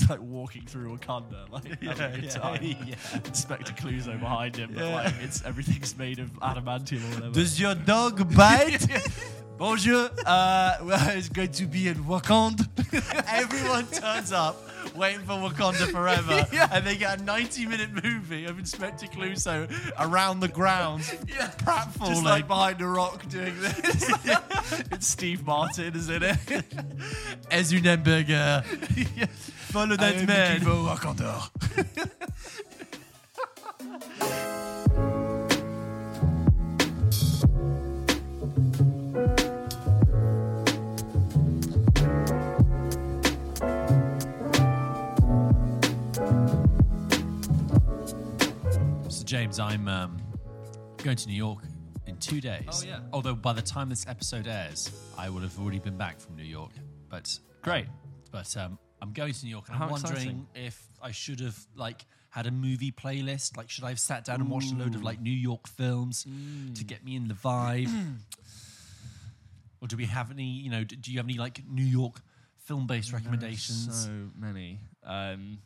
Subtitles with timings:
[0.00, 2.62] just like walking through Wakanda, like having a good yeah, time.
[2.62, 2.94] yeah.
[3.24, 7.34] Inspector Clouseau behind him, but like it's everything's made of adamantium or whatever.
[7.34, 8.86] Does your dog bite?
[9.58, 10.08] Bonjour.
[10.24, 12.66] Uh, well, it's going to be in Wakanda.
[13.28, 14.56] Everyone turns up
[14.96, 16.66] waiting for Wakanda Forever, yeah.
[16.72, 21.50] and they get a 90-minute movie of Inspector Clouseau around the grounds, yeah.
[21.58, 22.08] pratfalling.
[22.08, 24.10] Just like behind a rock doing this.
[24.90, 26.38] it's Steve Martin, is in it?
[27.52, 28.64] une hamburger.
[29.70, 30.60] Follow that man.
[30.62, 31.48] Wakanda.
[49.08, 50.16] So James, I'm um,
[50.98, 51.62] going to New York
[52.06, 52.66] in two days.
[52.68, 52.98] Oh, yeah.
[53.12, 56.42] Although by the time this episode airs, I will have already been back from New
[56.42, 56.72] York.
[57.08, 57.86] But Great.
[58.32, 60.46] But um, I'm going to New York, and How I'm wondering exciting.
[60.54, 63.56] if I should have like had a movie playlist.
[63.56, 66.26] Like, should I have sat down and watched a load of like New York films
[66.74, 67.90] to get me in the vibe?
[69.80, 70.44] or do we have any?
[70.44, 72.20] You know, d- do you have any like New York
[72.64, 74.04] film-based recommendations?
[74.04, 74.78] So many.
[75.04, 75.58] Um,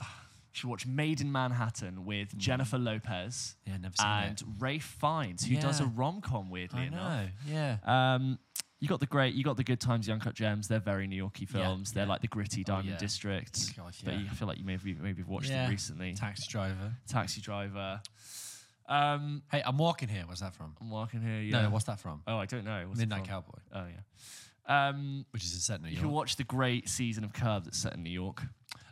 [0.52, 4.46] should watch Maid in Manhattan with Jennifer Lopez yeah, never seen and it.
[4.58, 6.48] Ralph Fiennes, who does a rom com.
[6.50, 7.24] Weirdly enough.
[7.24, 7.28] know.
[7.48, 7.76] Yeah.
[7.84, 8.38] Um,
[8.82, 10.66] you got the great, you got the Good Times, Uncut Gems.
[10.66, 11.92] They're very New Yorky Yeah, films.
[11.92, 12.10] They're yeah.
[12.10, 12.96] like the gritty Diamond yeah.
[12.98, 13.76] District.
[13.76, 15.68] God, But you, I feel like you maybe maybe have watched Yeah.
[15.68, 16.14] it recently.
[16.14, 16.92] Taxi driver.
[17.06, 18.00] Taxi Driver.
[18.88, 20.24] Um, Hey, I'm walking here.
[20.26, 20.74] What's that from?
[20.80, 21.40] I'm walking here.
[21.42, 21.62] Yeah.
[21.62, 22.22] No, what's that from?
[22.26, 22.86] oh, I don't know.
[22.88, 23.24] What's Midnight?
[23.24, 24.88] Cowboy, Oh yeah.
[24.88, 25.94] Um, which is set in New York.
[25.96, 28.42] you can watch the great season of Curb that's set in New York.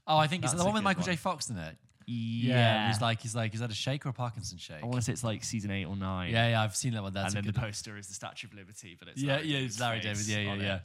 [0.06, 1.10] Oh, I think it's the one with Michael one.
[1.10, 1.16] J.
[1.16, 1.76] Fox in it.
[2.12, 2.88] Yeah.
[2.88, 4.82] he's like, he's like, is that a shake or a Parkinson shake?
[4.82, 6.32] I want to say it's like season eight or nine.
[6.32, 7.12] yeah, yeah, I've seen that one.
[7.12, 7.66] That's and a then the good.
[7.66, 10.16] poster is the Statue of Liberty, but it's yeah, Larry yeah, David's it's Larry David.
[10.16, 10.64] face Yeah, yeah, on it.
[10.64, 10.78] yeah.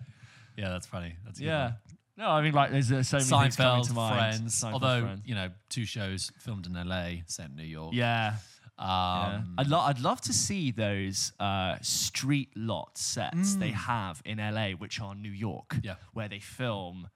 [0.57, 1.15] Yeah, that's funny.
[1.25, 1.63] That's a good Yeah.
[1.65, 1.75] one.
[2.17, 4.15] No, I mean like there's uh, so many things coming Seinfeld, to mind.
[4.37, 4.55] Friends.
[4.63, 5.21] Seinfeld, Although Friends.
[5.25, 7.93] you know, two shows filmed in LA, set in New York.
[7.93, 8.35] yeah.
[8.79, 9.35] yeah.
[9.35, 13.73] Um, I'd, lo- I'd love to see those uh, street lot sets they Mm.
[13.73, 15.95] have in LA, which are New York, Yeah.
[16.13, 17.07] where they film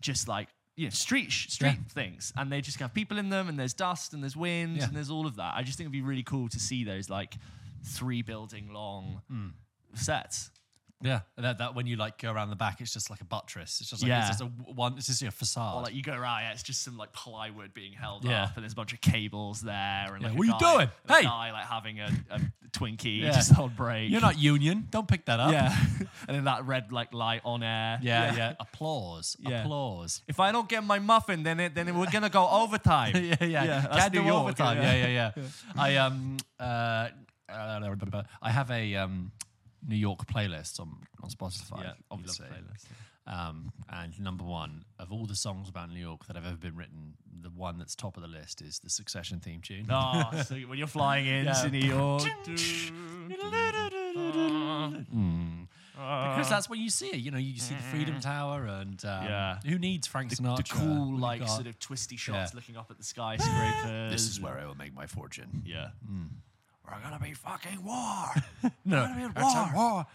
[0.00, 0.48] just like
[0.80, 4.14] you know, street street things, and they just have people in them, and there's dust,
[4.14, 4.84] and there's wind, Yeah.
[4.84, 5.52] and there's all of that.
[5.54, 7.36] I just think it'd be really cool to see those like
[7.84, 9.52] three building long Mm.
[9.94, 10.50] sets.
[11.02, 13.80] Yeah, that, that when you like go around the back, it's just like a buttress.
[13.80, 14.20] It's just like Yeah.
[14.28, 14.94] it's just a one.
[14.98, 15.76] It's just a facade.
[15.76, 18.44] Or like you go around, yeah, it's just some like plywood being held Yeah.
[18.44, 20.90] up, and there's a bunch of cables there, and like what are you guy- doing?
[21.08, 21.22] Hey!
[21.24, 22.40] guy like having a, a
[22.72, 23.32] Twinkie Yeah.
[23.32, 24.10] just on break.
[24.10, 24.86] You're not union.
[24.90, 25.52] Don't pick that up.
[25.52, 25.74] yeah,
[26.28, 27.98] and then that red like light on air.
[28.02, 28.54] yeah, yeah.
[28.60, 29.36] Applause.
[29.44, 30.22] Applause.
[30.28, 33.12] If I don't get my muffin, then it, then we're gonna go overtime.
[33.16, 33.64] yeah, yeah.
[33.64, 34.76] Yeah, that's New do York, overtime.
[34.78, 34.94] yeah.
[35.06, 35.42] Yeah, yeah.
[35.76, 37.08] I um uh,
[37.48, 39.32] I have a um
[39.86, 41.82] New York playlist on on Spotify.
[41.84, 42.46] Yeah, obviously.
[42.46, 42.78] you love
[43.26, 46.76] Um, and number one of all the songs about New York that have ever been
[46.76, 49.86] written, the one that's top of the list is the Succession theme tune.
[49.90, 51.68] Oh, so when you're flying into Yeah.
[51.68, 52.22] New York,
[55.10, 55.66] Mm.
[55.94, 57.16] Because that's when you see it.
[57.16, 59.58] You know, you see the Freedom Tower, and um, Yeah.
[59.66, 60.56] who needs Frank Sinatra?
[60.56, 62.56] the cool like got- sort of twisty shots Yeah.
[62.56, 64.10] looking up at the skyscrapers.
[64.12, 65.62] This is where I will make my fortune.
[65.66, 65.90] yeah.
[66.86, 68.26] We're gonna be fucking war.
[68.84, 70.06] No, We're gonna be it's a at war.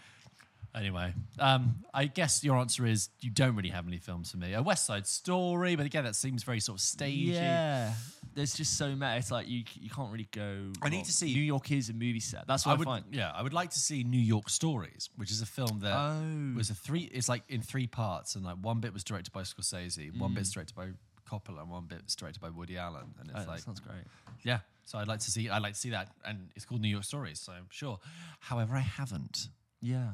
[0.74, 4.52] Anyway, um, I guess your answer is you don't really have any films for me.
[4.52, 7.32] A West Side Story, but again, that seems very sort of stagey.
[7.32, 7.94] Yeah,
[8.34, 9.18] there's just so many.
[9.18, 10.70] It's like you you can't really go.
[10.82, 11.04] I need wrong.
[11.06, 12.46] to see- New York is a movie set.
[12.46, 13.04] That's what I, would, find.
[13.10, 16.54] yeah, I would like to see New York Stories, which is a film that Oh.
[16.54, 17.04] was a three.
[17.04, 20.50] It's like in three parts, and like one bit was directed by Scorsese, one bit's
[20.50, 20.88] directed by
[21.26, 23.14] Coppola, and one bit's directed by Woody Allen.
[23.18, 24.04] And it's Oh, that like, sounds great.
[24.42, 24.58] yeah.
[24.86, 25.50] So I'd like to see.
[25.50, 27.38] I'd like to see that, and it's called New York Stories.
[27.40, 27.98] So sure.
[28.40, 29.48] However, I haven't.
[29.82, 30.08] Yeah.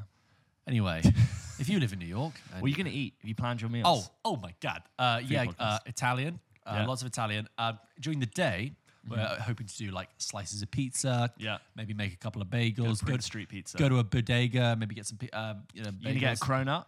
[0.67, 1.03] Anyway,
[1.61, 3.15] if you live in New York, and What are you gonna eat?
[3.21, 3.85] Have you planned your meals?
[4.25, 4.83] Oh, oh my God.
[4.99, 5.55] Uh, yeah, podcast.
[5.61, 6.41] uh, Italian.
[6.67, 6.87] Uh, Yeah.
[6.87, 7.49] Lots of Italian.
[7.59, 8.73] Uh, during the day,
[9.09, 11.33] we're hoping to do like slices of pizza.
[11.37, 11.59] Yeah.
[11.77, 13.01] Maybe make a couple of bagels.
[13.01, 13.77] Go, Prince Street pizza.
[13.77, 14.77] go to a bodega.
[14.79, 15.19] Maybe get some.
[15.19, 16.65] pi- Uh, you know, you gonna get a bagels.
[16.65, 16.85] cronut?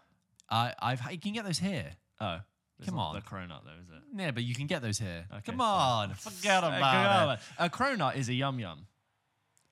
[0.48, 1.00] I, I've.
[1.12, 1.90] You can get those here.
[2.20, 2.38] Oh,
[2.78, 3.14] it's Come not on.
[3.16, 4.02] the cronut though, is it?
[4.20, 5.24] Yeah, but you can get those here.
[5.32, 6.10] Okay, Come fine.
[6.10, 7.44] on, forget about it.
[7.58, 8.86] A cronut is a yum yum.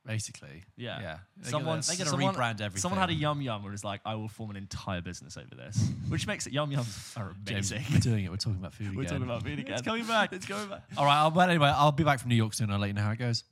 [0.05, 1.01] Basically, Yeah.
[1.01, 1.19] yeah.
[1.37, 2.81] They Someone, gotta, they gotta someone, rebrand everything.
[2.81, 5.55] Someone had a yum yum where it's like, I will form an entire business over
[5.55, 7.87] this, which makes it yum yums are James, amazing.
[7.95, 8.31] we're doing it.
[8.31, 8.97] We're talking about food again.
[8.97, 9.75] We're talking about food again.
[9.75, 10.33] It's coming back.
[10.33, 10.83] It's coming back.
[10.97, 11.19] All right.
[11.19, 12.73] I'll, but anyway, I'll be back from New York soon.
[12.73, 13.45] I'll let you know how it goes.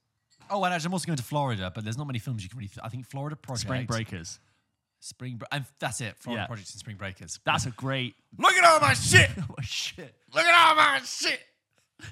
[0.50, 2.58] Oh, and actually, I'm also going to Florida, but there's not many films you can
[2.58, 2.70] really.
[2.82, 4.40] I think Florida Project, Spring Breakers.
[5.00, 6.16] Spring, Bre- and that's it.
[6.18, 6.46] Florida Yeah.
[6.46, 7.40] Project and Spring Breakers.
[7.44, 8.14] That's a great.
[8.38, 9.30] look at all my shit.
[9.50, 10.14] oh shit.
[10.34, 11.40] Look at all my shit.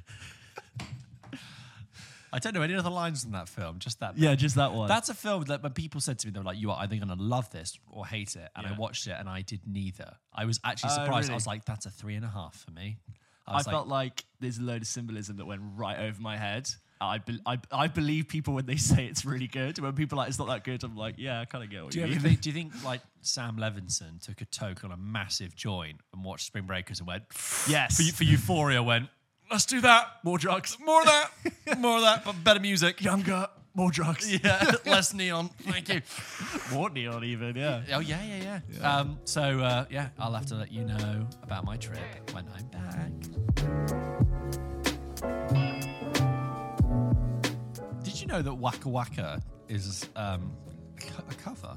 [2.30, 3.78] I don't know any other lines in that film.
[3.78, 4.18] Just that.
[4.18, 4.86] Yeah, just that one.
[4.86, 6.96] That's a film that when people said to me, they were like, "You are either
[6.96, 8.76] going to love this or hate it," and I Yeah.
[8.76, 10.14] watched it and I did neither.
[10.34, 11.28] I was actually Oh, surprised.
[11.28, 11.32] really?
[11.32, 12.98] I was like, "That's a three and a half for me."
[13.46, 16.20] I I was like, felt like there's a load of symbolism that went right over
[16.20, 16.68] my head.
[17.00, 19.78] I, be- I, I believe people when they say it's really good.
[19.78, 21.82] When people are like it's not that good, I'm like, yeah, I kind of get
[21.84, 22.20] what Do you, you, mean.
[22.20, 26.24] think, do you think like Sam Levinson took a toke on a massive joint and
[26.24, 27.24] watched Spring Breakers and went,
[27.68, 27.96] yes.
[27.96, 29.08] for, for Euphoria, went,
[29.50, 30.06] let's do that.
[30.24, 31.30] more drugs, More of that.
[31.78, 33.02] More of that, but better music.
[33.02, 35.50] younger, more drugs, Yeah, less neon.
[35.60, 36.00] Thank you.
[36.72, 37.54] more neon even.
[37.56, 37.82] Yeah.
[37.92, 38.96] Oh, yeah, yeah, yeah.
[38.96, 42.00] Um, so, uh, yeah, I'll have to let you know about my trip
[42.32, 43.10] when I'm back.
[48.28, 50.52] Know that Waka Waka is um,
[51.00, 51.76] co- a cover?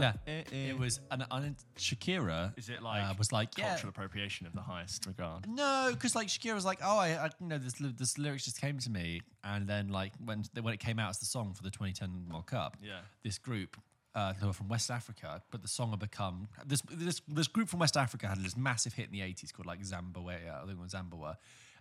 [0.00, 0.68] Yeah, eh, eh.
[0.68, 2.56] it was an, an Shakira.
[2.56, 3.70] Is it like uh, was like yeah.
[3.70, 5.48] cultural appropriation of the highest regard?
[5.48, 8.44] No, because like Shakira was like, oh, I, I you know this ly- this lyrics
[8.44, 11.54] just came to me, and then like when when it came out as the song
[11.54, 13.00] for the 2010 World Cup, Yeah.
[13.24, 13.76] this group.
[14.14, 17.68] Uh, they were from West Africa, but the song had become this this this group
[17.68, 20.70] from West Africa had this massive hit in the 80s called like Zambawa, I think
[20.70, 21.36] it was Zambawa,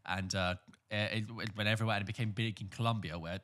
[0.07, 0.55] and uh,
[0.91, 3.39] it, it went everywhere and it became big in Colombia where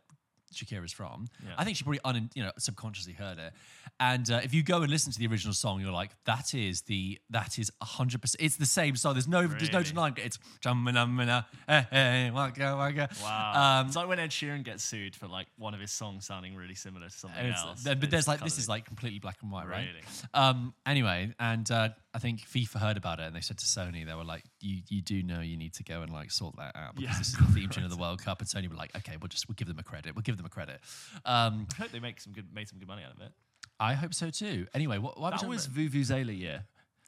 [0.53, 1.29] Shakira's from.
[1.45, 1.51] Yeah.
[1.57, 3.53] I think she probably un, you know subconsciously heard it.
[4.01, 6.81] And uh, if you go and listen to the original song, you're like, that is
[6.81, 8.41] the that is hundred percent.
[8.43, 9.13] It's the same song.
[9.13, 9.89] There's no there's no Really?
[9.91, 10.25] denying it.
[10.25, 13.09] It's jamina eh, eh, waka waka.
[13.23, 13.79] Wow.
[13.81, 16.55] Um, it's like when Ed Sheeran gets sued for like one of his songs sounding
[16.55, 17.83] really similar to something else.
[17.83, 19.87] then- but there's like this is like completely black and white, right?
[19.87, 20.03] Really?
[20.33, 20.73] Um.
[20.85, 24.15] Anyway, and uh, I think FIFA heard about it and they said to Sony, they
[24.15, 26.95] were like, "You you do know you need to go and like sort that out
[26.95, 27.17] because Yeah.
[27.19, 29.27] this is the theme tune of the World Cup." And Sony were like, "Okay, we'll
[29.27, 30.15] just we'll give them a credit.
[30.15, 30.79] We'll give them a credit."
[31.25, 31.67] Um.
[31.73, 33.31] I hope they make some good made some good money out of it.
[33.79, 34.67] I hope so too.
[34.73, 36.65] Anyway, what, what That was was Vuvuzela year.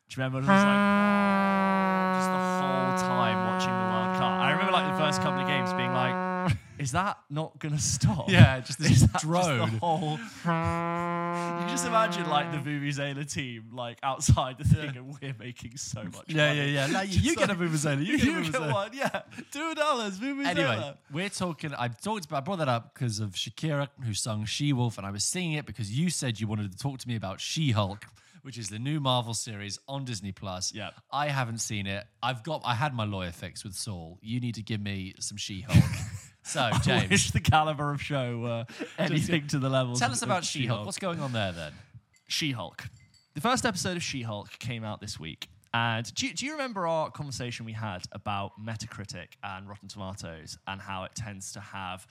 [0.09, 0.39] Do you remember?
[0.39, 4.31] It was like just the whole time watching the World Cup.
[4.41, 6.13] I remember like the first couple of games being like,
[6.77, 9.59] "Is that not gonna stop?" Yeah, just this Is that just drone.
[9.59, 10.19] the whole.
[11.63, 16.03] You just imagine like the Vuvuzela team like outside the thing, and we're making so
[16.03, 16.25] much.
[16.27, 16.71] Yeah, money.
[16.73, 16.93] yeah, yeah.
[16.93, 19.21] Like, you Just get a Vuvuzela, you get a You get one, yeah.
[19.51, 20.45] Two dollars, Vuvuzela.
[20.47, 21.73] Anyway, we're talking.
[21.77, 22.37] I talked about.
[22.37, 25.53] I brought that up because of Shakira, who sung She Wolf, and I was singing
[25.53, 28.05] it because you said you wanted to talk to me about She Hulk,
[28.43, 30.73] which is the new Marvel series on Disney Plus.
[30.73, 30.91] Yeah.
[31.11, 32.03] I haven't seen it.
[32.21, 32.61] I've got.
[32.65, 34.19] I had my lawyer fix with Saul.
[34.21, 35.61] You need to give me some She
[36.43, 39.95] So, I James, wish the caliber of show uh, were anything to the level.
[39.95, 40.85] tell us about She Hulk.
[40.85, 41.73] What's going on there then?
[42.27, 42.85] She Hulk.
[43.33, 45.47] The first episode of She Hulk came out this week.
[45.73, 50.55] And do you, do you remember our conversation we had about Metacritic and Rotten Tomatoes
[50.67, 52.05] and how it tends to have,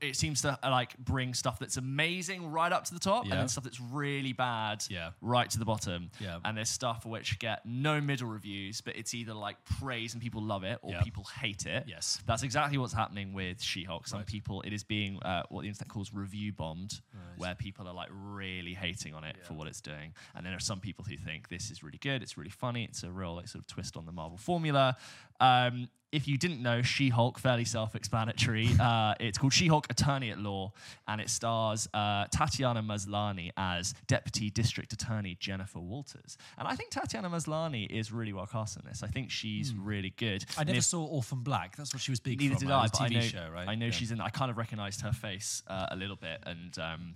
[0.00, 3.32] it seems to uh, like bring stuff that's amazing right up to the top Yeah.
[3.32, 5.10] and then stuff that's really bad Yeah.
[5.20, 6.10] right to the bottom.
[6.20, 6.38] Yeah.
[6.44, 10.42] And there's stuff which get no middle reviews, but it's either like praise and people
[10.42, 11.02] love it or Yeah.
[11.02, 11.84] people hate it.
[11.88, 12.22] Yes.
[12.26, 14.06] That's exactly what's happening with She-Hulk.
[14.06, 17.00] Some people, it is being uh, what the internet calls review bombed,
[17.36, 20.12] where people are like really hating on it for what it's doing.
[20.34, 22.84] And then there are some people who think this is really good, it's really funny,
[22.84, 24.96] it's a real like sort of twist on the Marvel formula.
[25.42, 28.68] Um, if you didn't know, She-Hulk, fairly self-explanatory.
[28.80, 30.72] uh, it's called She-Hulk: Attorney at Law,
[31.08, 36.36] and it stars uh, Tatiana Maslany as Deputy District Attorney Jennifer Walters.
[36.58, 39.02] And I think Tatiana Maslany is really well cast in this.
[39.02, 40.44] I think she's really good.
[40.58, 41.76] I never if- saw Orphan Black.
[41.76, 42.66] That's what she was big Neither from.
[42.68, 42.74] did?
[42.74, 43.68] I, but a I TV know, show, right?
[43.68, 43.92] I know Yeah.
[43.92, 44.20] she's in.
[44.20, 47.14] I kind of recognized her face uh, a little bit, and um,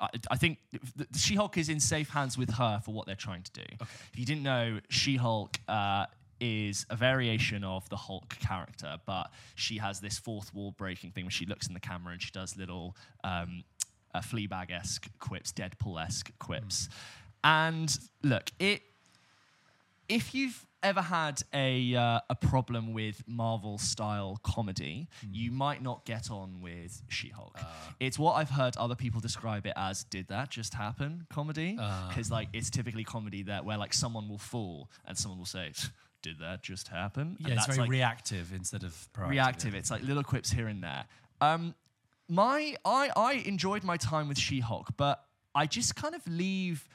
[0.00, 0.56] I, I think
[0.96, 3.64] the She-Hulk is in safe hands with her for what they're trying to do.
[3.82, 5.58] If you didn't know, She-Hulk.
[5.68, 6.06] Uh,
[6.42, 11.24] is a variation of the Hulk character, but she has this fourth wall breaking thing
[11.24, 13.62] where she looks in the camera and she does little um,
[14.12, 16.88] uh, Fleabag esque quips, Deadpool esque quips.
[17.44, 18.82] And look, it
[20.08, 26.04] if you've ever had a uh, a problem with Marvel style comedy, you might not
[26.04, 27.56] get on with She-Hulk.
[28.00, 32.30] it's what I've heard other people describe it as "Did that just happen?" comedy, because
[32.30, 35.72] like it's typically comedy that where like someone will fall and someone will say.
[36.22, 37.36] Did that just happen?
[37.38, 39.28] And Yeah, it's that's, very like, reactive instead of proactive.
[39.30, 39.74] reactive.
[39.74, 41.04] It's like little quips here and there.
[41.40, 41.74] Um,
[42.28, 45.24] my I I enjoyed my time with She-Hulk, but
[45.54, 46.88] I just kind of leave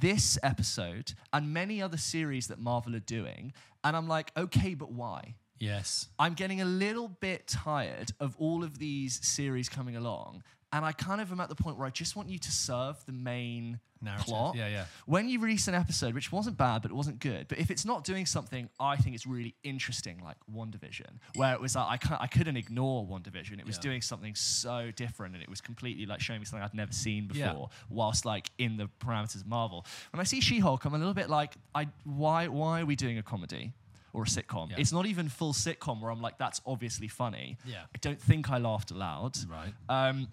[0.00, 3.52] this episode and many other series that Marvel are doing,
[3.84, 5.36] and I'm like, okay, but why?
[5.58, 6.08] Yes.
[6.18, 10.42] I'm getting a little bit tired of all of these series coming along,
[10.72, 12.96] and I kind of am at the point where I just want you to serve
[13.06, 14.26] the main Narrative.
[14.26, 14.56] plot.
[14.56, 14.84] Yeah, yeah.
[15.06, 17.84] When you release an episode, which wasn't bad, but it wasn't good, but if it's
[17.84, 21.96] not doing something I think it's really interesting, like WandaVision, where it was like I,
[21.98, 23.82] can't, I couldn't ignore WandaVision, it was Yeah.
[23.82, 27.28] doing something so different and it was completely like showing me something I'd never seen
[27.28, 27.76] before, Yeah.
[27.90, 29.86] whilst like in the parameters of Marvel.
[30.12, 32.96] When I see She Hulk, I'm a little bit like, I why why are we
[32.96, 33.72] doing a comedy?
[34.14, 34.68] or a sitcom.
[34.68, 34.76] Yeah.
[34.78, 37.56] It's not even full sitcom where I'm like, that's obviously funny.
[37.64, 37.84] Yeah.
[37.94, 39.38] I don't think I laughed aloud.
[39.48, 39.72] Right.
[39.88, 40.28] Um,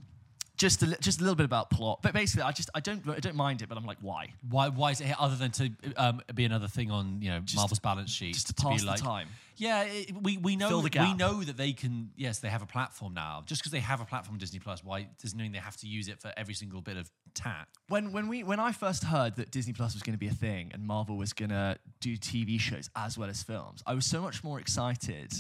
[0.60, 3.08] just a, li- just a little bit about plot, but basically, I just I don't
[3.10, 4.34] I don't mind it, but I'm like, why?
[4.48, 4.68] Why?
[4.68, 7.80] Why is it here other than to um, be another thing on you know Marvel's
[7.80, 8.34] balance sheet?
[8.34, 9.30] just to be pass the like, time.
[9.56, 11.18] Yeah, it, we we know Fill the we gap.
[11.18, 12.12] know that they can.
[12.18, 13.44] Yes, they have a platform now.
[13.46, 16.10] Just because they have a platform, Disney Plus, why doesn't mean they have to use
[16.10, 17.68] it for every single bit of tat?
[17.88, 20.32] when when we when I first heard that Disney Plus was going to be a
[20.32, 24.06] thing and Marvel was going to do TV shows as well as films, I was
[24.06, 25.32] so much more excited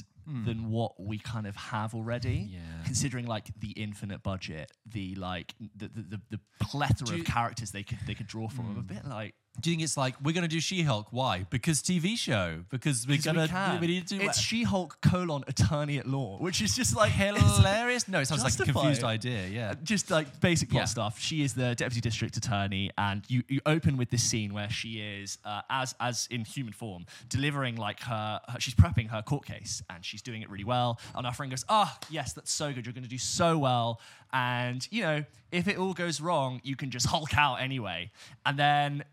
[0.45, 2.43] than what we kind of have already.
[2.43, 2.53] Hmm.
[2.59, 2.83] Yeah.
[2.85, 7.71] Considering like the infinite budget, the like the the, the, the plethora Do of characters
[7.71, 8.69] they could they could draw from.
[8.71, 11.07] I'm a bit like Do you think it's like we're going to do She-Hulk?
[11.11, 11.45] Why?
[11.49, 12.63] Because TV show.
[12.69, 14.17] Because we're going we to we need to.
[14.17, 18.07] Do it's She-Hulk colon attorney at law, which is just like hilarious.
[18.07, 19.47] No, it sounds like a confused idea.
[19.47, 19.75] Yeah.
[19.83, 20.85] just like basic plot Yeah.
[20.85, 21.19] stuff.
[21.19, 24.99] She is the deputy district attorney, and you, you open with this scene where she
[25.01, 28.59] is, uh, as as in human form, delivering like her, her.
[28.59, 30.99] She's prepping her court case, and she's doing it really well.
[31.15, 32.85] And our friend goes, "Ah, yes, that's so good.
[32.85, 33.99] You're going to do so well."
[34.31, 38.11] And you know, if it all goes wrong, you can just Hulk out anyway.
[38.45, 39.03] And then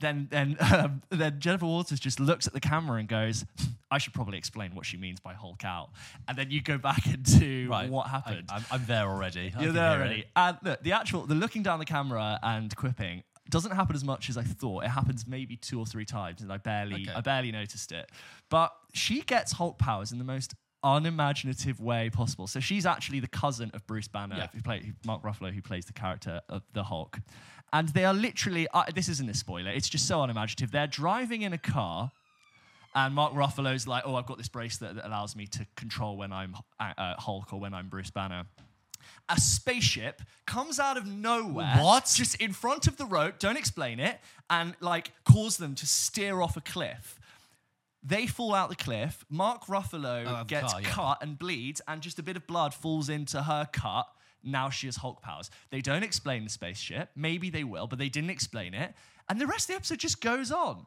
[0.00, 3.44] then then um, then Jennifer Walters just looks at the camera and goes,
[3.90, 5.90] "I should probably explain what she means by Hulk out."
[6.28, 7.88] And then you go back into Right.
[7.90, 8.48] what I- happened.
[8.50, 9.52] I'm, I'm there already.
[9.58, 10.20] You're there already.
[10.20, 10.26] it.
[10.36, 14.28] And look, the actual the looking down the camera and quipping doesn't happen as much
[14.28, 14.82] as I thought.
[14.84, 17.12] It happens maybe two or three times, and I barely Okay.
[17.14, 18.10] I barely noticed it.
[18.50, 20.54] But she gets Hulk powers in the most
[21.00, 22.46] unimaginative way possible.
[22.46, 24.46] So she's actually the cousin of Bruce Banner, Yeah.
[24.54, 27.18] who play, Mark Ruffalo, who plays the character of the Hulk.
[27.76, 30.70] And they are literally, uh, this isn't a spoiler, it's just so unimaginative.
[30.70, 32.10] They're driving in a car,
[32.94, 36.32] and Mark Ruffalo's like, oh, I've got this bracelet that allows me to control when
[36.32, 38.44] I'm uh, uh, Hulk or when I'm Bruce Banner.
[39.28, 41.76] A spaceship comes out of nowhere.
[41.80, 42.10] What?
[42.14, 44.18] Just in front of the road, don't explain it,
[44.48, 47.18] and like cause them to steer off a cliff.
[48.02, 49.24] They fall out the cliff.
[49.28, 50.88] Mark Ruffalo Oh, gets car, yeah.
[50.90, 54.06] cut and bleeds, and just a bit of blood falls into her cut.
[54.42, 55.50] Now she has Hulk powers.
[55.70, 57.10] They don't explain the spaceship.
[57.16, 58.94] Maybe they will, but they didn't explain it.
[59.28, 60.86] And the rest of the episode just goes on.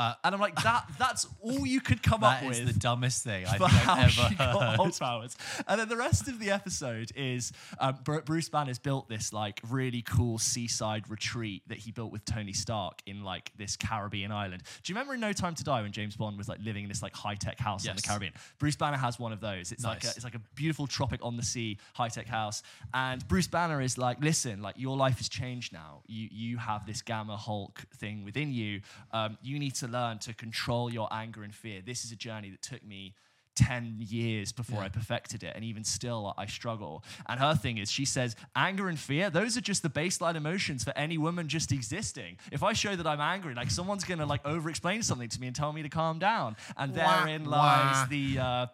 [0.00, 2.56] Uh, And I'm like, that that's all you could come up with.
[2.56, 4.34] That is the dumbest thing I think I've ever
[4.78, 4.98] heard.
[4.98, 5.36] Powers.
[5.68, 9.60] And then the rest of the episode is um, Bru- Bruce Banner's built this like
[9.68, 14.62] really cool seaside retreat that he built with Tony Stark in like this Caribbean island.
[14.82, 16.88] Do you remember in No Time to Die when James Bond was like living in
[16.88, 18.32] this like high tech house in the Caribbean?
[18.58, 19.70] Bruce Banner has one of those.
[19.70, 22.62] It's like a, it's like a beautiful tropic on the sea high tech house.
[22.94, 26.00] And Bruce Banner is like, listen, like your life has changed now.
[26.06, 28.80] You you have this Gamma Hulk thing within you.
[29.12, 31.80] Um, you need to learn to control your anger and fear.
[31.84, 33.14] This is a journey that took me
[33.56, 34.84] 10 years before Yeah.
[34.86, 35.52] I perfected it.
[35.54, 37.04] And even still, I struggle.
[37.28, 40.84] And her thing is, she says, anger and fear, those are just the baseline emotions
[40.84, 42.38] for any woman just existing.
[42.52, 45.40] If I show that I'm angry, like someone's going to like over explain something to
[45.40, 46.56] me and tell me to calm down.
[46.76, 47.56] And Wah, therein wah.
[47.58, 48.66] lies the, uh,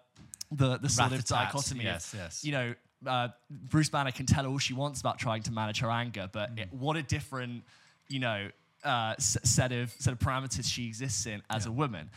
[0.52, 1.80] the, the sort of dichotomy.
[1.80, 2.44] of, Yes, yes.
[2.44, 2.74] You know,
[3.06, 6.54] uh, Bruce Banner can tell all she wants about trying to manage her anger, but
[6.54, 6.60] Mm.
[6.60, 7.64] it, what a different,
[8.08, 8.50] you know,
[8.86, 11.72] uh, set of set of parameters she exists in as Yeah.
[11.72, 12.10] a woman.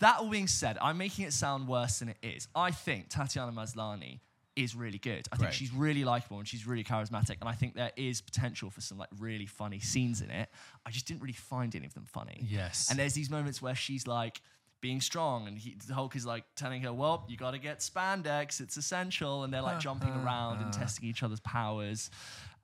[0.00, 2.48] That all being said, I'm making it sound worse than it is.
[2.54, 4.20] I think Tatiana Maslany
[4.56, 5.28] is really good.
[5.30, 8.70] I think she's really likable and she's really charismatic, and I think there is potential
[8.70, 10.48] for some like really funny scenes in it.
[10.84, 12.40] I just didn't really find any of them funny.
[12.42, 12.88] Yes.
[12.90, 14.40] And there's these moments where she's like
[14.80, 17.78] being strong, and he, the Hulk is like telling her, "Well, you got to get
[17.80, 20.78] spandex; it's essential." And they're like uh, jumping uh, around and uh.
[20.78, 22.10] testing each other's powers.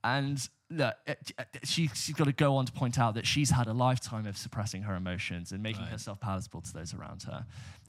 [0.03, 0.37] And
[0.69, 3.25] look, uh, it- it- uh, she, she's got to go on to point out that
[3.25, 5.91] she's had a lifetime of suppressing her emotions and making Right.
[5.91, 7.45] herself palatable to those around her.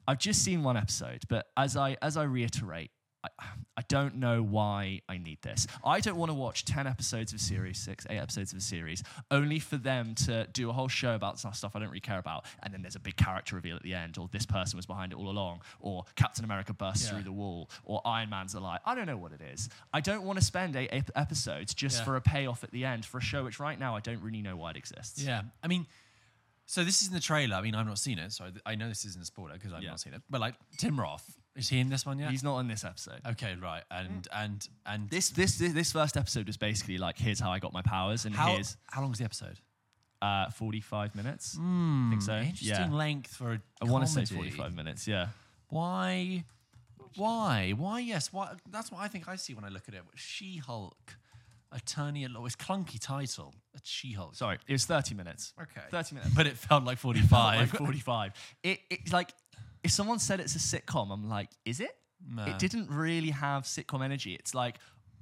[0.07, 2.91] I've just seen one episode, but as I as I reiterate,
[3.39, 3.45] I,
[3.77, 5.67] I don't know why I need this.
[5.83, 8.61] I don't want to watch 10 episodes of a series, six, eight episodes of a
[8.61, 11.99] series, only for them to do a whole show about some stuff I don't really
[11.99, 12.45] care about.
[12.63, 15.11] And then there's a big character reveal at the end, or this person was behind
[15.11, 17.11] it all along, or Captain America bursts Yeah.
[17.13, 18.79] through the wall, or Iron Man's alive.
[18.85, 19.69] I don't know what it is.
[19.93, 22.03] I don't want to spend eight ep- episodes just Yeah.
[22.05, 24.41] for a payoff at the end for a show which right now I don't really
[24.41, 25.21] know why it exists.
[25.21, 25.87] Yeah, I mean,
[26.67, 27.55] so this is in the trailer.
[27.55, 29.83] I mean, I've not seen it, so I know this isn't a spoiler because I've
[29.83, 29.91] Yeah.
[29.91, 30.21] not seen it.
[30.29, 32.31] But like Tim Roth, is he in this one yet?
[32.31, 33.21] He's not in this episode.
[33.31, 37.39] okay, right, and and and This, this this this first episode was basically like here's
[37.39, 39.59] how I got my powers and how here's how long is the episode?
[40.21, 41.55] uh, 45 minutes.
[41.55, 42.35] Hmm, I think so.
[42.37, 42.97] Interesting Yeah.
[42.97, 44.49] length for a I want to say comedy.
[44.51, 45.07] 45 minutes.
[45.07, 45.27] Yeah.
[45.69, 46.43] Why?
[47.15, 47.73] Why?
[47.77, 47.99] Why?
[47.99, 48.33] Yes.
[48.33, 48.53] Why?
[48.69, 50.01] That's what I think I see when I look at it.
[50.15, 51.17] She-Hulk,
[51.71, 52.45] Attorney at Law.
[52.45, 53.53] It's clunky title.
[53.73, 54.35] It's She-Hulk.
[54.35, 55.53] Sorry, it was 30 minutes.
[55.61, 55.81] Okay.
[55.91, 56.33] 30 minutes.
[56.33, 57.69] But it felt like like forty-five.
[57.71, 58.33] 45.
[58.63, 59.31] It, it's like,
[59.85, 61.95] if someone said it's a sitcom, I'm like, is it?
[62.47, 64.33] It didn't really have sitcom energy.
[64.33, 64.79] It's like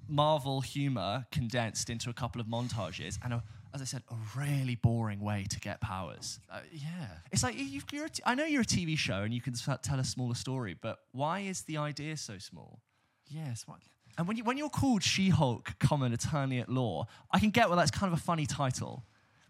[0.08, 3.44] Marvel humor condensed into a couple of montages and a,
[3.74, 6.40] as I said, a really boring way to get powers.
[6.50, 7.08] Uh, yeah.
[7.32, 9.54] It's like you've, you're a t- I know you're a TV show and you can
[9.54, 12.80] tell a smaller story, but why is the idea so small?
[13.28, 13.64] Yes.
[13.68, 13.80] What?
[14.18, 17.78] And when you when you're called She-Hulk, common attorney at law, I can get well.
[17.78, 19.04] That's kind of a funny title,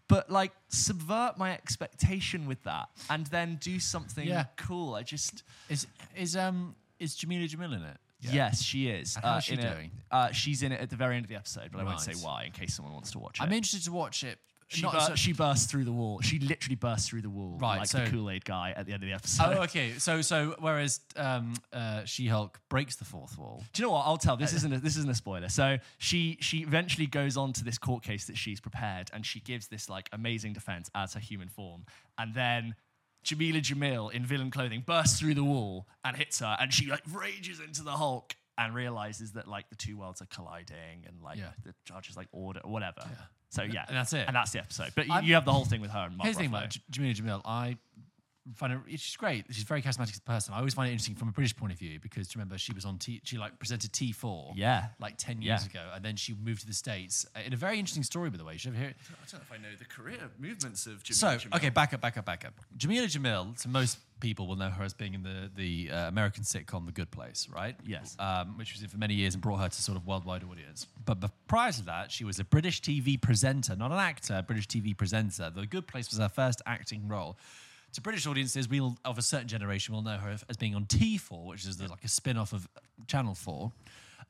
[0.08, 4.44] but like subvert my expectation with that, and then do something Yeah.
[4.56, 4.94] cool.
[4.94, 7.96] I just Is is um is Jamila Jamil in it?
[8.20, 9.16] yes, she is.
[9.16, 9.74] And how's she in it.
[9.74, 9.90] doing?
[10.10, 12.12] Uh, she's in it at the very end of the episode, but I won't say
[12.14, 13.42] why in case someone wants to watch it.
[13.42, 14.38] I'm interested to watch it.
[14.68, 16.20] She, Not bur- so- she bursts through the wall.
[16.20, 18.92] She literally bursts through the wall, Right, like so- the Kool Aid guy at the
[18.92, 19.54] end of the episode.
[19.56, 19.92] Oh, okay.
[19.98, 23.62] So so whereas um, uh, She Hulk breaks the fourth wall.
[23.72, 24.04] Do you know what?
[24.06, 24.36] I'll tell.
[24.36, 25.48] This isn't a, this isn't a spoiler.
[25.48, 29.40] So she she eventually goes on to this court case that she's prepared, and she
[29.40, 31.84] gives this like amazing defense as her human form,
[32.18, 32.74] and then.
[33.22, 37.00] Jamila Jamil in villain clothing bursts through the wall and hits her, and she like
[37.10, 41.38] rages into the Hulk and realizes that like the two worlds are colliding, and like
[41.38, 41.52] Yeah.
[41.64, 43.00] the judge is like order or whatever.
[43.54, 44.24] So yeah, And that's it.
[44.26, 44.92] And that's the episode.
[44.96, 46.70] But I'm- you have the whole thing with her and Mark Here's the thing about
[46.70, 47.42] J- Jamila Jamil.
[47.44, 47.76] I
[48.54, 48.82] find her.
[48.90, 49.46] She's great.
[49.50, 50.54] She's a very charismatic person.
[50.54, 52.84] I always find it interesting from a British point of view because remember she was
[52.84, 53.20] on T.
[53.24, 54.52] She like presented T4.
[54.56, 54.86] Yeah.
[55.00, 55.80] Like ten years Yeah.
[55.82, 58.36] ago, and then she moved to the states uh, in a very interesting story, by
[58.36, 58.54] the way.
[58.54, 58.96] You should ever hear it.
[59.10, 62.16] I don't know if I know the career movements of So, okay, back up, back
[62.18, 62.54] up, back up.
[62.76, 66.44] Jamila Jamil, so most people will know her as being in the, the uh, American
[66.44, 67.76] sitcom The Good Place, right?
[67.86, 68.16] Yes.
[68.18, 70.86] Um, which was in for many years and brought her to sort of worldwide audience.
[71.04, 74.66] But, but prior to that, she was a British TV presenter, not an actor, British
[74.68, 75.50] TV presenter.
[75.54, 77.36] The Good Place was her first acting role.
[77.94, 81.46] To British audiences, we'll of a certain generation will know her as being on T4,
[81.46, 82.68] which is the, like a spin off of
[83.06, 83.72] Channel 4.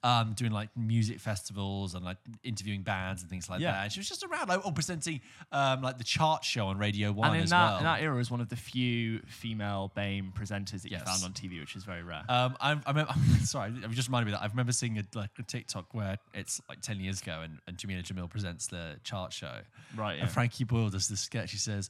[0.02, 3.72] Um, doing like music festivals and like interviewing bands and things like Yeah.
[3.72, 3.82] that.
[3.84, 7.10] And she was just around, like, or presenting um, like the chart show on Radio
[7.10, 7.78] One and in as that, well.
[7.78, 11.00] in that era was one of the few female BAME presenters that Yes.
[11.00, 12.22] you found on TV, which is very rare.
[12.28, 15.30] Um, I, I remember, sorry, it just reminded me that I remember seeing a, like
[15.38, 19.32] a TikTok where it's like ten years ago, and, and Jamila Jamil presents the chart
[19.32, 19.60] show.
[19.96, 20.24] Right, yeah.
[20.24, 21.50] And Frankie Boyle does this sketch.
[21.52, 21.88] He says,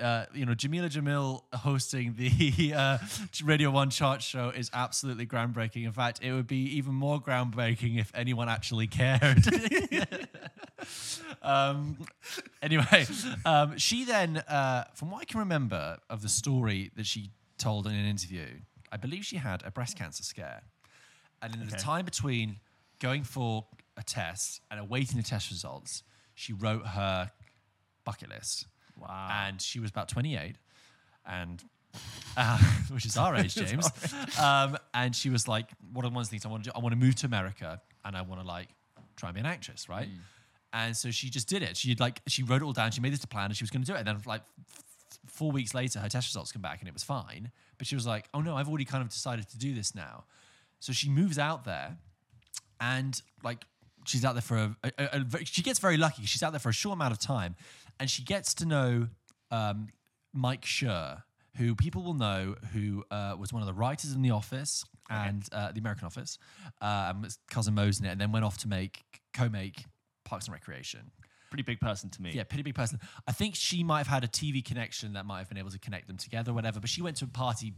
[0.00, 2.98] uh, you know, Jamila Jamil hosting the uh,
[3.44, 5.84] Radio One chart show is absolutely groundbreaking.
[5.84, 9.44] In fact, it would be even more groundbreaking if anyone actually cared.
[11.42, 11.98] um,
[12.62, 13.06] anyway,
[13.44, 17.86] um, she then, uh, from what I can remember of the story that she told
[17.86, 18.46] in an interview,
[18.90, 20.62] I believe she had a breast cancer scare.
[21.42, 22.56] And in the time between
[22.98, 26.02] going for a test and awaiting the test results,
[26.34, 27.30] she wrote her
[28.04, 28.66] bucket list.
[29.00, 29.44] Wow.
[29.46, 30.56] And she was about 28,
[31.26, 31.62] and
[32.36, 32.58] uh,
[32.90, 33.88] which is our age, James.
[34.38, 36.72] um, and she was like, one of the ones things I want to do?
[36.76, 38.68] I want to move to America, and I want to like
[39.16, 40.08] try and be an actress, right?"
[40.72, 41.76] And so she just did it.
[41.76, 42.90] She like she wrote it all down.
[42.90, 44.00] She made this plan, and she was going to do it.
[44.00, 47.02] And then like f- four weeks later, her test results come back, and it was
[47.02, 47.50] fine.
[47.78, 50.24] But she was like, "Oh no, I've already kind of decided to do this now."
[50.80, 51.96] So she moves out there,
[52.80, 53.64] and like
[54.04, 56.24] she's out there for a, a, a- a she gets very lucky.
[56.26, 57.56] She's out there for a short amount of time,
[58.00, 59.08] and she gets to know
[59.50, 59.88] um,
[60.32, 61.22] Mike Schur,
[61.56, 65.42] who people will know, who uh, was one of the writers in The Office and
[65.52, 66.38] uh, The American Office,
[66.80, 69.02] uh, and was cousin Mose in it, and then went off to make
[69.34, 69.84] co-make
[70.24, 71.10] Parks and Recreation.
[71.50, 72.30] Pretty big person to me.
[72.34, 73.00] Yeah, pretty big person.
[73.26, 75.78] I think she might have had a TV connection that might have been able to
[75.78, 76.78] connect them together, or whatever.
[76.78, 77.72] But she went to a party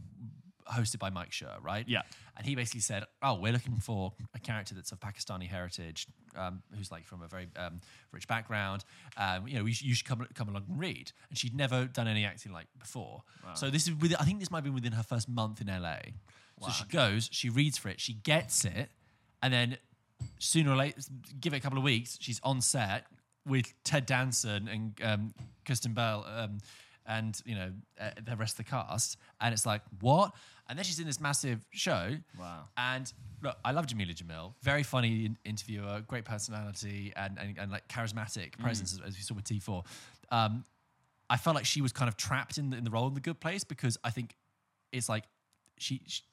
[0.71, 1.87] hosted by Mike Schur, right?
[1.87, 2.01] Yeah.
[2.37, 6.61] And he basically said, "Oh, we're looking for a character that's of Pakistani heritage, um,
[6.75, 7.81] who's like from a very um,
[8.11, 8.83] rich background.
[9.17, 11.85] Um, you know, you should, you should come come along and read." And she'd never
[11.85, 13.23] done any acting like before.
[13.53, 15.67] So this is with I think this might have been within her first month in
[15.67, 15.97] LA.
[16.61, 18.91] So she goes, she reads for it, she gets it,
[19.41, 19.77] and then
[20.39, 21.01] sooner or later,
[21.39, 23.05] give it a couple of weeks, she's on set
[23.47, 25.33] with Ted Danson and um,
[25.65, 26.59] Kristen Bell um,
[27.05, 30.33] and you know uh, the rest of the cast, and it's like what?
[30.69, 32.15] And then she's in this massive show.
[32.39, 32.63] Wow.
[32.77, 33.11] And
[33.43, 37.87] look, I love Jamila Jamil, very funny in- interviewer, great personality, and and, and like
[37.87, 39.85] charismatic presence, as, as we saw with T4.
[40.31, 40.63] Um,
[41.29, 43.21] I felt like she was kind of trapped in the, in the role in the
[43.21, 44.35] Good Place because I think
[44.91, 45.23] it's like
[45.77, 46.23] she, she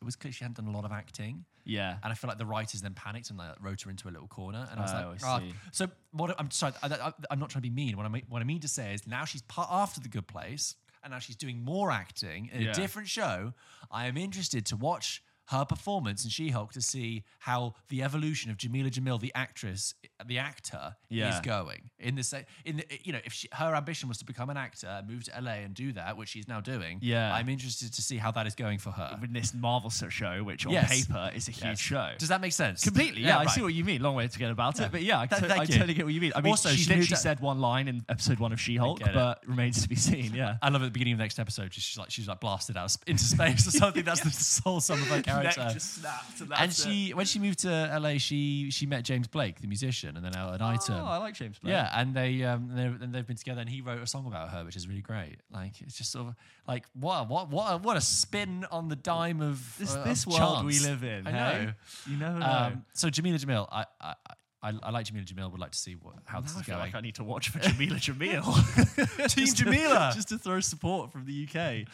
[0.00, 1.44] it was clear she hadn't done a lot of acting.
[1.64, 1.96] Yeah.
[2.02, 4.28] And I feel like the writers then panicked and like wrote her into a little
[4.28, 4.66] corner.
[4.70, 5.54] And I was Oh, like, I "Ah." see.
[5.72, 6.34] so what?
[6.38, 7.96] I'm sorry, I, I, I'm not trying to be mean.
[7.96, 10.26] What I mean, what I mean to say is now she's part after the Good
[10.26, 12.70] Place, and now she's doing more acting in Yeah.
[12.70, 13.52] a different show.
[13.90, 18.56] I am interested to watch her performance in She-Hulk to see how the evolution of
[18.56, 21.34] Jamila Jamil, the actress, the actor, Yeah.
[21.34, 21.90] is going.
[21.98, 24.56] In the sa- in the, you know, if she, her ambition was to become an
[24.56, 26.98] actor, move to LA and do that, which she's now doing.
[27.00, 27.32] Yeah.
[27.34, 29.18] I'm interested to see how that is going for her.
[29.22, 31.04] In this Marvel show, which on Yes.
[31.06, 31.78] paper is a huge Yes.
[31.80, 32.12] show.
[32.18, 32.82] Does that make sense?
[32.82, 33.36] Completely, yeah.
[33.38, 33.50] I right.
[33.50, 34.02] see what you mean.
[34.02, 34.86] Long way to get about Yeah.
[34.86, 36.32] it, but yeah, I, Th- to- I totally get what you mean.
[36.34, 39.08] I mean, Also, she she literally said one line in episode one of She-Hulk, get
[39.08, 39.14] it.
[39.14, 40.34] but remains to be seen.
[40.34, 40.56] Yeah.
[40.60, 42.96] I love at the beginning of the next episode, she's like she's like blasted out
[43.06, 44.02] into space or something.
[44.04, 45.35] That's the sole sum of her character.
[45.42, 45.60] Character.
[45.60, 46.40] neck just snapped.
[46.40, 47.16] And, and she, it.
[47.16, 50.54] when she moved to LA, she she met James Blake, the musician, and then out
[50.54, 50.96] an item.
[50.96, 51.72] Oh, I like James Blake.
[51.72, 54.64] Yeah, and they um and they've, been together, and he wrote a song about her,
[54.64, 55.36] which is really great.
[55.50, 56.34] Like it's just sort of
[56.66, 60.04] like what a, what what a, what a spin on the dime of This, uh,
[60.04, 61.26] this of world we live in.
[61.26, 61.36] I hey?
[61.36, 61.72] know.
[62.06, 62.40] You know.
[62.40, 64.14] Um, so Jamila Jamil, I I,
[64.62, 65.50] I I like Jamila Jamil.
[65.52, 66.86] Would like to see what how this Now I is feel going.
[66.86, 69.28] like I need to watch for Jamila Jamil.
[69.28, 70.12] Team Jamila.
[70.14, 71.86] just to throw support from the UK.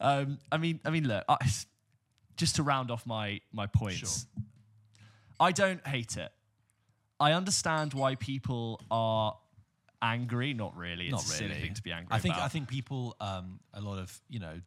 [0.00, 1.36] Um, I mean, I mean, look, I,
[2.40, 4.26] just to round off my my points.
[5.38, 6.32] I don't hate it.
[7.20, 9.36] I understand why people are
[10.02, 10.54] angry.
[10.54, 11.04] Not really.
[11.04, 11.60] It's Not a silly really.
[11.60, 12.44] thing to be angry I think about.
[12.46, 14.60] I think people, um, a lot of you know,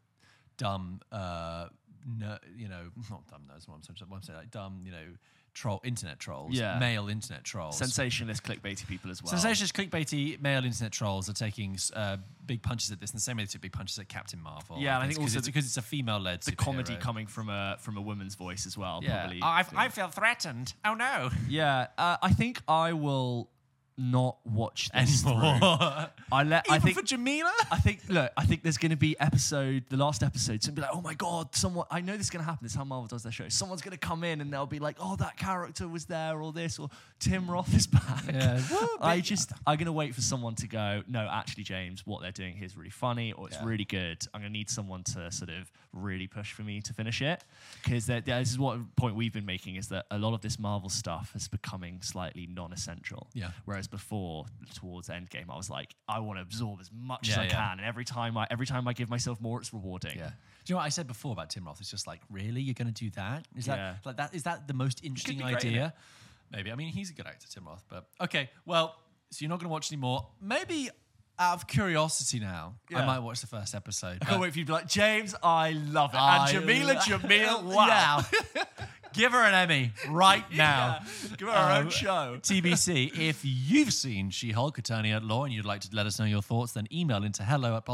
[0.57, 1.67] dumb, uh,
[2.05, 3.41] ner- you know, not dumb.
[3.49, 4.07] That's what I'm saying.
[4.07, 5.07] What I'm saying, like dumb, you know,
[5.53, 6.79] troll, internet trolls, Yeah.
[6.79, 7.77] male internet trolls.
[7.77, 9.29] sensationalist, clickbaity people as well.
[9.29, 13.37] Sensationalist, clickbaity, male internet trolls are taking uh, big punches at this in the same
[13.37, 14.77] way they took big punches at Captain Marvel.
[14.79, 17.97] Yeah, and I think also because it's a female-led the comedy coming from a from
[17.97, 18.99] a woman's voice as well.
[19.03, 19.41] Yeah, Probably.
[19.41, 20.73] I, I feel threatened.
[20.83, 21.29] Oh no!
[21.47, 23.49] yeah, uh, I think I will
[23.97, 25.25] not watch this.
[25.25, 25.57] Anymore.
[26.31, 26.65] I let.
[26.69, 27.53] I Even think for Jamila.
[27.71, 30.81] I think look, I think there's going to be episode, the last episode, someone be
[30.81, 31.85] like, oh my god, someone.
[31.91, 32.63] I know this is going to happen.
[32.63, 33.47] This is how Marvel does their show.
[33.49, 36.51] Someone's going to come in and they'll be like, oh, that character was there, or
[36.53, 38.23] this, or Tim Roth is back.
[38.31, 38.61] Yeah.
[39.01, 41.03] I just, I'm going to wait for someone to go.
[41.07, 43.65] No, actually, James, what they're doing here is really funny, or it's Yeah.
[43.65, 44.25] really good.
[44.33, 47.43] I'm going to need someone to sort of really push for me to finish it,
[47.83, 50.89] because this is what point we've been making is that a lot of this Marvel
[50.89, 53.27] stuff is becoming slightly non-essential.
[53.33, 53.51] Yeah.
[53.65, 57.43] Whereas before, towards Endgame, I was like, I want to absorb as much as I
[57.43, 57.49] yeah.
[57.49, 60.17] can, and every time I every time I give myself more, it's rewarding.
[60.17, 60.31] Yeah.
[60.65, 61.81] Do you know what I said before about Tim Roth?
[61.81, 63.45] It's just like, really, you're going to do that?
[63.55, 63.75] Is Yeah.
[63.75, 64.33] that like that?
[64.33, 65.93] Is that the most interesting great idea?
[66.51, 66.71] Maybe.
[66.71, 67.83] I mean, he's a good actor, Tim Roth.
[67.89, 68.95] But okay, well,
[69.29, 70.27] so you're not going to watch anymore.
[70.39, 70.89] Maybe
[71.39, 73.05] out of curiosity now, I Yeah.
[73.05, 74.17] might watch the first episode.
[74.21, 76.17] I can't but- wait for you to be like, James, I love it.
[76.17, 78.23] I and Jamila lo- Jamil, wow.
[78.55, 78.63] Yeah.
[79.13, 81.01] Give her an Emmy right now.
[81.37, 82.39] Give her her Um, own show.
[82.41, 86.25] TBC, if you've seen She-Hulk Attorney at Law and you'd like to let us know
[86.25, 87.85] your thoughts, then email into hello at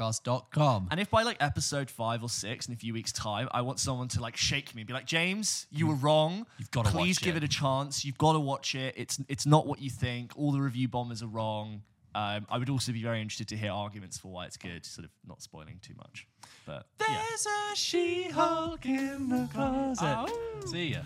[0.00, 0.88] pulpkitchenpodcast.com.
[0.90, 3.80] And if by like episode five or six in a few weeks' time, I want
[3.80, 6.46] someone to like shake me and be like, James, you were wrong.
[6.58, 8.04] You've gotta Please watch give it." it a chance.
[8.04, 8.94] You've got to watch it.
[8.96, 10.32] It's it's not what you think.
[10.36, 11.82] All the review bombers are wrong.
[12.16, 15.04] Um, I would also be very interested to hear arguments for why it's good, sort
[15.04, 16.26] of not spoiling too much.
[16.64, 17.22] But yeah.
[17.28, 20.16] There's a She-Hulk in the closet.
[20.26, 20.60] Oh.
[20.64, 21.02] See ya.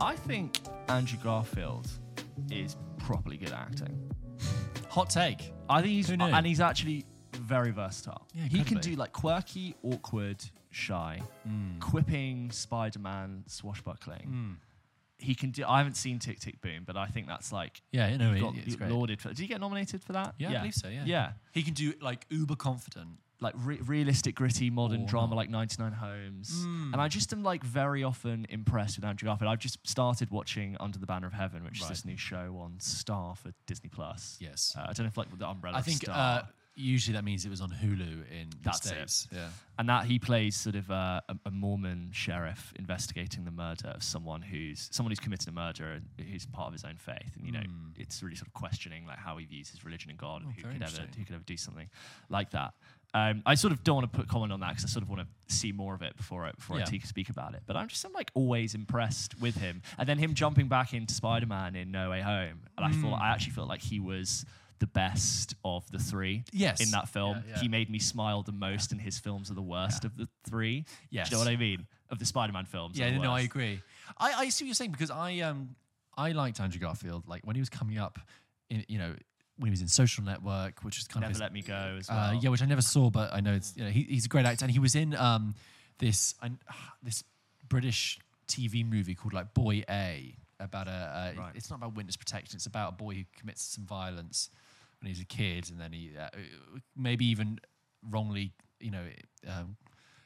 [0.00, 1.88] I think Andrew Garfield
[2.50, 4.10] is properly good at acting.
[4.88, 5.52] Hot take.
[5.68, 6.24] I think he's knew?
[6.24, 8.26] and he's actually very versatile.
[8.34, 8.82] Yeah, he can be.
[8.82, 11.78] do like quirky, awkward, shy, Hmm.
[11.78, 14.56] quipping, Spider-Man, swashbuckling.
[15.22, 15.64] He can do.
[15.66, 18.56] I haven't seen Tick Tick Boom, but I think that's like Yeah, you know, got
[18.56, 18.90] it's great.
[18.90, 19.28] lauded for.
[19.28, 20.34] Did he get nominated for that?
[20.38, 20.88] Yeah, I believe so.
[20.88, 21.32] Yeah, yeah.
[21.52, 23.18] He can do like uber confident.
[23.40, 25.36] Like re- realistic, gritty, modern Or drama, not.
[25.36, 26.64] like 99 Homes.
[26.64, 26.92] Mm.
[26.92, 29.50] And I just am like very often impressed with Andrew Garfield.
[29.50, 31.90] I've just started watching Under the Banner of Heaven, which Right.
[31.90, 34.36] is this new show on Star for Disney Plus.
[34.40, 34.76] Yes.
[34.78, 35.76] Uh, I don't know if like the umbrella.
[35.76, 36.14] I of think Star.
[36.42, 38.88] uh, usually that means it was on Hulu in the That's it.
[38.88, 39.28] States.
[39.32, 39.48] Yeah.
[39.78, 44.02] and that he plays sort of uh, a, a Mormon sheriff investigating the murder of
[44.02, 47.44] someone who's someone who's committed a murder and who's part of his own faith, and
[47.46, 47.62] you know
[47.96, 50.60] it's really sort of questioning like how he views his religion and God, and Hmm.
[50.64, 51.88] Oh, who could ever who could ever do something
[52.28, 52.74] like that.
[53.14, 55.10] Um, I sort of don't want to put comment on that because I sort of
[55.10, 56.86] want to see more of it before I before Yeah.
[56.90, 57.60] I speak about it.
[57.66, 61.12] But I'm just I'm like always impressed with him, and then him jumping back into
[61.12, 63.02] Spider-Man in No Way Home, and I Hmm.
[63.02, 64.46] thought I actually felt like he was.
[64.82, 66.80] The best of the three Yes.
[66.80, 67.36] in that film.
[67.46, 67.60] Yeah, yeah.
[67.60, 70.86] He made me smile the most, and his films are the worst of the three.
[71.08, 71.28] Yes.
[71.28, 71.86] Do you know what I mean?
[72.10, 72.98] Of the Spider-Man films.
[72.98, 73.80] Yeah, no, I agree.
[74.18, 75.76] I, I see what you're saying because I um
[76.16, 78.18] I liked Andrew Garfield like when he was coming up,
[78.70, 79.14] in you know
[79.56, 81.96] when he was in Social Network, which is kind Never of his, Let Me Go
[82.00, 82.18] as well.
[82.18, 84.28] uh, yeah, which I never saw, but I know it's you know he, he's a
[84.28, 85.54] great actor and he was in um
[85.98, 86.50] this I,
[87.04, 87.22] this
[87.68, 88.18] British
[88.48, 91.52] TV movie called like Boy A about a, a Right.
[91.54, 94.50] it's not about witness protection it's about a boy who commits some violence
[95.02, 96.28] when he's a kid and then he uh,
[96.96, 97.58] maybe even
[98.08, 99.04] wrongly you know
[99.48, 99.76] um,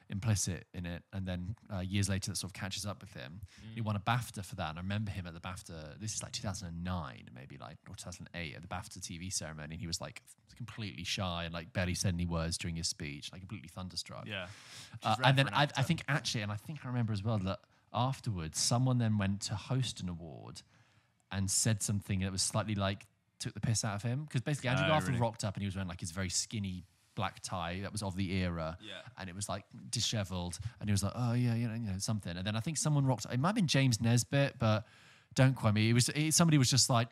[0.09, 3.41] implicit in it and then uh, years later that sort of catches up with him.
[3.75, 6.23] He won a BAFTA for that and I remember him at the BAFTA this is
[6.23, 10.23] like 2009 maybe like or 2008 at the BAFTA TV ceremony and he was like
[10.57, 14.27] completely shy and like barely said any words during his speech like completely thunderstruck.
[14.27, 14.45] Yeah.
[14.45, 16.89] uh, Which is rare and then an I, I think actually, and I think I
[16.89, 17.59] remember as well that
[17.93, 20.63] afterwards, someone then went to host an award
[21.33, 23.07] and said something that was slightly like
[23.39, 25.21] took the piss out of him because basically Andrew Oh, Garfield really?
[25.21, 28.15] rocked up and he was wearing like his very skinny black tie that was of
[28.17, 28.93] the era, Yeah.
[29.19, 31.99] and it was like dishevelled, and he was like, oh yeah, you know, you know
[31.99, 33.27] something, and then I think someone rocked.
[33.33, 34.87] It might have been James Nesbitt, but
[35.35, 35.89] don't quote me.
[35.89, 37.09] It was it, somebody was just like.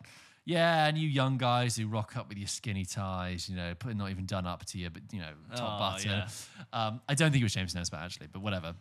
[0.46, 4.10] Yeah, and you young guys who rock up with your skinny ties, you know, not
[4.10, 6.10] even done up to you, but you know, top Oh, button.
[6.10, 6.28] yeah.
[6.74, 8.74] Um, I don't think it was James Nesbitt actually, but whatever.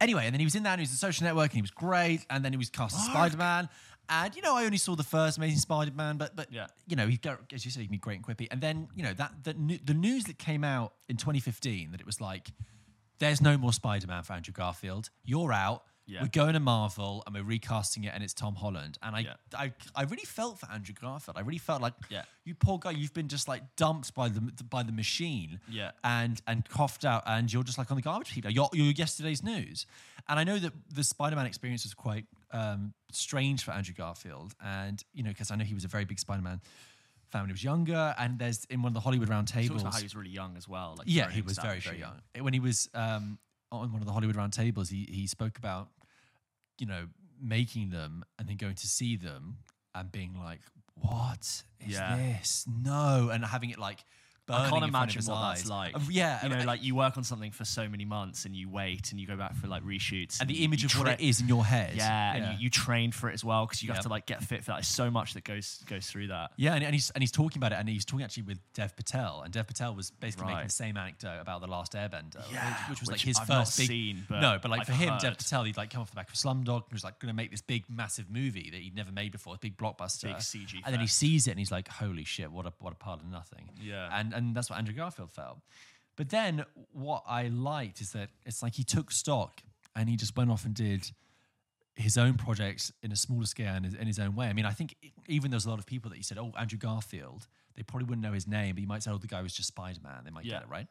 [0.00, 1.62] Anyway, and then he was in that, and he was in Social Network, and he
[1.62, 2.24] was great.
[2.30, 3.68] And then he was cast as Spider Man.
[4.08, 6.66] And you know, I only saw the first Amazing Spider Man, but but Yeah.
[6.86, 7.18] you know, he
[7.52, 8.48] as you said, he can be great and quippy.
[8.50, 9.52] And then you know that the,
[9.84, 12.48] the news that came out in 2015 that it was like,
[13.18, 15.10] there's no more Spider Man for Andrew Garfield.
[15.24, 15.84] You're out.
[16.06, 16.20] Yeah.
[16.20, 18.98] We're going to Marvel and we're recasting it, and it's Tom Holland.
[19.02, 19.34] And I, Yeah.
[19.56, 21.38] I, I really felt for Andrew Garfield.
[21.38, 22.24] I really felt like, Yeah.
[22.44, 25.92] you poor guy, you've been just like dumped by the by the machine Yeah.
[26.02, 28.44] and and coughed out, and you're just like on the garbage heap.
[28.50, 29.86] You're, you're yesterday's news.
[30.28, 35.02] And I know that the Spider-Man experience was quite um, strange for Andrew Garfield, and
[35.12, 36.60] you know because I know he was a very big Spider-Man
[37.30, 38.14] fan when he was younger.
[38.16, 39.92] And there's in one of the Hollywood He talks roundtables.
[39.92, 40.94] how he was really young as well.
[40.96, 42.20] Like Yeah, he was very, very young.
[42.38, 43.38] When he was um,
[43.72, 45.88] on one of the Hollywood roundtables, he he spoke about,
[46.78, 47.08] you know,
[47.40, 49.58] making them and then going to see them
[49.94, 50.60] and being like,
[50.94, 52.16] "What is Yeah.
[52.16, 52.64] this?
[52.68, 54.04] No!" and having it like.
[54.52, 55.58] I can't in front of imagine what eyes.
[55.60, 55.96] that's like.
[55.96, 58.54] Uh, yeah, you know, and- like you work on something for so many months and
[58.54, 60.40] you wait and you go back for like reshoots.
[60.40, 61.94] and the image you of what it is in your head.
[61.96, 63.96] Yeah, and you, you train for it as well because you Yep.
[63.96, 64.74] have to like get fit for that.
[64.76, 66.50] There's so much that goes goes through that.
[66.56, 68.94] Yeah, and, and he's and he's talking about it, and he's talking actually with Dev
[68.96, 72.68] Patel, and Dev Patel was basically making the same anecdote about the Last Airbender, Yeah,
[72.88, 73.88] which, which was like his I've first big.
[73.88, 75.38] seen, but no, but like I've for him, Dev.
[75.38, 77.50] Patel, he'd like come off the back of Slumdog, and was like going to make
[77.50, 80.92] this big, massive movie that he'd never made before, a big blockbuster, Big CG and
[80.92, 83.24] then he sees it, and he's like, "Holy shit, what a what a pile of
[83.24, 84.08] nothing." Yeah.
[84.12, 85.58] and and that's what Andrew Garfield felt.
[86.16, 89.62] But then what I liked is that it's like he took stock
[89.96, 91.10] and he just went off and did
[91.96, 94.46] his own projects in a smaller scale and in his own way.
[94.46, 94.96] I mean, I think
[95.28, 98.22] even there's a lot of people that you said, oh, Andrew Garfield, they probably wouldn't
[98.26, 100.22] know his name, but you might say, oh, the guy was just Spider Man.
[100.24, 100.54] They might Yeah.
[100.54, 100.86] get it right.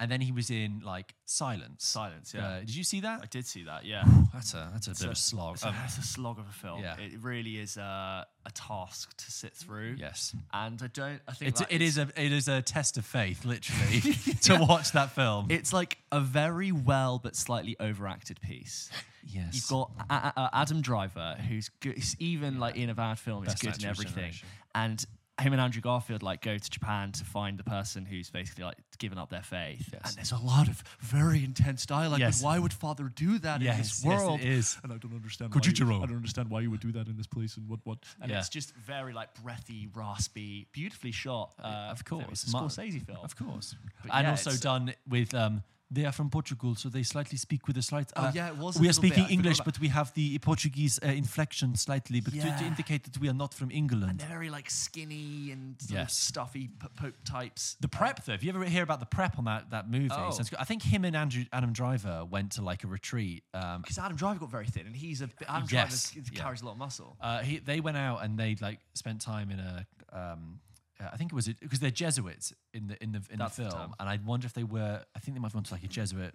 [0.00, 1.86] And then he was in like Silence.
[1.86, 2.46] Silence, yeah.
[2.48, 3.20] Uh, did you see that?
[3.22, 3.84] I did see that.
[3.84, 4.02] Yeah,
[4.32, 5.54] That's a that's a bit of a slog.
[5.54, 6.80] It's a, Um, it's a slog of a film.
[6.82, 6.96] yeah.
[6.98, 9.94] It really is a, a task to sit through.
[9.98, 11.20] yes, and I don't.
[11.28, 14.00] I think it's, it is a it is a test of faith, literally,
[14.42, 15.46] to watch that film.
[15.48, 18.90] It's like a very well but slightly overacted piece.
[19.24, 21.94] yes, You've got a- a- a- Adam Driver, who's good.
[21.94, 24.22] He's even like in a bad film, he's Best good in actor of his everything.
[24.32, 24.48] generation.
[24.74, 25.04] And
[25.40, 28.76] him and Andrew Garfield like go to Japan to find the person who's basically like
[28.98, 29.88] given up their faith.
[29.92, 30.02] Yes.
[30.06, 32.20] And there's a lot of very intense dialogue.
[32.20, 32.40] Yes.
[32.40, 34.40] But why would Father do that in Yes, this yes, it world?
[34.40, 34.78] is.
[34.84, 35.50] And I don't understand.
[35.50, 37.68] Could why you, I don't understand why you would do that in this place and
[37.68, 37.98] what what.
[38.20, 38.38] And Yeah.
[38.38, 41.52] it's just very like breathy, raspy, beautifully shot.
[41.58, 43.18] Uh, of course, it's a Scorsese film.
[43.24, 43.74] Of course.
[44.04, 45.62] But and yeah, also done with um
[45.94, 48.12] they are from Portugal, so they slightly speak with a slight.
[48.16, 50.98] Oh, uh, yeah, it was a We are speaking English, but we have the Portuguese
[51.02, 54.10] uh, inflection slightly, but to, to indicate that we are not from England.
[54.10, 56.14] And they're very like skinny and sort of Yes.
[56.16, 57.76] stuffy pope types.
[57.80, 60.36] the prep, though, if you ever hear about the prep on that that movie, Oh.
[60.58, 63.44] I think him and Andrew Adam Driver went to like a retreat.
[63.54, 66.42] Um, Because Adam Driver got very thin, and he's a bit- Adam Yes, Driver yeah.
[66.42, 67.16] carries a lot of muscle.
[67.20, 69.86] uh, he, they went out and they like spent time in a.
[70.12, 70.60] Um,
[71.00, 73.64] uh, I think it was because they're Jesuits in the in the in That's the
[73.64, 73.94] the film, term.
[74.00, 75.02] and I wonder if they were.
[75.14, 76.34] I think they might have gone to like a Jesuit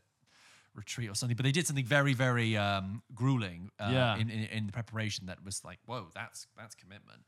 [0.76, 4.18] retreat or something, but they did something very very um, grueling uh, Yeah.
[4.18, 7.22] in, in in the preparation that was like, whoa, that's that's commitment.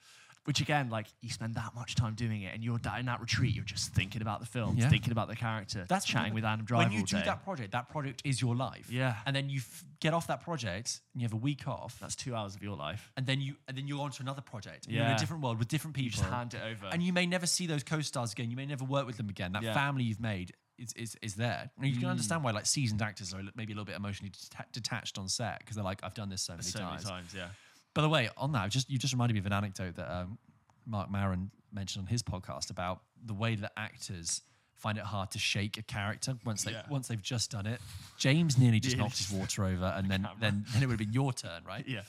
[0.46, 3.54] Which again, like you spend that much time doing it, and you're in that retreat,
[3.54, 4.90] you're just thinking about the film, Yeah.
[4.90, 7.26] thinking about the character, That's chatting with Adam Driver When you do day.
[7.26, 8.90] that project, that project is your life.
[8.90, 9.18] Yeah.
[9.28, 12.16] and then you f- get off that project and you have a week off, That's
[12.16, 13.12] two hours of your life.
[13.18, 14.86] and then you and then you're on to another project.
[14.88, 16.06] and You're in a different world with different people.
[16.06, 16.88] You just hand it over.
[16.88, 18.50] and you may never see those co-stars again.
[18.50, 19.52] You may never work with them again.
[19.52, 19.74] That Yeah.
[19.76, 21.70] family you've made is is, is there.
[21.78, 22.12] And you can Mm.
[22.12, 25.60] understand why like seasoned actors are maybe a little bit emotionally deta- detached on set
[25.60, 27.04] because they're like, I've done this so many so times.
[27.06, 27.50] many times, yeah.
[27.94, 30.38] By the way, on that, just you just reminded me of an anecdote that um,
[30.86, 34.42] Marc Maron mentioned on his podcast about the way that actors
[34.76, 36.84] find it hard to shake a character once they Yeah.
[36.90, 37.80] once they've just done it.
[38.18, 40.38] James nearly just Yeah, knocked his water over, and then camera.
[40.40, 41.86] then then it would have been your turn, right?
[41.88, 42.02] Yeah.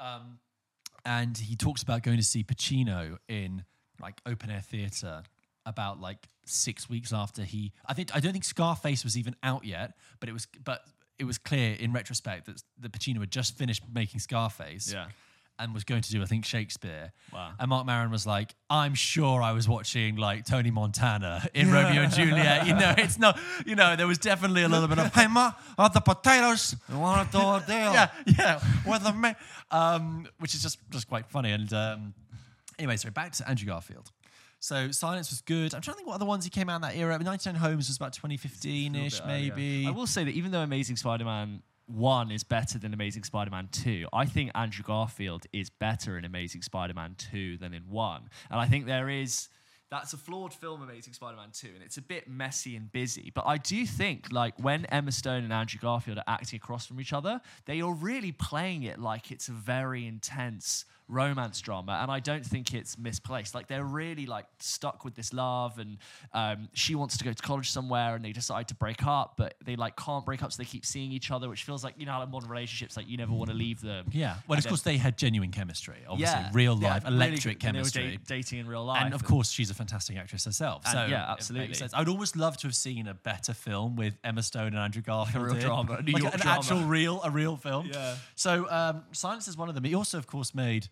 [0.00, 0.38] Um,
[1.04, 3.64] and he talks about going to see Pacino in
[4.00, 5.22] like open air theater
[5.66, 7.72] about like six weeks after he.
[7.86, 10.82] I think I don't think Scarface was even out yet, but it was but
[11.22, 14.92] it was clear in retrospect that that Pacino had just finished making Scarface.
[14.92, 15.06] Yeah.
[15.58, 17.12] And was going to do, I think, Shakespeare.
[17.32, 17.52] Wow.
[17.60, 22.02] And Marc Maron was like, "I'm sure I was watching like Tony Montana in Romeo
[22.02, 22.66] and Juliet.
[22.66, 23.38] You know, it's not.
[23.64, 26.74] You know, there was definitely a little bit of, hey, ma, are the potatoes?
[26.88, 27.92] I want to do deal.
[27.92, 29.34] yeah, yeah, with the ma-
[29.70, 31.52] um, which is just just quite funny.
[31.52, 32.14] And um,
[32.78, 34.10] anyway, so back to Andrew Garfield.
[34.62, 35.74] So Silence was good.
[35.74, 37.18] I'm trying to think what other ones he came out in that era.
[37.18, 39.86] 99 Homes was about 2015-ish, maybe.
[39.88, 44.06] I will say that even though Amazing Spider-Man one is better than Amazing Spider-Man two,
[44.12, 48.68] I think Andrew Garfield is better in Amazing Spider-Man two than in one, and I
[48.68, 49.48] think there is.
[49.90, 53.30] That's a flawed film, Amazing Spider-Man 2, and it's a bit messy and busy.
[53.34, 56.98] But I do think, like, when Emma Stone and Andrew Garfield are acting across from
[56.98, 62.10] each other, they are really playing it like it's a very intense romance drama, and
[62.10, 63.54] I don't think it's misplaced.
[63.54, 65.98] Like they're really like stuck with this love, and
[66.32, 69.54] um, she wants to go to college somewhere, and they decide to break up, but
[69.64, 72.06] they like can't break up, so they keep seeing each other, which feels like you
[72.06, 74.06] know how like modern relationships, like you never want to leave them.
[74.12, 74.36] Yeah.
[74.48, 75.98] Well, And of then- course, they had genuine chemistry.
[76.08, 78.16] Obviously, yeah, real life, really electric and were chemistry.
[78.16, 80.86] da- dating in real life, and of course, she's a fantastic actress herself.
[80.86, 81.76] So yeah, absolutely.
[81.94, 85.44] I'd almost love to have seen a better film with Emma Stone and Andrew Garfield.
[85.44, 86.58] A real drama, a New like York an drama.
[86.58, 87.90] actual real, a real film.
[87.92, 88.16] Yeah.
[88.34, 89.84] So um, Silence is one of them.
[89.84, 90.88] He also, of course, made.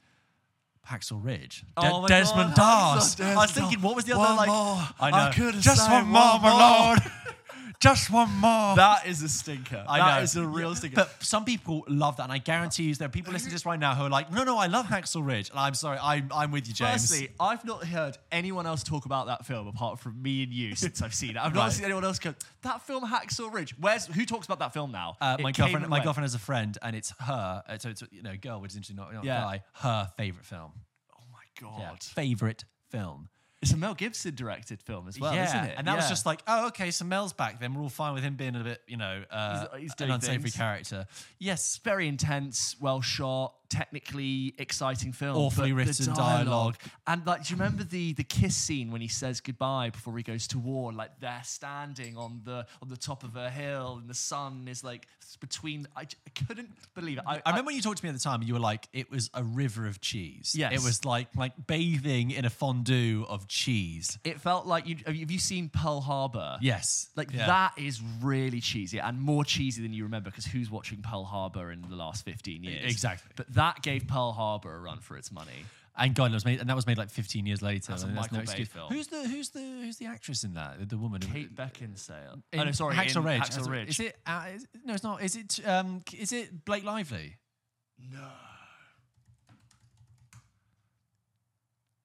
[0.89, 1.65] Hacksaw Ridge.
[1.77, 3.21] Oh De- my Desmond God, Doss.
[3.21, 4.49] I was thinking, what was the other One like?
[4.49, 4.89] more.
[5.01, 5.17] I know.
[5.49, 6.99] I Just one more, my lord.
[7.81, 8.77] Just one more.
[8.77, 9.83] that is a stinker.
[9.89, 10.23] I That know.
[10.23, 10.97] is a real stinker.
[10.97, 13.65] But some people love that, and I guarantee you, there are people listening to this
[13.65, 16.29] right now who are like, "No, no, I love Hacksaw Ridge." And I'm sorry, I'm,
[16.35, 17.09] I'm with you, James.
[17.09, 20.77] Firstly, I've not heard anyone else talk about that film apart from me and you
[20.77, 21.37] since I've seen it.
[21.39, 21.73] I've not Right.
[21.73, 23.75] seen anyone else go, that film Hacksaw Ridge.
[23.79, 25.17] Where's who talks about that film now?
[25.19, 26.05] Uh, It my came girlfriend, and my went.
[26.05, 27.63] girlfriend has a friend, and it's her.
[27.67, 29.41] uh, So it's you know, girl, which is interesting, not, not Yeah.
[29.41, 29.63] guy.
[29.77, 30.73] Her favorite film.
[31.17, 31.45] Oh my
[31.89, 32.03] god.
[32.03, 33.30] Favorite film.
[33.63, 35.75] It's a Mel Gibson directed film as well, yeah, isn't it?
[35.77, 37.61] and that was just like, oh, okay, so Mel's back.
[37.61, 40.11] Then we're all fine with him being a bit, you know, uh, He's- he's an
[40.13, 40.57] unsavory things.
[40.57, 41.07] character.
[41.39, 45.37] Yes, very intense, well shot, technically exciting film.
[45.37, 46.77] Awfully but the written dialogue.
[47.07, 50.23] And like, do you remember the the kiss scene when he says goodbye before he
[50.23, 50.93] goes to war?
[50.93, 54.85] Like they're standing on the on the top of a hill, and the sun is
[54.85, 55.07] like
[55.41, 55.87] between.
[55.97, 56.07] I
[56.47, 57.25] couldn't believe it.
[57.27, 59.11] I, I remember when you talked to me at the time, you were like, it
[59.11, 60.55] was a river of cheese.
[60.57, 60.73] Yes.
[60.73, 64.19] It was like like bathing in a fondue of cheese.
[64.25, 64.97] it felt like you.
[65.07, 66.59] Have you seen Pearl Harbor?
[66.61, 67.09] Yes.
[67.17, 67.47] Like Yeah.
[67.47, 71.71] that is really cheesy and more cheesy than you remember because who's watching Pearl Harbor
[71.71, 72.91] in the last 15 years?
[72.91, 73.31] Exactly.
[73.37, 75.67] But that gave Pearl Harbor a run for its money.
[75.99, 77.93] And God, made, and that was made like 15 years later.
[77.93, 78.69] That's a and Michael Bay excuse.
[78.69, 78.91] film.
[78.91, 80.89] Who's the who's the who's the actress in that?
[80.89, 81.21] The, woman.
[81.21, 82.43] Kate Beckinsale.
[82.53, 83.43] in oh no, sorry, Hacksaw Ridge.
[83.43, 83.89] Hacksaw Ridge.
[83.91, 84.17] Is it?
[84.27, 85.23] Uh, is, no, it's not.
[85.23, 85.61] Is it?
[85.67, 87.37] Um, is it Blake Lively?
[88.11, 88.29] No.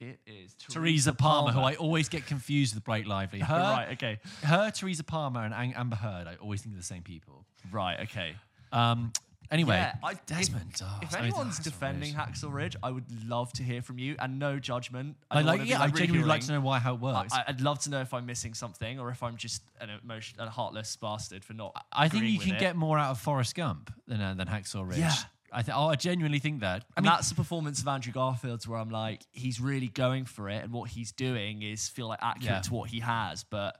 [0.02, 3.40] It is Teresa Palmer, who I always get confused with Blake Lively.
[3.54, 3.94] Her, right.
[3.94, 4.20] Okay.
[4.44, 6.28] her, Teresa Palmer, and Amber Heard.
[6.28, 7.46] I always think they're the same people.
[7.72, 8.02] Right.
[8.02, 8.36] Okay.
[8.74, 9.14] Um,
[9.52, 10.72] anyway, Yeah, I, Desmond.
[10.74, 11.04] If, Doss.
[11.04, 12.28] if I mean, anyone's Hacksaw defending Ridge.
[12.28, 15.18] Hacksaw Ridge, I would love to hear from you, and no judgment.
[15.32, 17.34] I don't like, yeah, I genuinely would like to know why how it works.
[17.34, 20.40] I, I'd love to know if I'm missing something, or if I'm just an emotion,
[20.40, 21.76] a heartless bastard for not.
[21.92, 22.60] I think you can it.
[22.60, 25.00] get more out of Forrest Gump than uh, than Hacksaw Ridge.
[25.00, 25.14] Yeah.
[25.54, 26.82] I, th- oh, I genuinely think that.
[26.82, 30.26] I And mean, that's the performance of Andrew Garfield's where I'm like, he's really going
[30.26, 32.62] for it, and what he's doing is feel like accurate Yeah.
[32.62, 33.80] to what he has, but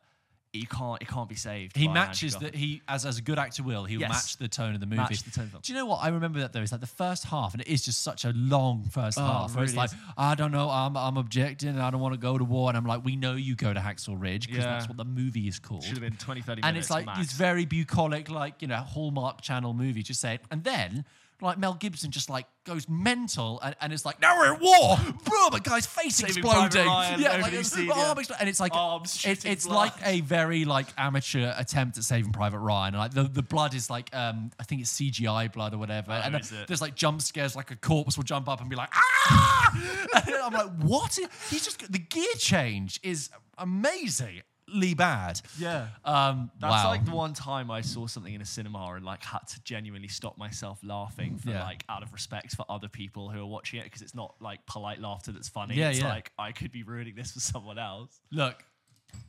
[0.56, 1.76] you can't, it can't be saved.
[1.76, 3.86] he matches that he as as a good actor will.
[3.86, 4.10] He'll Yes.
[4.10, 4.98] match the tone of the movie.
[5.02, 5.62] Match the tone of the film.
[5.64, 6.62] Do you know what I remember that though?
[6.62, 9.52] Is like the first half, and it is just such a long first Oh, half.
[9.52, 9.98] it Where it's really like, is.
[10.18, 12.78] I don't know, I'm I'm objecting, and I don't want to go to war, and
[12.78, 14.72] I'm like, we know you go to Hacksaw Ridge because Yeah.
[14.72, 15.84] that's what the movie is called.
[15.84, 17.20] Should have been 20, 30 and it's like max.
[17.20, 20.04] this very bucolic, like you know, Hallmark Channel movie.
[20.04, 21.06] Just say it, and then
[21.42, 24.98] like Mel Gibson just like goes mental, and, and it's like now we're at war,
[25.26, 25.50] bro.
[25.52, 28.36] The guy's face Saving exploding, Ryan, yeah, like, scene, arm yeah.
[28.40, 29.76] and it's like Arms it's, it's blood.
[29.76, 32.96] like a very like amateur attempt at Saving Private Ryan.
[32.96, 36.12] And, like the, the blood is like um I think it's CGI blood or whatever,
[36.12, 36.68] and Oh, it?
[36.68, 39.72] there's like jump scares, like a corpse will jump up and be like ah,
[40.26, 41.18] and I'm like what?
[41.50, 44.44] He's just the gear change is amazingly
[44.96, 45.42] bad.
[45.60, 45.88] Yeah.
[46.04, 46.88] Um, That's wow.
[46.90, 50.08] like the one time I saw something in a cinema and like had to genuinely
[50.08, 51.64] stop myself laughing for Yeah.
[51.64, 54.66] like out of respect for other people who are watching it because it's not like
[54.66, 55.76] polite laughter that's funny.
[55.76, 56.10] Yeah, it's yeah.
[56.10, 58.20] like I could be ruining this for someone else.
[58.32, 58.64] Look,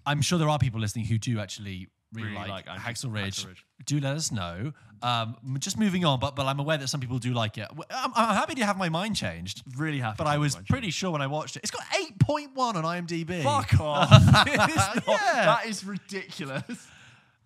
[0.04, 3.36] I'm sure there are people listening who do actually really, Really like, like Hacksaw Ridge.
[3.44, 3.66] Hacksaw Ridge.
[3.84, 4.72] Do let us know.
[5.02, 7.68] Um, just moving on, but but I'm aware that some people do like it.
[7.90, 10.16] I'm, I'm happy to have my mind changed, Really happy.
[10.18, 11.60] but I was pretty sure when I watched it.
[11.62, 13.42] It's got 8.1 on IMDb.
[13.42, 14.10] Fuck off.
[14.46, 15.44] It's not- Yeah.
[15.44, 16.86] That is ridiculous.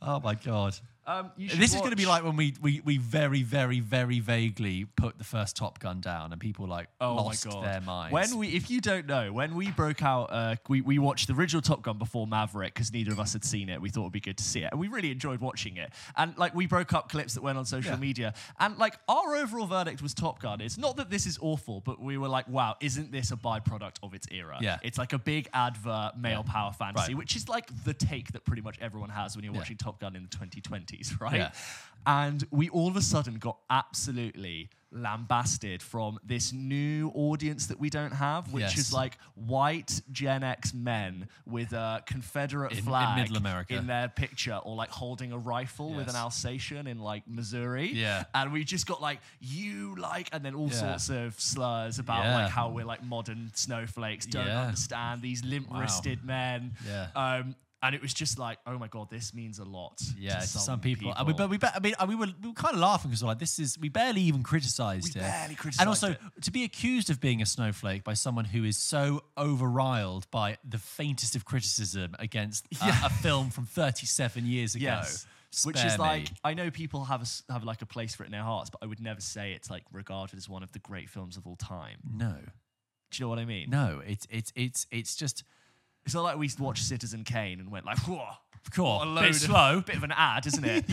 [0.00, 0.76] Oh my god.
[1.10, 3.80] Um, you should This is going to be like when we, we we very very
[3.80, 7.64] very vaguely put the first Top Gun down and people like Oh lost my god!
[7.64, 8.12] their minds.
[8.12, 11.34] When we, if you don't know, when we broke out, uh, we we watched the
[11.34, 13.80] original Top Gun before Maverick because neither of us had seen it.
[13.80, 15.92] We thought it'd be good to see it, and we really enjoyed watching it.
[16.16, 17.98] And like we broke up clips that went on social Yeah.
[17.98, 20.60] media, and like our overall verdict was Top Gun.
[20.60, 23.96] It's not that this is awful, but we were like, wow, isn't this a byproduct
[24.02, 24.58] of its era?
[24.60, 24.78] Yeah.
[24.82, 27.18] it's like a big advert male power fantasy, Right.
[27.18, 29.60] which is like the take that pretty much everyone has when you're Yeah.
[29.60, 31.36] watching Top Gun in the 2020s, right?
[31.36, 31.50] Yeah.
[32.06, 37.90] And we all of a sudden got absolutely lambasted from this new audience that we
[37.90, 38.78] don't have, which Yes.
[38.78, 43.74] is like white Gen X men with a Confederate In- in flag Middle America.
[43.76, 47.92] in their picture, or like holding a rifle with an Alsatian in like Missouri.
[47.92, 48.24] Yeah.
[48.34, 50.96] And we just got like, you like, and then all Yeah.
[50.96, 52.34] sorts of slurs about Yeah.
[52.36, 54.62] like how we're like modern snowflakes, don't Yeah.
[54.62, 56.74] understand these limp wristed men.
[56.86, 57.08] Yeah.
[57.14, 60.00] Um, and it was just like, oh my god, this means a lot.
[60.18, 61.12] Yeah, to some, some people.
[61.16, 63.28] And we, but we, I mean, we were, we were kind of laughing because we're
[63.28, 65.24] like, this is, we barely even criticized We it.
[65.24, 65.80] barely criticized.
[65.80, 66.18] And also, it.
[66.42, 70.78] to be accused of being a snowflake by someone who is so overriled by the
[70.78, 73.06] faintest of criticism against a- Yeah.
[73.06, 74.84] a, film from 37 years ago.
[74.84, 75.26] Yes.
[75.64, 76.28] Which Spare is like.
[76.44, 78.78] I know people have a have like a place for it in their hearts, but
[78.82, 81.56] I would never say it's like regarded as one of the great films of all
[81.56, 81.96] time.
[82.16, 82.36] no,
[83.10, 83.68] Do you know what I mean?
[83.68, 85.42] no, it's, it's, it's, it's just,
[86.04, 88.26] It's not like we watched Citizen Kane and went like, whoa,
[88.72, 89.80] cool, what a bit slow.
[89.86, 90.84] bit of an ad, isn't it?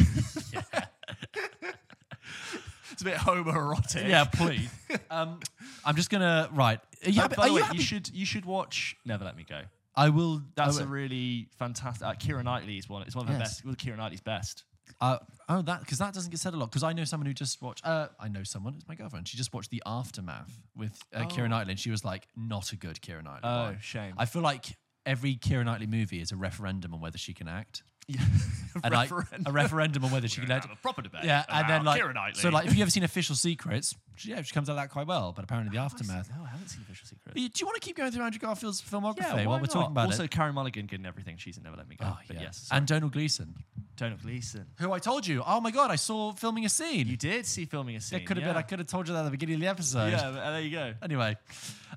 [2.91, 4.07] it's a bit homoerotic.
[4.07, 4.69] yeah, please.
[5.09, 5.39] um,
[5.85, 6.79] I'm just gonna right.
[7.05, 8.95] Are you Uh, happy- by are the you way, happy- you should you should watch
[9.05, 9.61] Never Let Me Go.
[9.95, 10.41] I will.
[10.55, 12.05] That's I a will- really fantastic.
[12.07, 13.01] Uh, Keira Knightley is one.
[13.03, 13.61] It's one of the Yes.
[13.61, 13.65] best.
[13.65, 14.63] Well, Keira Knightley's best.
[15.01, 15.17] Uh,
[15.49, 16.67] oh, that because that doesn't get said a lot.
[16.69, 17.85] Because I know someone who just watched.
[17.85, 18.75] Uh, I know someone.
[18.75, 19.27] It's my girlfriend.
[19.27, 21.25] She just watched the aftermath with uh, Oh.
[21.27, 23.79] Keira Knightley, and she was like, "Not a good Keira Knightley." Oh, one.
[23.81, 24.13] shame.
[24.17, 24.75] I feel like
[25.07, 28.19] every Keira Knightley movie is a referendum on whether she can act, Yeah.
[28.83, 29.09] and like
[29.45, 30.65] a referendum on whether she can act.
[30.67, 31.23] have a proper debate.
[31.23, 32.41] Yeah, and then like Keira Knightley.
[32.41, 34.89] so, like if you ever seen Official Secrets, she, yeah, she comes out of that
[34.89, 35.31] quite well.
[35.31, 36.29] But apparently, the aftermath.
[36.35, 37.33] No, I haven't seen Official Secrets.
[37.35, 39.91] Do you want to keep going through Andrew Garfield's filmography Yeah, while we're talking not?
[39.91, 40.31] about also, it?
[40.31, 41.37] Carey Mulligan good in everything.
[41.37, 42.05] She's in Never Let Me Go.
[42.07, 42.43] Oh, but yeah.
[42.43, 42.77] yes, sorry.
[42.79, 43.55] and Domhnall Gleeson,
[43.95, 44.65] Domhnall Gleeson.
[44.79, 45.43] who I told you.
[45.45, 47.07] Oh my god, I saw filming a scene.
[47.07, 48.19] You did see filming a scene.
[48.19, 48.53] It could have yeah.
[48.53, 48.57] been.
[48.57, 50.11] I could have told you that at the beginning of the episode.
[50.11, 50.93] Yeah, but, uh, there you go.
[51.03, 51.37] Anyway,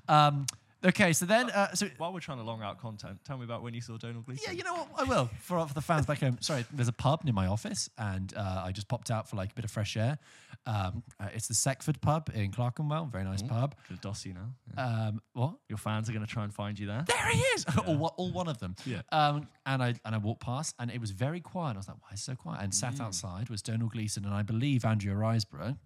[0.07, 0.45] um,
[0.85, 1.13] okay.
[1.13, 3.73] So then, uh, so While we're trying to long out content, tell me about when
[3.73, 4.45] you saw Domhnall Gleeson.
[4.47, 4.87] yeah, you know what?
[4.97, 6.37] I will for for the fans back home.
[6.41, 9.51] Sorry, there's a pub near my office, and uh, I just popped out for like
[9.51, 10.17] a bit of fresh air.
[10.67, 13.05] Um, uh, it's the Sekforde pub in Clerkenwell.
[13.05, 13.73] Very nice pub.
[13.89, 14.53] Good Dossie now.
[14.77, 15.07] Yeah.
[15.07, 15.55] Um, what?
[15.69, 17.03] Your fans are going to try and find you there.
[17.07, 17.65] There he is.
[17.87, 18.75] all, one- all one of them.
[18.85, 19.01] Yeah.
[19.11, 21.73] Um, and I and I walked past, and it was very quiet.
[21.75, 24.33] I was like, "Why is it so quiet?" And sat outside was Domhnall Gleeson and
[24.33, 25.77] I believe Andrea Riseborough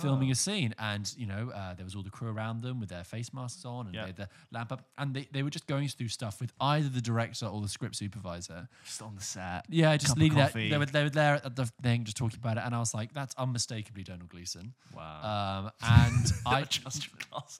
[0.00, 0.74] filming a scene.
[0.78, 3.64] And you know, uh, there was all the crew around them with their face masks
[3.64, 4.02] on, and Yeah.
[4.02, 6.88] they had the lamp up, and they, they were just going through stuff with either
[6.88, 8.68] the director or the script supervisor.
[8.84, 9.64] Just on the set.
[9.68, 10.52] Yeah, just leaving that.
[10.52, 12.94] They were, they were there at the thing, just talking about it, and I was
[12.94, 15.64] like, "That's unmistakably Domhnall Gleeson." Wow.
[15.66, 17.08] Um, and I just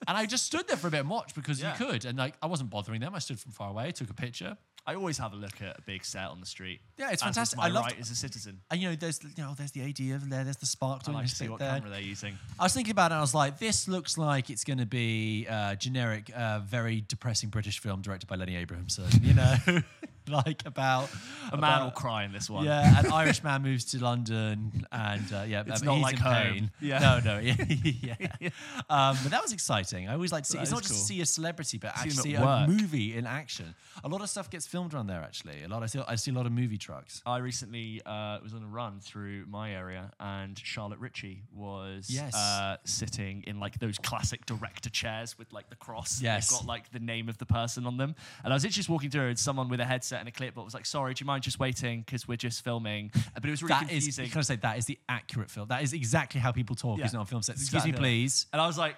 [0.07, 1.71] and I just stood there for a bit and watched because Yeah.
[1.77, 3.15] you could, and like I wasn't bothering them.
[3.15, 4.57] I stood from far away, took a picture.
[4.87, 6.81] I always have a look at a big set on the street.
[6.97, 7.57] Yeah, it's as is fantastic.
[7.57, 8.61] My I loved- right as a citizen.
[8.71, 11.11] And you know, there's you know, there's the AD over there, there's the spark I
[11.11, 11.69] like to see what there.
[11.69, 12.37] camera they're using.
[12.59, 13.13] I was thinking about it.
[13.13, 17.03] and I was like, this looks like it's going to be a generic, uh, very
[17.07, 19.05] depressing British film directed by Lenny Abrahamson.
[19.21, 19.55] You know,
[20.27, 21.09] like about
[21.51, 22.65] A man will about- cry in this one.
[22.65, 26.71] Yeah, an Irish man moves to London, and uh, yeah, It's um, not like pain.
[26.79, 26.99] Yeah.
[26.99, 27.55] no, no, yeah,
[28.39, 28.49] yeah.
[28.89, 30.07] Um, but that was exciting.
[30.09, 30.57] I always like to see.
[30.57, 32.69] That it's not is just to see a celebrity, but See actually see a work.
[32.69, 33.73] movie in action.
[34.03, 35.21] A lot of stuff gets filmed around there.
[35.21, 35.83] Actually, a lot.
[35.83, 35.99] I see.
[36.07, 37.21] I see a lot of movie trucks.
[37.25, 42.35] I recently uh, was on a run through my area, and Charlotte Ritchie was Yes.
[42.35, 46.21] uh, sitting in like those classic director chairs with like the cross.
[46.21, 46.51] Yes.
[46.51, 48.15] got like the name of the person on them.
[48.43, 50.73] And I was just walking through, and someone with a headset and a clipboard was
[50.73, 53.63] like, "Sorry, do you mind just waiting because we're just filming?" Uh, But it was
[53.63, 53.89] really That is.
[54.05, 54.29] confusing.
[54.29, 55.67] Can I say that is the accurate film?
[55.69, 56.99] That is exactly how people talk.
[56.99, 57.05] Yeah.
[57.05, 57.61] Isn't it on film sets?
[57.61, 58.45] Exactly Excuse me, please.
[58.53, 58.95] And I was like,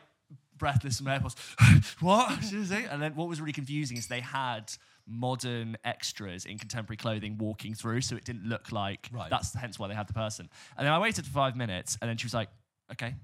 [0.57, 1.36] breathless from AirPods.
[2.01, 2.30] what?
[2.91, 4.72] and then what was really confusing is they had
[5.05, 9.30] modern extras in contemporary clothing walking through, so it didn't look like Right.
[9.30, 10.49] that's hence why they had the person.
[10.78, 12.49] And then I waited for five minutes, and then she was like,
[12.93, 13.16] okay.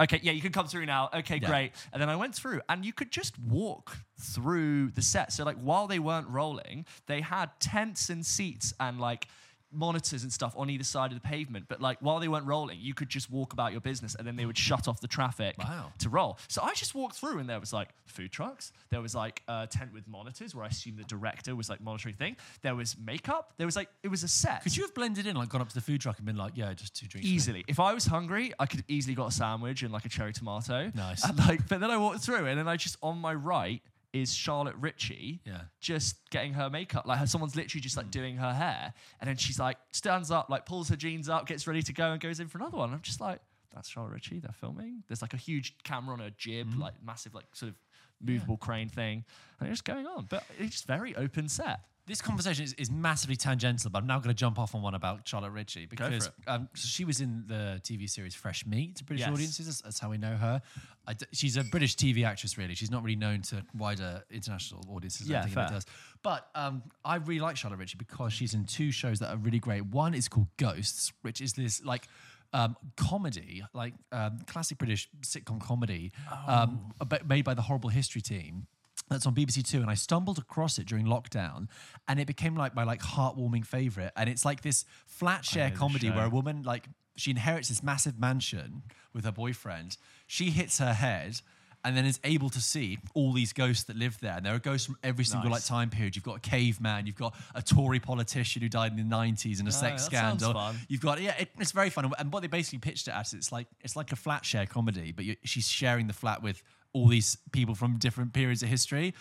[0.00, 1.08] Okay, yeah, you can come through now.
[1.12, 1.48] Okay, Yeah.
[1.48, 1.72] great.
[1.92, 5.32] And then I went through, and you could just walk through the set.
[5.32, 9.28] So, like, while they weren't rolling, they had tents and seats and like
[9.76, 11.66] monitors and stuff on either side of the pavement.
[11.68, 14.36] But like, while they weren't rolling, you could just walk about your business, and then
[14.36, 15.92] they would shut off the traffic Wow.
[15.98, 16.38] to roll.
[16.48, 18.72] So I just walked through, and there was like food trucks.
[18.90, 22.14] There was like a tent with monitors, where I assume the director was like monitoring
[22.14, 22.36] thing.
[22.62, 23.52] There was makeup.
[23.58, 24.62] There was like it was a set.
[24.62, 26.52] Could you have blended in, like gone up to the food truck and been like,
[26.56, 27.64] "Yeah, just two drinks." Easily.
[27.68, 30.90] If I was hungry, I could easily got a sandwich and like a cherry tomato.
[30.94, 31.24] Nice.
[31.24, 33.82] And like, but then I walked through, and then I just on my right
[34.20, 35.40] is Charlotte Ritchie.
[35.44, 35.62] Yeah.
[35.80, 37.06] Just getting her makeup.
[37.06, 40.48] Like her, someone's literally just like doing her hair, and then she's like stands up,
[40.50, 42.92] like pulls her jeans up, gets ready to go, and goes in for another one.
[42.92, 43.40] I'm just like,
[43.74, 44.40] that's Charlotte Ritchie.
[44.40, 45.02] They're filming.
[45.08, 46.80] There's like a huge camera on her jib, Mm-hmm.
[46.80, 47.76] like massive, like sort of
[48.22, 49.24] movable crane thing,
[49.60, 50.26] and it's going on.
[50.30, 51.80] But it's just very open set.
[52.06, 54.94] This conversation is, is massively tangential, but I'm now going to jump off on one
[54.94, 59.04] about Charlotte Ritchie because um, so she was in the TV series Fresh Meat to
[59.04, 59.32] British Yes.
[59.34, 59.66] audiences.
[59.66, 60.62] That's, that's how we know her.
[61.08, 62.76] I d- she's a British TV actress, really.
[62.76, 65.28] She's not really known to wider international audiences.
[65.28, 65.68] I Yeah, don't think it fair.
[65.70, 65.86] does.
[66.22, 69.58] But um, I really like Charlotte Ritchie because she's in two shows that are really
[69.58, 69.86] great.
[69.86, 72.06] One is called Ghosts, which is this like
[72.52, 76.12] um, comedy, like um, classic British sitcom comedy,
[76.46, 78.68] um, about- made by the Horrible History team.
[79.08, 81.68] That's on BBC Two, and I stumbled across it during lockdown,
[82.08, 84.12] and it became like my like heartwarming favorite.
[84.16, 88.18] And it's like this flat share comedy where a woman like she inherits this massive
[88.18, 88.82] mansion
[89.14, 89.96] with her boyfriend.
[90.26, 91.40] She hits her head,
[91.86, 94.32] and then is able to see all these ghosts that live there.
[94.36, 96.16] And there are ghosts from every single like time period.
[96.16, 99.66] You've got a caveman, you've got a Tory politician who died in the 90s in
[99.66, 100.60] a oh, sex that sounds scandal.
[100.60, 100.76] fun.
[100.88, 102.10] You've got yeah, it, it's very fun.
[102.18, 105.12] And what they basically pitched it as, it's like it's like a flat share comedy,
[105.12, 106.60] but you, she's sharing the flat with
[106.96, 109.12] all these people from different periods of history,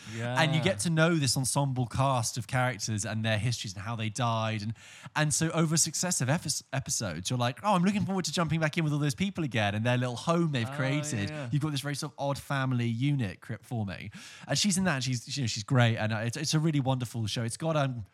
[0.42, 3.96] and you get to know this ensemble cast of characters and their histories and how
[3.96, 4.74] they died, and
[5.16, 6.30] and so over successive
[6.74, 9.44] episodes, you're like, oh, I'm looking forward to jumping back in with all those people
[9.44, 11.30] again and their little home they've created.
[11.30, 11.48] yeah.
[11.52, 14.12] You've got this very sort of odd family unit forming,
[14.48, 14.96] and she's in that.
[14.96, 17.44] And she's you know she's great, and uh, it's it's a really wonderful show.
[17.44, 18.06] It's got um.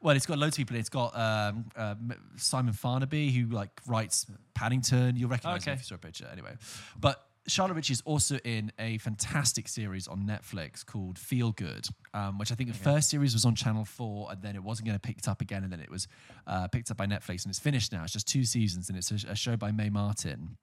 [0.00, 0.76] Well, it's got loads of people.
[0.76, 0.80] it.
[0.80, 5.16] It's got um, um, Simon Farnaby, who like writes Paddington.
[5.16, 6.28] You'll recognize him if you saw a picture.
[6.30, 6.54] Anyway,
[7.00, 12.38] but Charlotte Ritchie is also in a fantastic series on Netflix called Feel Good, um,
[12.38, 14.98] which I think the first series was on Channel Four, and then it wasn't going
[14.98, 16.08] to pick it up again, and then it was
[16.46, 18.02] uh, picked up by Netflix, and it's finished now.
[18.02, 20.56] It's just two seasons, and it's a, a show by Mae Martin.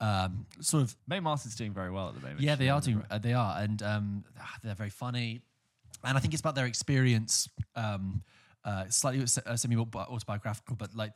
[0.00, 2.40] Um, sort of Mae Martin's doing very well at the moment.
[2.40, 3.04] yeah, they are doing.
[3.10, 5.42] Uh, they are, and um, ah, they're very funny.
[6.04, 8.22] And I think it's about their experience, um,
[8.64, 11.12] uh, slightly uh, semi-autobiographical, but like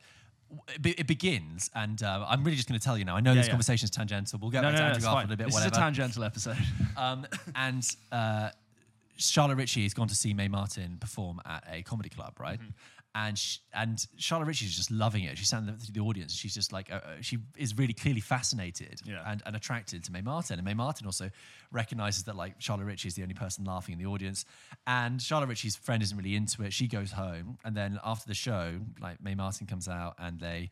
[0.73, 1.69] it, be- it begins.
[1.75, 3.15] And uh, I'm really just going to tell you now.
[3.15, 3.51] I know Yeah, this yeah.
[3.51, 4.39] conversation is tangential.
[4.41, 5.33] We'll get No, back no, to Andrew Garfield fine.
[5.33, 5.45] a bit.
[5.47, 5.71] This whatever.
[5.71, 6.57] is a tangential episode.
[6.97, 8.49] Um, and uh,
[9.17, 12.57] Charlotte Ritchie has gone to see Mae Martin perform at a comedy club, right?
[12.59, 12.69] Mm-hmm.
[13.17, 15.37] And sh- and Charlotte Ritchie is just loving it.
[15.37, 16.33] She's standing through the audience.
[16.35, 19.23] She's just like uh, uh, she is really clearly fascinated Yeah.
[19.25, 20.59] and, and attracted to Mae Martin.
[20.59, 21.29] And Mae Martin also
[21.71, 24.43] recognizes that like Charlotte Ritchie is the only person laughing in the audience.
[24.85, 26.73] And Charlotte Ritchie's friend isn't really into it.
[26.73, 30.69] She goes home, and then after the show, like Mae Martin comes out and they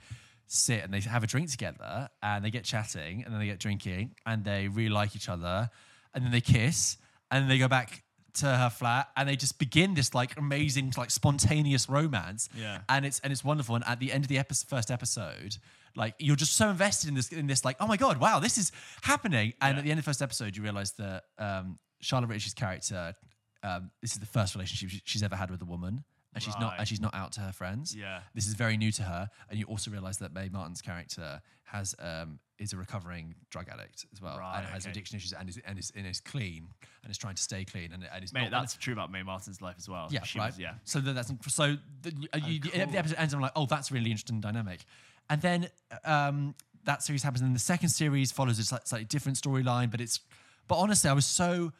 [0.47, 3.59] sit and they have a drink together and they get chatting and then they get
[3.59, 5.69] drinking and they really like each other
[6.13, 6.97] and then they kiss
[7.31, 8.02] and then they go back
[8.35, 12.79] to her flat and they just begin this like amazing like spontaneous romance Yeah.
[12.89, 15.57] and it's and it's wonderful and at the end of the epi- first episode
[15.95, 18.57] like you're just so invested in this in this like oh my god wow this
[18.57, 18.71] is
[19.01, 19.79] happening and Yeah.
[19.79, 23.13] at the end of the first episode you realize that um Charlotte Ritchie's character
[23.61, 26.03] um this is the first relationship she's ever had with a woman
[26.33, 26.79] and she's not Right.
[26.79, 28.21] and she's not out to her friends Yeah.
[28.33, 31.95] this is very new to her, and you also realize that Mae Martin's character has
[31.99, 34.91] um, is a recovering drug addict as well, Right, and has okay.
[34.91, 36.67] addiction issues, and is and is, and is clean,
[37.03, 38.61] and is trying to stay clean, and, and is Mate, not.
[38.61, 40.07] that's true about Mae Martin's life as well.
[40.11, 40.47] yeah, She right.
[40.47, 40.75] Was, yeah.
[40.83, 43.65] So that, that's so the, uh, you, the- the episode ends, and I'm like, oh,
[43.65, 44.85] that's a really interesting dynamic,
[45.29, 45.69] and then
[46.05, 46.55] um,
[46.85, 49.99] that series happens, and then the second series follows a slight- slightly different storyline, but
[50.01, 50.19] it's
[50.67, 51.73] but honestly, I was so.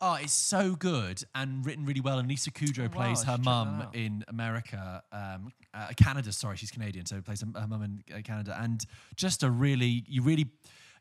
[0.00, 2.18] Oh, it's so good and written really well.
[2.18, 6.32] And Lisa Kudrow wow, plays her should check that mum in America, um, uh, Canada.
[6.32, 8.58] Sorry, she's Canadian, so plays her, her mum in uh, Canada.
[8.60, 8.84] And
[9.16, 10.46] just a really, you really,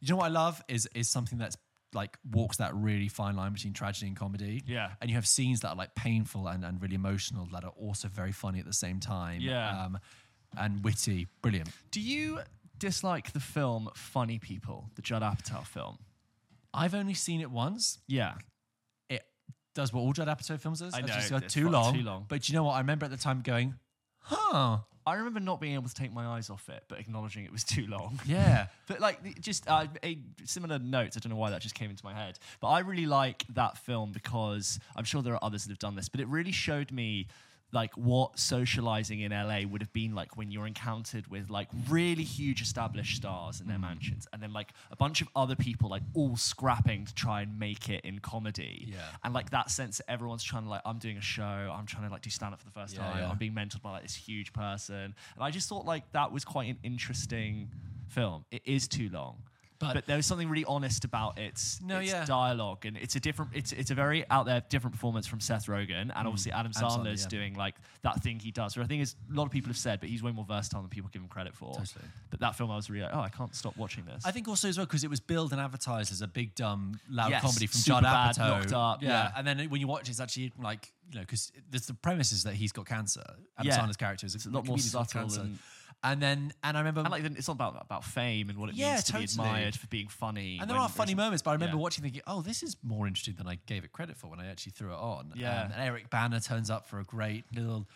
[0.02, 1.58] you know what I love is is something that's
[1.93, 4.64] like walks that really fine line between tragedy and comedy.
[4.66, 4.91] Yeah.
[5.02, 8.08] and you have scenes that are like painful and, and really emotional that are also
[8.08, 9.41] very funny at the same time.
[9.41, 9.86] Yeah.
[9.86, 10.00] um,
[10.58, 11.70] and witty, brilliant.
[11.91, 12.39] Do you
[12.78, 16.00] dislike the film Funny People, the Judd Apatow film?
[16.74, 18.00] I've only seen it once.
[18.08, 18.36] Yeah.
[19.80, 20.94] Does what all Judd Apatow films does.
[20.94, 21.94] I know, just got it's too far long.
[21.94, 22.26] too long.
[22.28, 22.74] But you know what?
[22.74, 23.76] I remember at the time going,
[24.20, 27.52] huh, I remember not being able to take my eyes off it, but acknowledging it
[27.54, 28.20] was too long.
[28.26, 28.68] yeah.
[28.88, 31.16] But like, the- just uh, a similar note.
[31.16, 33.78] I don't know why that just came into my head, but I really like that
[33.78, 36.10] film because I'm sure there are others that have done this.
[36.10, 37.28] But it really showed me
[37.72, 42.24] like what socializing in LA would have been like when you're encountered with like really
[42.24, 43.82] huge established stars in their mm.
[43.82, 47.59] mansions, and then like a bunch of other people like all scrapping to try and
[47.59, 48.88] make it in comedy.
[48.91, 48.97] Yeah.
[49.24, 52.07] And like that sense that everyone's trying to like, I'm doing a show, I'm trying
[52.07, 53.30] to like do stand up for the first Yeah, time, yeah.
[53.30, 54.95] I'm being mentored by like this huge person.
[54.95, 57.70] And I just thought like that was quite an interesting
[58.07, 58.45] film.
[58.51, 59.38] It is too long.
[59.80, 62.26] But- But, there was something really honest about its, No, its yeah.
[62.26, 65.68] dialogue, and it's a different, it's it's a very out there different performance from Seth
[65.68, 66.78] Rogen, and obviously Adam Mm.
[66.78, 67.28] Adam Sandler, Sandler's yeah.
[67.30, 69.78] doing like that thing he does, which I think is a lot of people have
[69.78, 71.74] said, but he's way more versatile than people give him credit for.
[71.76, 72.06] Totally.
[72.30, 74.26] But that film, I was really like, oh, I can't stop watching this.
[74.26, 77.00] I think also as well because it was billed and advertised as a big dumb
[77.10, 78.50] loud Yes, comedy from Judd bad, Apatow.
[78.50, 79.32] knocked up, yeah.
[79.38, 82.44] and then when you watch, it, it's actually like you know because the premise is
[82.44, 83.24] that he's got cancer.
[83.58, 83.80] Adam Yeah.
[83.80, 85.42] Sandler's character is a lot more subtle cancer.
[85.42, 85.58] and-
[86.04, 88.76] and then and I remember and like, it's not about about fame and what it
[88.76, 89.26] Yeah, means to totally.
[89.28, 90.58] be admired for being funny.
[90.62, 91.82] And there are funny moments, but I remember yeah.
[91.82, 94.47] watching thinking, oh, this is more interesting than I gave it credit for when I
[94.50, 95.34] actually threw it on.
[95.36, 95.64] Yeah.
[95.64, 97.88] Um, and Eric Bana turns up for a great little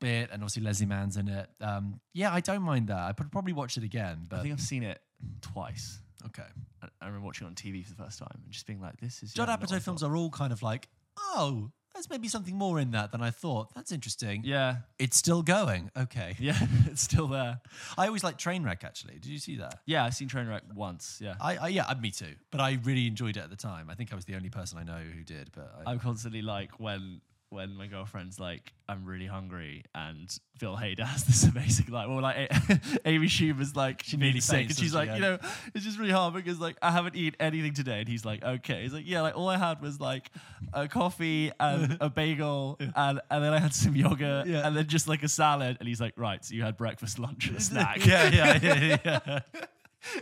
[0.00, 1.48] bit, and obviously Leslie Mann's in it.
[1.60, 2.98] Um, yeah, I don't mind that.
[2.98, 5.00] I would probably watch it again, but I think I've seen it
[5.40, 6.00] twice.
[6.26, 6.42] okay.
[6.82, 9.00] I, I remember watching it on TV for the first time and just being like,
[9.00, 10.88] "This is." Judd yeah, not what I Apatow films are all kind of like,
[11.18, 13.72] oh, there's maybe something more in that than I thought.
[13.74, 14.42] That's interesting.
[14.44, 15.90] Yeah, It's still going.
[15.96, 16.36] Okay.
[16.40, 17.60] yeah, it's still there.
[17.96, 19.14] I always like Trainwreck, actually.
[19.14, 19.80] Did you see that?
[19.86, 21.20] Yeah, I've seen Trainwreck once.
[21.22, 22.34] Yeah, I, I yeah, me too.
[22.50, 23.88] But I really enjoyed it at the time.
[23.88, 25.50] I think I was the only person I know who did.
[25.54, 27.20] But I, I'm constantly like when
[27.54, 30.28] when my girlfriend's like, I'm really hungry, and
[30.58, 32.36] Bill Hader has this amazing like, well, like
[33.06, 35.38] Amy Schumer's like, she nearly sick, and she's like, you know,
[35.74, 38.82] it's just really hard because like I haven't eaten anything today, and he's like, okay,
[38.82, 40.30] he's like, yeah, like all I had was like
[40.72, 44.66] a coffee and a bagel, and and then I had some yogurt, Yeah.
[44.66, 47.48] and then just like a salad, and he's like, right, so you had breakfast, lunch,
[47.48, 48.04] and a snack.
[48.04, 49.38] yeah, yeah, yeah, yeah.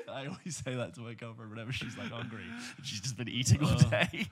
[0.09, 2.45] I always say that to my girlfriend whenever she's like hungry,
[2.85, 3.91] she's just been eating all Oh.
[3.91, 4.27] day.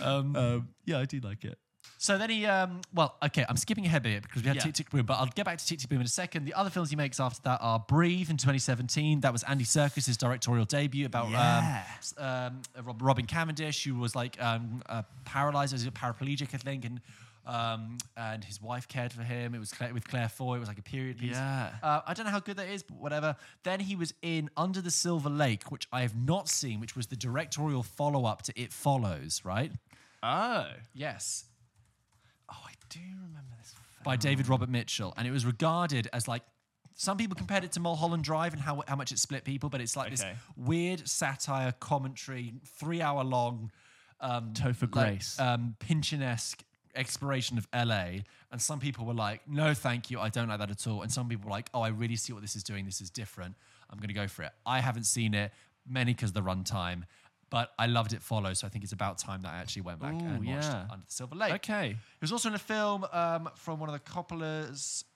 [0.00, 1.58] Um, Um, yeah, I do like it.
[1.98, 4.62] So then he, um, well, okay, I'm skipping ahead a bit because we had Yeah.
[4.62, 6.44] Tick Tick Boom, but I'll get back to Tick Tick Boom in a second.
[6.44, 9.20] The other films he makes after that are Breathe in 2017.
[9.20, 11.84] That was Andy Serkis's directorial debut about Yeah.
[12.18, 16.84] um, um, Robin Cavendish, who was like um, uh, paralyzed, as a paraplegic, I think,
[16.84, 17.00] and
[17.46, 19.54] um, and his wife cared for him.
[19.54, 20.56] It was Claire, with Claire Foy.
[20.56, 21.30] It was like a period piece.
[21.30, 21.74] Yeah.
[21.80, 23.36] Uh, I don't know how good that is, but whatever.
[23.62, 27.06] Then he was in Under the Silver Lake, which I have not seen, which was
[27.06, 29.70] the directorial follow up to It Follows, right?
[30.24, 30.66] Oh.
[30.92, 31.44] Yes.
[32.50, 33.74] Oh, I do remember this.
[34.04, 36.42] by David Robert Mitchell, and it was regarded as like
[36.94, 39.80] some people compared it to Mulholland Drive and how how much it split people, but
[39.80, 40.34] it's like this Okay.
[40.56, 43.70] weird satire commentary, three hour long,
[44.20, 45.38] um, Topher like, Grace.
[45.40, 46.62] um, Pynchon-esque
[46.94, 48.20] exploration of LA,
[48.50, 51.12] and some people were like, "No, thank you, I don't like that at all," and
[51.12, 52.86] some people were like, "Oh, I really see what this is doing.
[52.86, 53.54] This is different.
[53.90, 55.52] I'm going to go for it." I haven't seen it,
[55.86, 57.02] many because the runtime.
[57.56, 59.98] But I loved it follow, so I think it's about time that I actually went
[59.98, 60.86] back Ooh, and watched yeah.
[60.90, 61.54] Under the Silver Lake.
[61.54, 61.88] Okay.
[61.88, 65.06] He was also in a film um, from one of the Coppola's.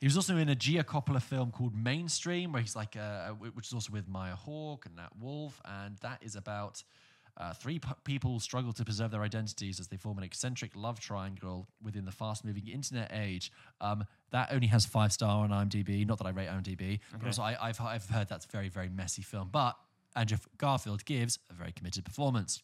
[0.00, 3.68] He was also in a Gia Coppola film called Mainstream, where he's like, uh, which
[3.68, 6.82] is also with Maya Hawke and Nat Wolff, and that is about
[7.36, 10.98] uh, three p- people struggle to preserve their identities as they form an eccentric love
[10.98, 13.52] triangle within the fast-moving internet age.
[13.80, 16.04] Um, that only has five star on IMDb.
[16.04, 18.88] Not that I rate IMDb, but also I, I've I've heard that's a very very
[18.88, 19.76] messy film, but
[20.18, 22.62] Andrew Garfield gives a very committed performance.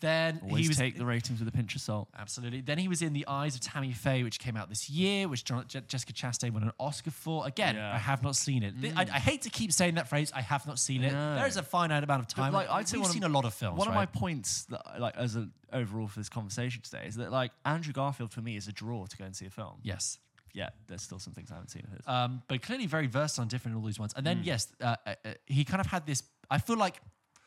[0.00, 2.08] Then Always he was take the ratings with a pinch of salt.
[2.18, 2.62] Absolutely.
[2.62, 5.44] Then he was in The Eyes of Tammy Faye, which came out this year, which
[5.44, 7.46] John, Je- Jessica Chastain won an Oscar for.
[7.46, 7.92] Again, Yeah.
[7.94, 8.80] I have not seen it.
[8.80, 10.32] Th- I, I hate to keep saying that phrase.
[10.34, 11.12] I have not seen it.
[11.12, 11.34] No.
[11.34, 12.50] There is a finite amount of time.
[12.54, 13.78] like, I'd we've one of- seen a lot of films.
[13.78, 17.30] One of my points, that, like as an overall for this conversation today, is that
[17.30, 19.80] like Andrew Garfield for me is a draw to go and see a film.
[19.82, 20.18] yes.
[20.52, 22.00] Yeah, there's still some things I haven't seen of his.
[22.08, 24.12] Um, but clearly very versed on different in all these ones.
[24.16, 26.24] And then, yes, uh, uh, uh, he kind of had this.
[26.50, 27.00] I feel like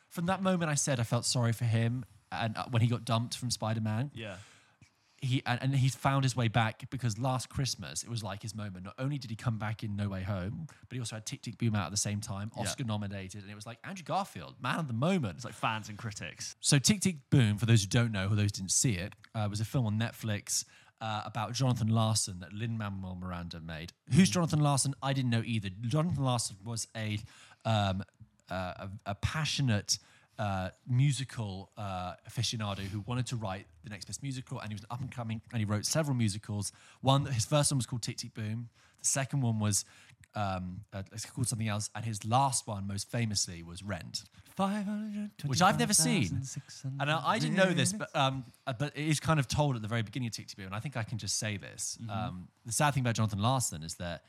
[0.10, 2.06] from that moment I said I felt sorry for him.
[2.32, 4.38] And uh, when he got dumped from Spider Man, yeah.
[5.22, 8.56] he and, and he's found his way back because last Christmas it was like his
[8.56, 8.86] moment.
[8.86, 11.44] Not only did he come back in No Way Home, but he also had Tick
[11.44, 12.64] Tick Boom out at the same time, Yeah.
[12.64, 15.36] Oscar nominated, and it was like Andrew Garfield, man of the moment.
[15.36, 16.56] It's like fans and critics.
[16.60, 19.14] So Tick Tick Boom, for those who don't know, or those who didn't see it,
[19.36, 20.66] uh, was a film on Netflix
[21.02, 23.94] uh, about Jonathan Larson that Lin Manuel Miranda made.
[24.16, 24.96] Who's Jonathan Larson?
[25.04, 25.70] I didn't know either.
[25.82, 27.20] Jonathan Larson was a
[27.66, 28.04] um,
[28.50, 30.00] a, a passionate.
[30.40, 34.84] Uh, musical uh, aficionado who wanted to write the next best musical, and he was
[34.90, 36.72] up and coming, and he wrote several musicals.
[37.02, 38.70] One, his first one was called Tick Tick Boom.
[39.00, 39.86] The second one was
[40.36, 44.24] um, uh, it's called something else, and his last one, most famously, was Rent.
[45.46, 46.42] Which I've never seen.
[47.00, 49.76] And I, I didn't know this, but um, uh, but it is kind of told
[49.76, 51.58] at the very beginning of Tick Tick Boom, and I think I can just say
[51.58, 52.00] this.
[52.02, 52.10] Mm-hmm.
[52.10, 54.24] Um, the sad thing about Jonathan Larson is that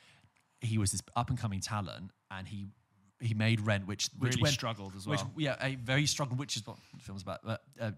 [0.61, 2.67] he was this up and coming talent, and he
[3.25, 5.33] he made Rent, which which Really went, struggled as which, well.
[5.37, 7.41] yeah, a very struggled, which is what the film's about.
[7.45, 7.91] But, uh,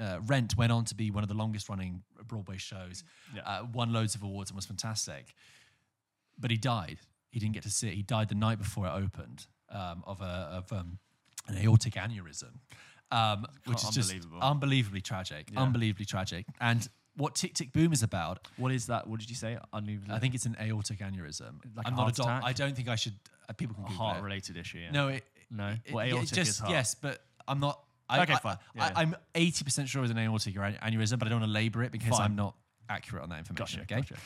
[0.00, 3.04] uh, Rent went on to be one of the longest running Broadway shows.
[3.34, 3.42] Yeah.
[3.42, 5.34] Uh, won loads of awards and was fantastic.
[6.38, 6.98] But he died.
[7.30, 7.94] He didn't get to see it.
[7.94, 10.98] He died the night before it opened um, of a of um,
[11.48, 12.52] an aortic aneurysm,
[13.10, 15.50] um, which is just unbelievably tragic.
[15.52, 15.62] Yeah.
[15.62, 16.46] Unbelievably tragic.
[16.60, 19.06] And what Tick Tick Boom is about, What is that?
[19.08, 19.58] What did you say?
[19.72, 20.14] Unmovable.
[20.14, 21.60] I think it's an aortic aneurysm.
[21.74, 22.46] Like I'm not a doctor.
[22.46, 23.14] I don't think I should.
[23.48, 24.08] Uh, people can a Google it.
[24.12, 24.78] heart-related issue.
[24.78, 24.90] Yeah.
[24.90, 25.74] No, it, No?
[25.84, 26.72] it- Well, yeah, aortic just, is heart.
[26.72, 27.80] Yes, but I'm not.
[28.10, 28.56] I, Okay, I, fine.
[28.56, 28.92] I, Yeah, yeah.
[28.96, 31.92] I'm 80% sure it was an aortic aneurysm, but I don't want to labour it
[31.92, 32.22] because Fine.
[32.22, 32.54] I'm not
[32.88, 33.80] accurate on that information.
[33.80, 33.94] Gotcha.
[33.94, 34.00] okay.
[34.08, 34.20] gotcha.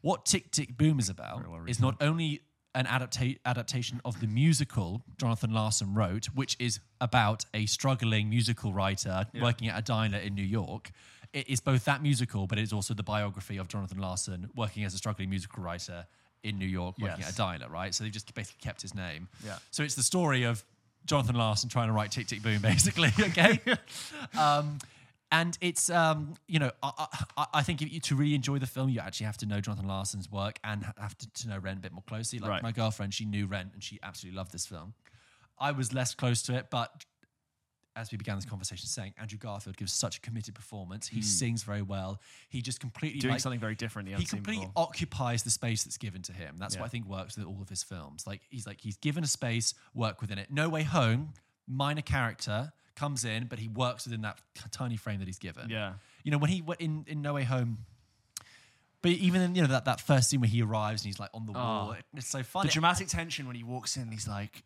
[0.00, 2.42] What Tick Tick Boom is about well is not only
[2.74, 8.72] an adapta- adaptation of the musical Jonathan Larson wrote, which is about a struggling musical
[8.72, 10.90] writer working at a diner in New York.
[11.32, 14.84] It is both that musical, but it is also the biography of Jonathan Larson working
[14.84, 16.06] as a struggling musical writer
[16.44, 17.28] in New York, working Yes.
[17.28, 17.94] at a diner, right?
[17.94, 19.28] So they've just basically kept his name.
[19.44, 19.58] Yeah.
[19.70, 20.64] So it's the story of
[21.06, 23.10] Jonathan Larson trying to write Tick Tick Boom, basically.
[23.18, 23.58] Okay.
[24.38, 24.78] um,
[25.32, 28.66] and it's um, you know I, I, I think if you, to really enjoy the
[28.66, 31.78] film, you actually have to know Jonathan Larson's work and have to, to know Rent
[31.78, 32.38] a bit more closely.
[32.38, 32.62] Like Right.
[32.62, 34.94] my girlfriend, she knew Rent and she absolutely loved this film.
[35.58, 37.04] I was less close to it, but
[37.96, 41.06] as we began this conversation saying, Andrew Garfield gives such a committed performance.
[41.06, 41.22] He hmm.
[41.22, 42.20] sings very well.
[42.48, 44.08] He just completely Doing like, something very different.
[44.08, 46.56] The he completely occupies the space that's given to him.
[46.58, 46.80] That's Yeah.
[46.80, 48.26] what I think works with all of his films.
[48.26, 50.50] Like he's like he's given a space, work within it.
[50.50, 51.34] No Way Home,
[51.68, 54.40] minor character comes in, but he works within that
[54.70, 55.68] tiny frame that he's given.
[55.68, 55.94] Yeah.
[56.24, 57.78] You know when he went in in No Way Home,
[59.02, 61.30] But even in you know that, that first scene where he arrives and he's like
[61.34, 62.02] on the wall, Oh.
[62.14, 62.68] it's so funny.
[62.68, 64.64] The dramatic tension when he walks in, he's like,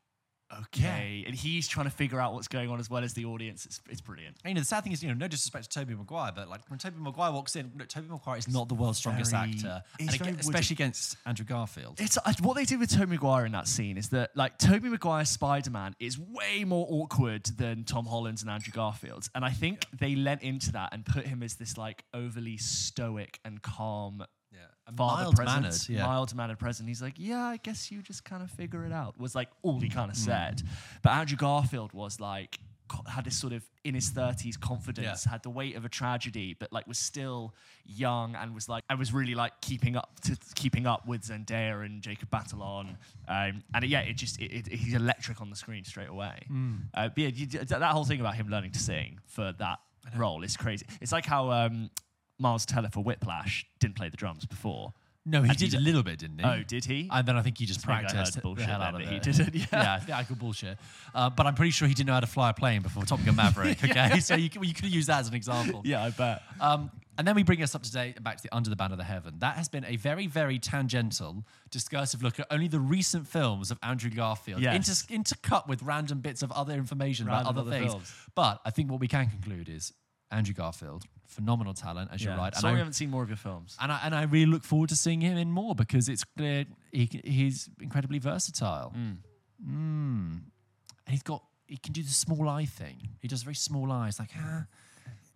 [0.61, 1.25] okay.
[1.27, 3.67] And he's trying to figure out what's going on as well as the audience.
[3.67, 4.37] It's, it's brilliant.
[4.45, 6.49] And, you know, the sad thing is, you know, no disrespect to Tobey Maguire, but
[6.49, 9.51] like when Tobey Maguire walks in, look, Tobey Maguire is not the world's strongest very-
[9.51, 12.01] actor, and again, especially against Andrew Garfield.
[12.01, 14.89] It's uh, what they did with Tobey Maguire in that scene is that like Tobey
[14.89, 19.87] Maguire's Spider-Man is way more awkward than Tom Holland's and Andrew Garfield's, and I think
[19.99, 24.25] they lent into that and put him as this like overly stoic and calm yeah,
[24.97, 26.01] father mild presence, mannered.
[26.01, 26.89] Yeah, mild mannered present.
[26.89, 29.19] He's like, yeah, I guess you just kind of figure it out.
[29.19, 30.63] Was like all he kind of said.
[31.03, 32.59] But Andrew Garfield was like
[33.07, 35.33] had this sort of in his thirties confidence, Yeah.
[35.33, 38.95] had the weight of a tragedy, but like was still young and was like I
[38.95, 42.97] was really like keeping up to keeping up with Zendaya and Jacob Batalon.
[43.29, 46.39] Um, and yeah, it just it, it, he's electric on the screen straight away.
[46.49, 46.75] Hmm.
[46.95, 49.81] Uh, but yeah, you, that that whole thing about him learning to sing for that
[50.17, 50.87] role is crazy.
[51.03, 51.51] It's like how.
[51.51, 51.91] Um,
[52.39, 54.93] Miles Teller for Whiplash didn't play the drums before.
[55.27, 56.45] no, he And did he a little bit, didn't he?
[56.45, 57.09] Oh, did he?
[57.13, 59.55] And then I think he just I practiced the hell out of that he didn't,
[59.73, 60.01] yeah.
[60.09, 60.79] yeah, I could bullshit.
[61.15, 63.23] Uh, but I'm pretty sure he didn't know how to fly a plane before Top
[63.25, 63.79] Gun Maverick.
[63.85, 65.83] Okay, so you, you could use that as an example.
[65.85, 66.43] yeah, I bet.
[66.61, 68.93] Um, and then we bring us up to date back to the Under the Banner
[68.93, 69.35] of the Heaven.
[69.41, 73.79] That has been a very, very tangential, discursive look at only the recent films of
[73.83, 75.05] Andrew Garfield, Yes.
[75.11, 77.91] inter- intercut with random bits of other information about other other things.
[77.93, 78.13] films.
[78.37, 79.93] But I think what we can conclude is
[80.31, 82.31] Andrew Garfield, phenomenal talent, as Yeah.
[82.31, 82.53] you're right.
[82.53, 83.77] And Sorry, I, we haven't seen more of your films.
[83.81, 86.67] and I and I really look forward to seeing him in more because it's clear
[86.93, 88.93] he, he's incredibly versatile.
[88.97, 89.17] Mm.
[89.67, 90.43] And
[91.09, 92.97] he's got he can do the small eye thing.
[93.21, 94.65] He does very small eyes, like ah.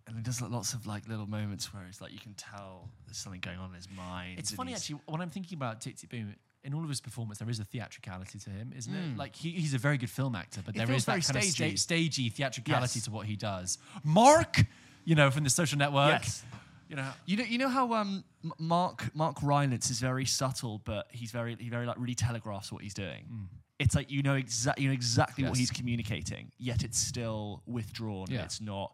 [0.05, 3.17] And he does lots of like little moments where it's like you can tell there's
[3.17, 4.37] something going on in his mind.
[4.39, 6.35] It's funny actually when I'm thinking about Tick Tick Boom.
[6.65, 9.11] In all of his performance, there is a theatricality to him, isn't Mm.
[9.15, 9.17] it?
[9.17, 11.43] Like he, he's a very good film actor, but It there is that kind of
[11.43, 11.75] sta- stagey.
[11.75, 13.03] stagey theatricality Yes.
[13.03, 13.79] to what he does.
[14.01, 14.63] Mark,
[15.05, 16.21] you know, from the Social Network.
[16.23, 16.43] Yes.
[16.89, 18.23] You know, You know, you know how um,
[18.59, 22.83] Mark Mark Rylance is very subtle, but he's very he very like really telegraphs what
[22.83, 23.49] he's doing.
[23.79, 28.27] It's like you know exactly you know exactly what he's communicating, yet it's still withdrawn.
[28.29, 28.43] Yeah.
[28.43, 28.93] It's not.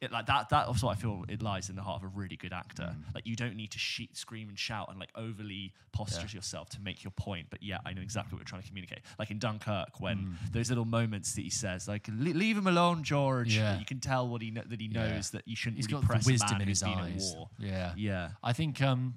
[0.00, 0.48] It, like that.
[0.48, 1.24] That's what I feel.
[1.28, 2.96] It lies in the heart of a really good actor.
[3.14, 6.36] Like you don't need to sheet, scream, and shout and like overly posture Yeah.
[6.38, 7.48] yourself to make your point.
[7.50, 9.00] But yeah, I know exactly what you're trying to communicate.
[9.18, 13.04] Like in Dunkirk, when those little moments that he says, like "Le- "Leave him alone,
[13.04, 13.78] George." Yeah.
[13.78, 15.08] You can tell what he kn- that he Yeah.
[15.12, 17.32] knows that you shouldn't he's really got press wisdom in his eyes.
[17.32, 17.50] in war.
[17.58, 18.30] Yeah, Yeah.
[18.42, 19.14] I think um,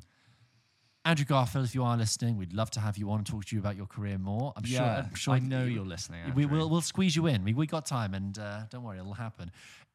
[1.05, 3.55] Andrew Garfield, if you are listening, we'd love to have you on and talk to
[3.55, 4.53] you about your career more.
[4.55, 4.75] I'm sure.
[4.81, 6.33] Yeah, I'm sure I know you- you're listening.
[6.33, 6.69] We will.
[6.69, 7.43] we'll squeeze you in.
[7.43, 9.51] We, we got time, and uh, don't worry, it'll happen.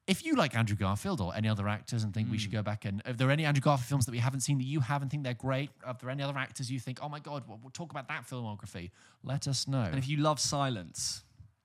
[0.06, 2.40] If you like Andrew Garfield or any other actors and think we Mm.
[2.40, 4.56] should go back and if there are any Andrew Garfield films that we haven't seen
[4.59, 7.20] that you haven't think they're great, are there any other actors you think, oh my
[7.20, 8.90] god, we'll, we'll talk about that filmography?
[9.22, 9.82] Let us know.
[9.82, 11.24] And if you love silence,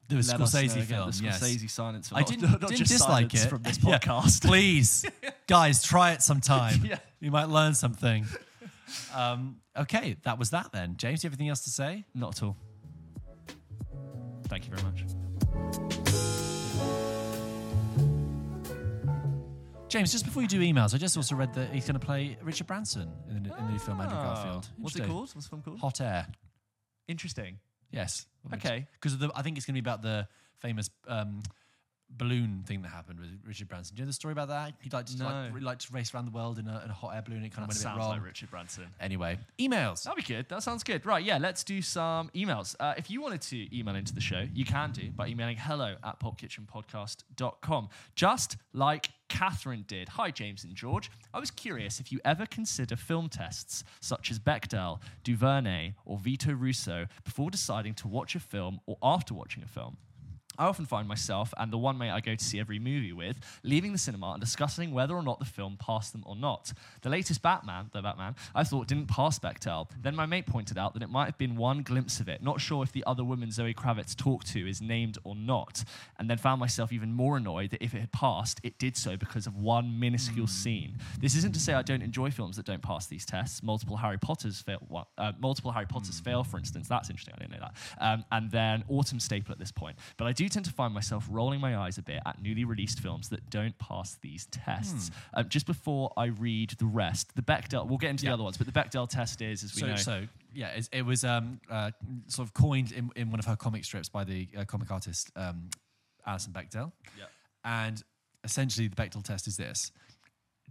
[0.09, 1.39] the let know Scorsese again, film, the yes.
[1.41, 2.11] Scorsese silence.
[2.13, 3.97] I didn't, not didn't just dislike it from this Yeah.
[3.99, 4.45] podcast.
[4.45, 5.05] Please,
[5.47, 6.83] guys, try it sometime.
[6.85, 6.99] Yeah.
[7.21, 8.25] You might learn something.
[9.13, 10.95] Um, okay, that was that then.
[10.97, 12.05] James, do you have anything else to say?
[12.13, 12.57] Not at all.
[14.47, 15.03] Thank you very much.
[19.89, 22.35] James, just before you do emails, I just also read that he's going to play
[22.41, 24.69] Richard Branson in the, in the new film Andrew Ah, Garfield.
[24.77, 25.05] What's it Interesting.
[25.07, 25.29] called?
[25.35, 25.79] What's the film called?
[25.79, 26.27] Hot Air.
[27.07, 27.59] Interesting.
[27.91, 28.25] Yes.
[28.55, 28.87] Okay.
[28.93, 30.27] Because I think it's going to be about the
[30.57, 31.43] famous um,
[32.09, 33.95] balloon thing that happened with Richard Branson.
[33.95, 34.73] Do you know the story about that?
[34.81, 35.25] He liked to, No.
[35.25, 37.43] like, really liked to race around the world in a, in a hot air balloon.
[37.43, 38.09] It kind That of went a bit sounds wrong.
[38.11, 38.85] like Richard Branson.
[38.99, 40.03] Anyway, emails.
[40.03, 40.47] That'd be good.
[40.49, 41.05] That sounds good.
[41.05, 42.75] Right, yeah, let's do some emails.
[42.79, 45.95] Uh, if you wanted to email into the show, you can do by emailing hello
[46.03, 47.89] at popkitchenpodcast.com.
[48.15, 50.09] Just like Catherine did.
[50.09, 51.09] Hi, James and George.
[51.33, 56.51] I was curious if you ever consider film tests such as Bechdel, Duvernay, or Vito
[56.53, 59.97] Russo before deciding to watch a film or after watching a film.
[60.57, 63.39] I often find myself and the one mate I go to see every movie with
[63.63, 66.71] leaving the cinema and discussing whether or not the film passed them or not.
[67.01, 69.89] The latest Batman, the Batman, I thought didn't pass Bechdel.
[70.01, 72.61] Then my mate pointed out that it might have been one glimpse of it, not
[72.61, 75.83] sure if the other woman Zoe Kravitz talked to is named or not,
[76.19, 79.17] and then found myself even more annoyed that if it had passed, it did so
[79.17, 80.97] because of one minuscule scene.
[81.19, 83.63] This isn't to say I don't enjoy films that don't pass these tests.
[83.63, 85.07] Multiple Harry Potters fail.
[85.17, 86.87] Uh, multiple Harry Potters fail, for instance.
[86.87, 87.33] That's interesting.
[87.35, 87.75] I didn't know that.
[87.99, 89.97] Um, and then Autumn Staple at this point.
[90.17, 92.99] But I do tend to find myself rolling my eyes a bit at newly released
[92.99, 95.11] films that don't pass these tests.
[95.33, 97.87] Um, just before I read the rest, the Bechdel.
[97.87, 98.31] We'll get into Yeah.
[98.31, 100.89] the other ones, but the Bechdel test is, as we So, know, so yeah, it,
[100.91, 101.91] it was um, uh,
[102.27, 105.31] sort of coined in, in one of her comic strips by the uh, comic artist
[105.35, 105.69] um,
[106.25, 106.91] Alison Bechdel.
[107.17, 107.25] Yeah.
[107.65, 108.01] And
[108.43, 109.91] essentially, the Bechdel test is this: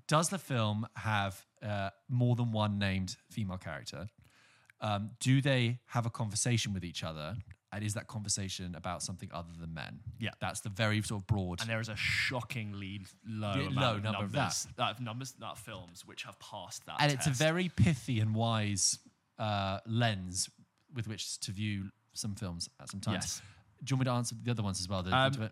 [0.08, 4.08] Does the film have uh, more than one named female character?
[4.80, 7.36] Um, do they have a conversation with each other?
[7.72, 10.00] And is that conversation about something other than men?
[10.18, 10.30] Yeah.
[10.40, 11.60] that's the very sort of broad.
[11.60, 15.54] And there is a shockingly low, Yeah, low of number of numbers, uh, numbers, uh,
[15.54, 16.96] films which have passed that.
[17.00, 18.98] and it's a very pithy and wise
[19.38, 20.48] uh, lens
[20.94, 23.14] with which to view some films at some times.
[23.14, 23.42] Yes.
[23.82, 25.02] Do you want me to answer the other ones as well?
[25.02, 25.50] The- Um,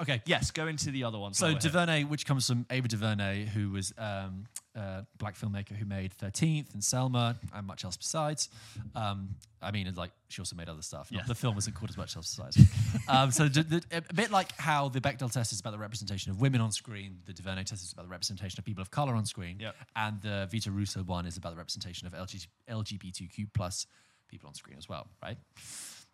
[0.00, 0.22] okay.
[0.26, 0.50] yes.
[0.50, 1.38] Go into the other ones.
[1.38, 1.54] So.
[1.54, 6.72] DuVernay, which comes from Ava DuVernay, who was um, a black filmmaker who made Thirteenth
[6.74, 8.48] and Selma and much else besides.
[8.94, 9.30] Um,
[9.62, 11.10] I mean, like she also made other stuff.
[11.12, 11.26] Not-.
[11.26, 12.58] The film wasn't called as much else besides.
[13.08, 16.30] um, so d- d- a bit like how the Bechdel test is about the representation
[16.30, 19.14] of women on screen, the DuVernay test is about the representation of people of color
[19.14, 19.74] on screen, Yep.
[19.96, 23.86] and the Vito Russo one is about the representation of LG- LGBTQ plus
[24.28, 25.36] people on screen as well, right?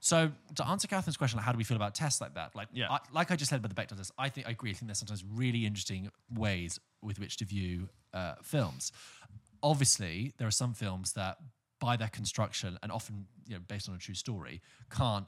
[0.07, 2.55] So to answer Catherine's question, like, how do we feel about tests like that?
[2.55, 2.89] Like, Yeah.
[2.93, 4.71] I, like I just said about the Bechdel test, I think I agree.
[4.71, 8.93] I think there's sometimes really interesting ways with which to view uh, films.
[9.65, 11.39] Obviously, there are some films that,
[11.81, 14.63] by their construction and often you know based on a true story,
[14.97, 15.27] can't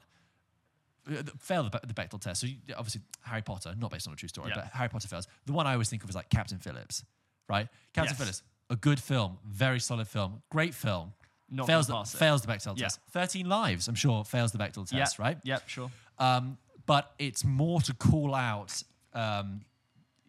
[1.11, 2.39] uh, fail the, the Bechdel test.
[2.39, 4.61] So you, obviously, Harry Potter, not based on a true story, Yeah.
[4.61, 5.27] but Harry Potter fails.
[5.45, 7.03] The one I always think of is like Captain Phillips,
[7.49, 7.67] right?
[7.91, 8.17] Captain Yes.
[8.17, 11.11] Phillips, a good film, very solid film, great film.
[11.51, 12.17] Not fails the, pass it.
[12.17, 12.83] fails the Bechdel Yeah.
[12.85, 12.99] test.
[13.11, 15.37] Thirteen Lives, I'm sure, fails the Bechdel yeah, test, right?
[15.43, 15.67] Yep.
[15.69, 15.91] Sure.
[16.17, 18.81] Um, but it's more to call out,
[19.13, 19.61] um,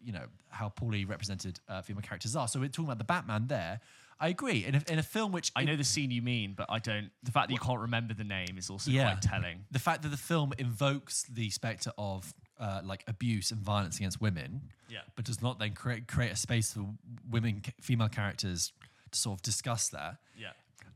[0.03, 2.47] you know, how poorly represented uh, female characters are.
[2.47, 3.79] So we're talking about the Batman there.
[4.19, 4.65] I agree.
[4.65, 7.09] In a, in a film which I know the scene you mean, but I don't.
[7.23, 9.11] The fact that you can't remember the name is also Yeah.
[9.13, 9.65] quite telling.
[9.71, 14.21] the fact that the film invokes the specter of uh, like abuse and violence against
[14.21, 14.99] women, Yeah.
[15.15, 16.85] but does not then create create a space for
[17.29, 18.71] women, female characters
[19.09, 20.17] to sort of discuss that.
[20.37, 20.51] Yeah.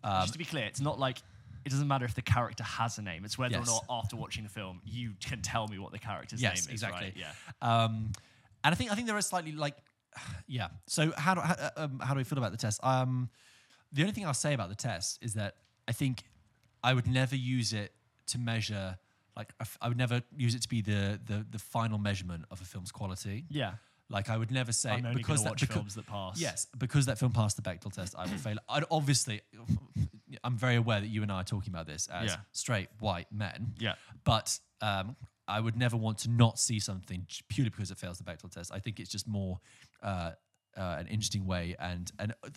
[0.06, 1.18] Um, Just to be clear, it's not like
[1.66, 3.26] it doesn't matter if the character has a name.
[3.26, 3.68] It's whether Yes.
[3.68, 6.76] or not after watching the film you can tell me what the character's Yes, name
[6.76, 6.84] is.
[6.84, 7.08] exactly.
[7.08, 7.18] Right?
[7.18, 7.84] Yeah.
[7.84, 8.12] Um,
[8.64, 9.76] and I think I think there is slightly like,
[10.48, 10.68] yeah.
[10.88, 12.80] So how do how, um, how do we feel about the test?
[12.84, 13.30] Um,
[13.92, 15.56] the only thing I'll say about the test is that
[15.88, 16.24] I think
[16.84, 17.94] I would never use it
[18.28, 18.98] to measure.
[19.36, 22.66] Like I would never use it to be the the the final measurement of a
[22.66, 23.46] film's quality.
[23.50, 23.74] Yeah.
[24.10, 26.40] Like I would never say I'm only because that watch because, films that pass.
[26.40, 28.58] Yes, because that film passed the Bechdel test, I will fail.
[28.70, 29.42] I'd obviously,
[30.44, 32.38] I'm very aware that you and I are talking about this as Yeah.
[32.52, 33.74] straight white men.
[33.80, 33.96] Yeah.
[34.24, 35.16] But um,
[35.48, 38.72] I would never want to not see something purely because it fails the Bechdel test.
[38.72, 39.60] I think it's just more
[40.04, 40.32] uh,
[40.78, 42.50] uh, an interesting way and, and a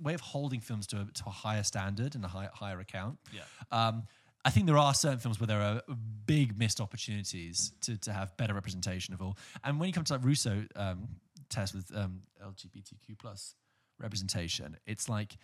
[0.00, 3.18] way of holding films to a, to a higher standard and a high, higher account.
[3.32, 3.42] Yeah.
[3.72, 4.04] Um,
[4.44, 5.80] I think there are certain films where there are
[6.26, 9.38] big missed opportunities to, to have better representation of all.
[9.62, 11.08] And when you come to that Russo um,
[11.48, 13.54] test with um, LGBTQ plus
[13.98, 15.36] representation, it's like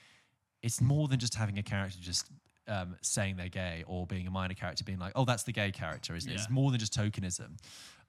[0.62, 2.30] it's more than just having a character just
[2.70, 5.70] um, saying they're gay or being a minor character being like, oh, that's the gay
[5.72, 6.34] character, isn't it?
[6.34, 6.40] Yeah.
[6.40, 7.58] It's more than just tokenism.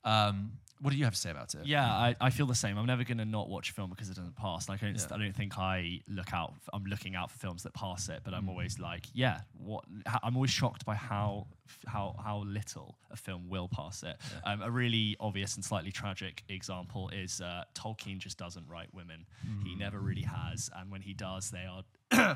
[0.03, 1.63] Um, what do you have to say about it?
[1.67, 2.75] Yeah, I, I feel the same.
[2.79, 4.67] I'm never going to not watch a film because it doesn't pass.
[4.67, 5.15] Like I don't, Yeah.
[5.15, 6.53] I don't think I look out.
[6.73, 8.49] I'm looking out for films that pass it, but I'm Mm.
[8.49, 9.83] always like, yeah, what?
[10.23, 11.45] I'm always shocked by how
[11.85, 14.17] how how little a film will pass it.
[14.43, 19.27] Um, a really obvious and slightly tragic example is uh, Tolkien just doesn't write women.
[19.47, 19.67] Mm.
[19.67, 21.83] He never really has, and when he does, they are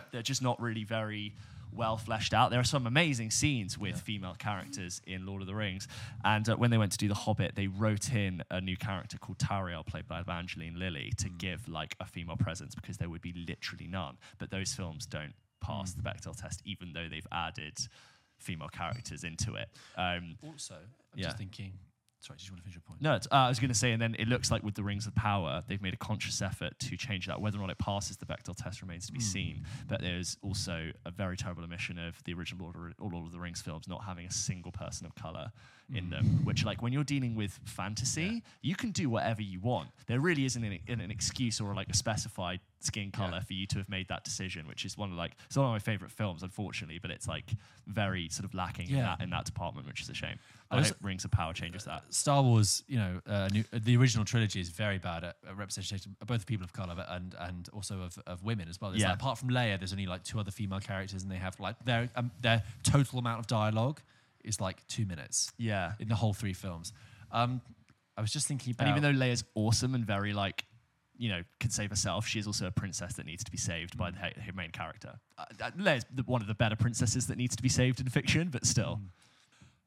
[0.11, 1.33] they're just not really very
[1.75, 2.51] well fleshed out.
[2.51, 5.87] There are some amazing scenes with female characters in Lord of the Rings,
[6.23, 9.17] and uh, when they went to do The Hobbit, they wrote in a new character
[9.17, 13.21] called Tauriel, played by Evangeline Lilly, to give like a female presence because there would
[13.21, 14.17] be literally none.
[14.37, 17.77] But those films don't pass the Bechdel test, even though they've added
[18.37, 19.69] female characters into it.
[19.97, 21.25] Um, Also, I'm Yeah.
[21.27, 21.73] just thinking.
[22.25, 23.01] Sorry, did you want to finish your point?
[23.01, 25.05] no, uh, I was going to say, and then it looks like with the Rings
[25.05, 27.39] of Power, they've made a conscious effort to change that.
[27.39, 29.63] Whether or not it passes the Bechdel test remains to be seen.
[29.87, 33.39] But there's also a very terrible omission of the original Lord of, Lord of the
[33.39, 35.51] Rings films not having a single person of color
[35.93, 36.41] in them.
[36.43, 39.89] Which, like, when you're dealing with fantasy, you can do whatever you want.
[40.07, 43.77] There really isn't an, an excuse or like a specified skin color for you to
[43.77, 44.67] have made that decision.
[44.67, 47.51] Which is one of like it's one of my favorite films, unfortunately, but it's like
[47.85, 50.39] very sort of lacking in that in that department, which is a shame.
[50.75, 52.03] I I was- hope Rings of Power changes that.
[52.13, 56.15] Star Wars, you know, uh, new, the original trilogy is very bad at, at representation
[56.21, 58.95] of both people of color but- and and also of, of women as well.
[58.95, 59.07] Yeah.
[59.09, 61.75] like, apart from Leia, there's only like two other female characters, and they have like
[61.85, 64.01] their um, their total amount of dialogue
[64.43, 65.93] is like two minutes Yeah.
[65.99, 66.93] in the whole three films.
[67.31, 67.61] Um,
[68.17, 70.63] I was just thinking about And even though Leia's awesome and very like,
[71.17, 73.97] you know, can save herself, she is also a princess that needs to be saved
[73.97, 75.19] by the, her main character.
[75.37, 78.49] Uh, uh, Leia's one of the better princesses that needs to be saved in fiction,
[78.49, 79.01] but still,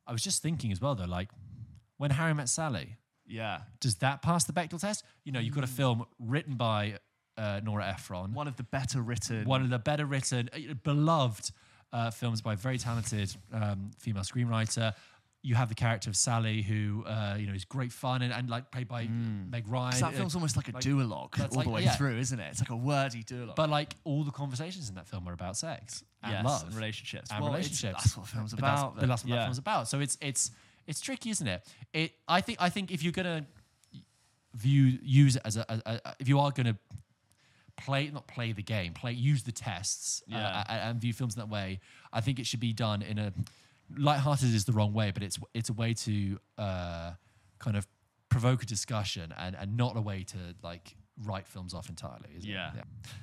[0.08, 1.28] I was just thinking as well though, like
[1.98, 2.96] when Harry met Sally,
[3.26, 5.04] yeah, does that pass the Bechdel test?
[5.24, 6.98] You know, you've got a film written by
[7.36, 9.44] uh, Nora Ephron, one of the better written.
[9.44, 11.52] one of the better written, uh, beloved
[11.92, 14.94] uh, films by a very talented um, female screenwriter.
[15.42, 18.50] You have the character of Sally, who uh, you know is great fun and, and
[18.50, 20.00] like played by Meg Ryan.
[20.00, 21.94] that film's almost like a like- duologue all the way yeah.
[21.96, 22.48] through, isn't it?
[22.50, 23.54] It's like a wordy duologue.
[23.56, 26.02] but like all the conversations in that film are about sex.
[26.22, 27.30] And Yes, love and relationships.
[27.30, 28.02] and Well, relationships.
[28.02, 29.36] that's what film's But that's- about, But that's what yeah.
[29.36, 29.88] that film's about.
[29.88, 30.50] So it's it's
[30.86, 31.66] it's tricky, isn't it?
[31.92, 33.46] It I think I think if you're gonna
[34.54, 36.76] view use it as a, a, a if you are gonna
[37.76, 40.64] play not play the game play use the tests uh, Yeah.
[40.68, 41.78] a- and view films in that way
[42.12, 43.32] i think it should be done in a
[43.96, 47.12] lighthearted is the wrong way but it's it's a way to uh,
[47.60, 47.86] kind of
[48.30, 52.44] provoke a discussion and and not a way to like write films off entirely is
[52.44, 52.48] it?
[52.50, 52.70] Yeah.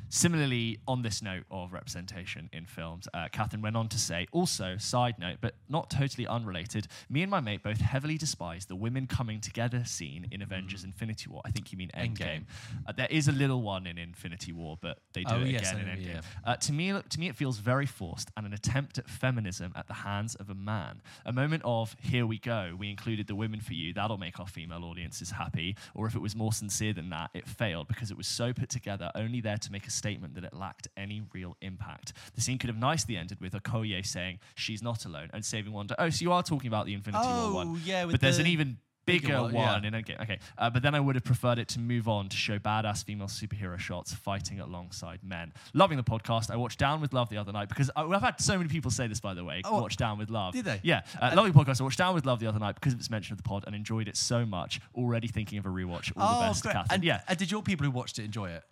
[0.09, 4.77] Similarly, on this note of representation in films, uh, Catherine went on to say, also,
[4.77, 9.07] side note, but not totally unrelated, me and my mate both heavily despise the women
[9.07, 11.41] coming together scene in Avengers Infinity War.
[11.43, 12.15] I think you mean Endgame.
[12.17, 12.43] Endgame.
[12.87, 15.71] Uh, there is a little one in Infinity War, but they do Oh, it yes,
[15.71, 16.07] again in Endgame.
[16.13, 16.21] yeah.
[16.45, 19.87] Uh, to me, to me, it feels very forced and an attempt at feminism at
[19.87, 21.01] the hands of a man.
[21.25, 23.91] A moment of "Here we go, we included the women for you.
[23.93, 27.47] That'll make our female audiences happy." Or if it was more sincere than that, it
[27.47, 30.53] failed because it was so put together, only there to make a statement that it
[30.53, 32.13] lacked any real impact.
[32.35, 35.95] The scene could have nicely ended with Okoye saying, "She's not alone," and saving Wanda.
[36.01, 37.67] Oh, so you are talking about the Infinity Oh, War one?
[37.69, 39.77] Oh, yeah, with but there's an even bigger, bigger one, yeah.
[39.83, 40.21] in Endgame.
[40.21, 43.03] Okay, uh, but then I would have preferred it to move on to show badass
[43.03, 45.53] female superhero shots fighting alongside men.
[45.73, 46.51] Loving the podcast.
[46.51, 48.91] I watched Down with Love the other night because I, I've had so many people
[48.91, 49.61] say this, by the way.
[49.63, 50.53] Oh, watch Down with Love.
[50.53, 50.79] did they?
[50.83, 51.81] Yeah, uh, loving the podcast.
[51.81, 53.63] I watched Down with Love the other night because of its mention of the pod
[53.67, 54.79] and enjoyed it so much.
[54.95, 56.11] Already thinking of a rewatch.
[56.17, 56.73] All the best, great.
[56.73, 56.95] Catherine.
[56.95, 58.63] And, yeah, and did your people who watched it enjoy it?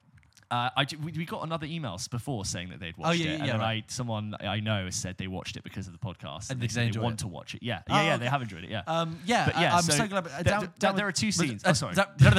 [0.54, 3.28] Uh, I, we, we got another emails before saying that they'd watched Oh, yeah, it,
[3.28, 3.84] yeah, and yeah, then right.
[3.89, 6.74] I someone I know said they watched it because of the podcast, And they, they
[6.74, 7.24] said enjoy want it.
[7.24, 7.64] to watch it.
[7.64, 8.24] Yeah, Oh, yeah, yeah, okay.
[8.24, 8.70] they have enjoyed it.
[8.70, 10.26] Yeah, Um, yeah, But yeah, I, am so so glad.
[10.26, 11.64] th- down, th- down there are two scenes.
[11.66, 11.95] uh, Oh, sorry.
[11.95, 12.36] down- Down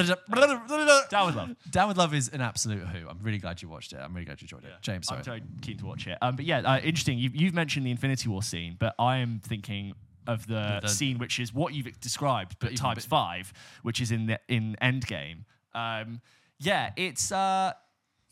[1.27, 1.55] with Love.
[1.71, 3.07] Down with Love is an absolute who.
[3.09, 3.97] I'm really glad you watched it.
[4.01, 4.71] I'm really glad you enjoyed it.
[4.81, 5.19] James, sorry.
[5.19, 6.17] I'm very keen to watch it.
[6.21, 7.17] Um, but yeah, uh, interesting.
[7.17, 9.93] You've, you've mentioned the Infinity War scene, but I am thinking
[10.27, 13.53] of the, The- scene which is what you've described, but even times bit- five,
[13.83, 15.43] which is in the in Endgame.
[15.73, 16.21] Um,
[16.59, 17.73] yeah, it's uh,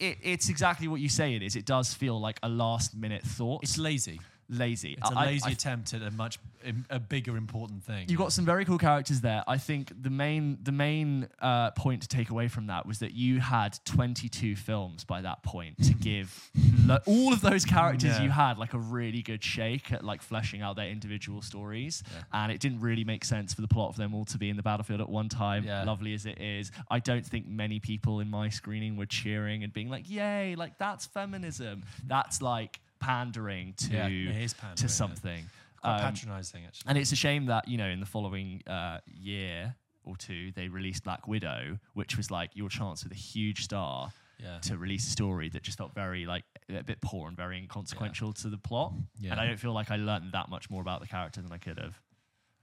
[0.03, 1.55] it, it's exactly what you say it is.
[1.55, 3.63] It does feel like a last minute thought.
[3.63, 4.19] It's lazy.
[4.49, 4.93] Lazy.
[4.99, 8.07] It's a I- lazy I attempt at a much im- a bigger important thing.
[8.09, 9.43] You've got some very cool characters there.
[9.47, 13.13] I think the main the main uh, point to take away from that was that
[13.13, 16.51] you had 22 films by that point to give
[16.85, 18.23] lo- all of those characters Yeah.
[18.23, 22.51] you had like a really good shake at like fleshing out their individual stories, and
[22.51, 24.63] it didn't really make sense for the plot of them all to be in the
[24.63, 25.63] battlefield at one time.
[25.63, 25.83] Yeah.
[25.83, 29.71] Lovely as it is, I don't think many people in my screening were cheering and
[29.73, 31.83] being like, "Yay!" Like that's feminism.
[32.07, 35.45] That's like pandering to Yeah, pandering, to something.
[35.85, 36.87] Um, patronising actually.
[36.89, 39.75] and it's a shame that, you know, in the following uh, year
[40.05, 44.11] or two, they released Black Widow, which was like your chance with a huge star
[44.39, 44.59] Yeah.
[44.61, 48.31] to release a story that just felt very, like, a bit poor and very inconsequential
[48.33, 48.93] to the plot.
[49.19, 49.31] Yeah.
[49.31, 51.57] And I don't feel like I learned that much more about the character than I
[51.57, 51.99] could have.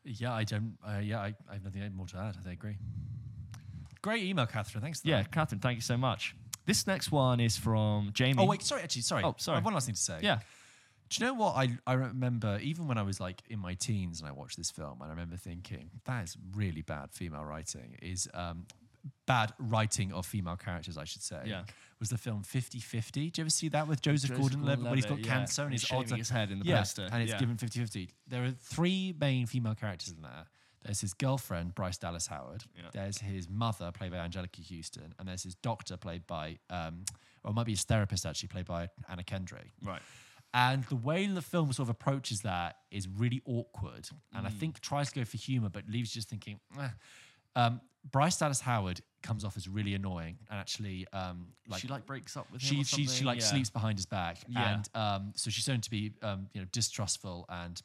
[0.05, 0.79] Yeah, I don't.
[0.87, 2.37] Uh, yeah, I, I have nothing more to add.
[2.47, 2.77] I agree.
[4.03, 4.83] Great email, Catherine.
[4.83, 5.01] Thanks.
[5.03, 5.31] For Yeah, That.
[5.33, 6.35] Catherine, thank you so much.
[6.71, 8.41] This next one is from Jamie.
[8.41, 8.83] Oh wait, sorry.
[8.83, 9.25] Actually, sorry.
[9.25, 9.57] Oh, sorry.
[9.57, 10.21] I have one last thing to say.
[10.23, 10.39] Yeah.
[11.09, 14.21] Do you know what I I remember even when I was like in my teens
[14.21, 17.97] and I watched this film and I remember thinking that is really bad female writing
[18.01, 18.67] is um
[19.27, 21.43] bad writing of female characters I should say.
[21.45, 21.63] Yeah.
[21.99, 23.13] Was the film 50-50.
[23.13, 25.35] Do you ever see that with Joseph, Joseph Gordon-Levitt when he's got yeah.
[25.35, 27.33] cancer and He's his shaving odds are- his head in the yeah, poster, and it's
[27.33, 27.39] yeah.
[27.39, 28.09] given 50-50.
[28.29, 30.47] There are three main female characters in there.
[30.83, 32.65] There's his girlfriend, Bryce Dallas Howard.
[32.77, 32.85] Yeah.
[32.93, 35.15] There's his mother, played by Anjelica Huston.
[35.19, 37.05] And there's his doctor, played by, um,
[37.45, 39.71] or it might be his therapist, actually, played by Anna Kendrick.
[39.85, 40.01] Right.
[40.55, 44.09] And the way the film sort of approaches that is really awkward.
[44.35, 44.49] And Mm.
[44.49, 46.89] I think tries to go for humor, but leaves you just thinking, eh.
[47.57, 52.07] um, Bryce Dallas Howard comes off as really annoying and actually um, like she, like,
[52.07, 53.45] breaks up with him she she she like Yeah.
[53.45, 54.73] sleeps behind his back, Yeah.
[54.75, 57.81] and um, so she's shown to be um, you know distrustful and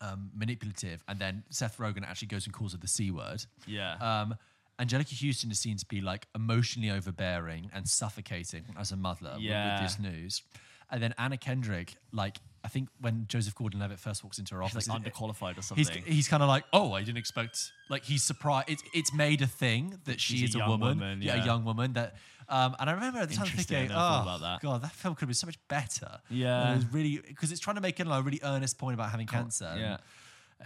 [0.00, 1.02] um, manipulative.
[1.08, 3.44] And then Seth Rogen actually goes and calls her the c word.
[3.66, 3.94] Yeah.
[4.00, 4.36] Um,
[4.80, 9.42] Anjelica Huston is seen to be like emotionally overbearing and suffocating as a mother with-
[9.42, 9.80] Yeah.
[9.82, 10.42] with, this news.
[10.90, 14.88] And then Anna Kendrick, like I think when Joseph Gordon-Levitt first walks into her office,
[14.88, 16.02] like, underqualified or something.
[16.04, 17.72] he's kind of like, oh, I didn't expect.
[17.88, 18.68] Like he's surprised.
[18.68, 21.36] It's it's made a thing that she she's is a a, woman, woman, yeah.
[21.36, 21.42] yeah.
[21.42, 21.94] a young woman.
[21.94, 22.16] That,
[22.48, 24.60] um, and I remember at the time thinking, I oh about that.
[24.60, 26.18] god, that film could have been so much better.
[26.30, 26.72] Yeah.
[26.72, 29.10] it was really because it's trying to make it like, a really earnest point about
[29.10, 29.74] having cancer.
[29.78, 29.98] yeah.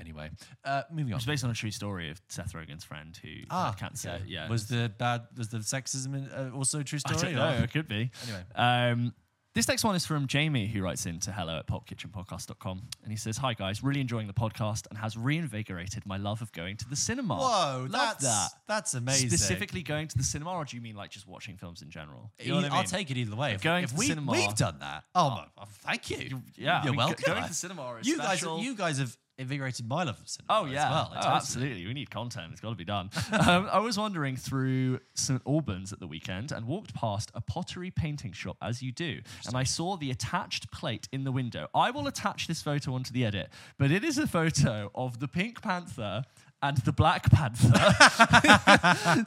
[0.01, 0.31] Anyway,
[0.65, 1.19] uh, moving on.
[1.19, 4.13] It's based on a true story of Seth Rogen's friend who had cancer.
[4.13, 4.25] okay.
[4.27, 4.49] Yeah.
[4.49, 5.27] Was the bad?
[5.37, 7.35] Was the sexism in, uh, also a true I story?
[7.35, 7.59] don't know.
[7.59, 8.11] or- It could be.
[8.25, 8.43] Anyway.
[8.55, 9.15] Um,
[9.55, 12.83] this next one is from Jamie, who writes in to hello at popkitchenpodcast.com.
[13.03, 13.83] And he says, Hi, guys.
[13.83, 17.37] Really enjoying the podcast and has reinvigorated my love of going to the cinema.
[17.37, 18.49] Whoa, Love that's that.
[18.67, 19.29] that's amazing.
[19.29, 22.31] Specifically going to the cinema, or do you mean like just watching films in general?
[22.41, 22.87] You know what I I'll mean?
[22.87, 23.53] take it either way.
[23.53, 25.05] If, Going if to the we, cinema- we've done that.
[25.15, 26.43] Oh, my- oh, thank you.
[26.57, 27.25] yeah, you're mean, go- welcome.
[27.27, 28.59] going to the cinema is you guys, special.
[28.61, 30.47] you guys have invigorated my love of cinema.
[30.51, 31.09] Oh as yeah, well.
[31.11, 31.35] Oh, totally.
[31.35, 31.87] absolutely.
[31.87, 32.53] We need content.
[32.53, 33.11] It's got to be done.
[33.47, 37.91] um, I was wandering through St Albans at the weekend and walked past a pottery
[37.91, 41.69] painting shop, as you do, and I saw the attached plate in the window.
[41.75, 45.29] I will attach this photo onto the edit, but it is a photo of the
[45.29, 46.25] Pink Panther.
[46.63, 47.73] And the Black Panther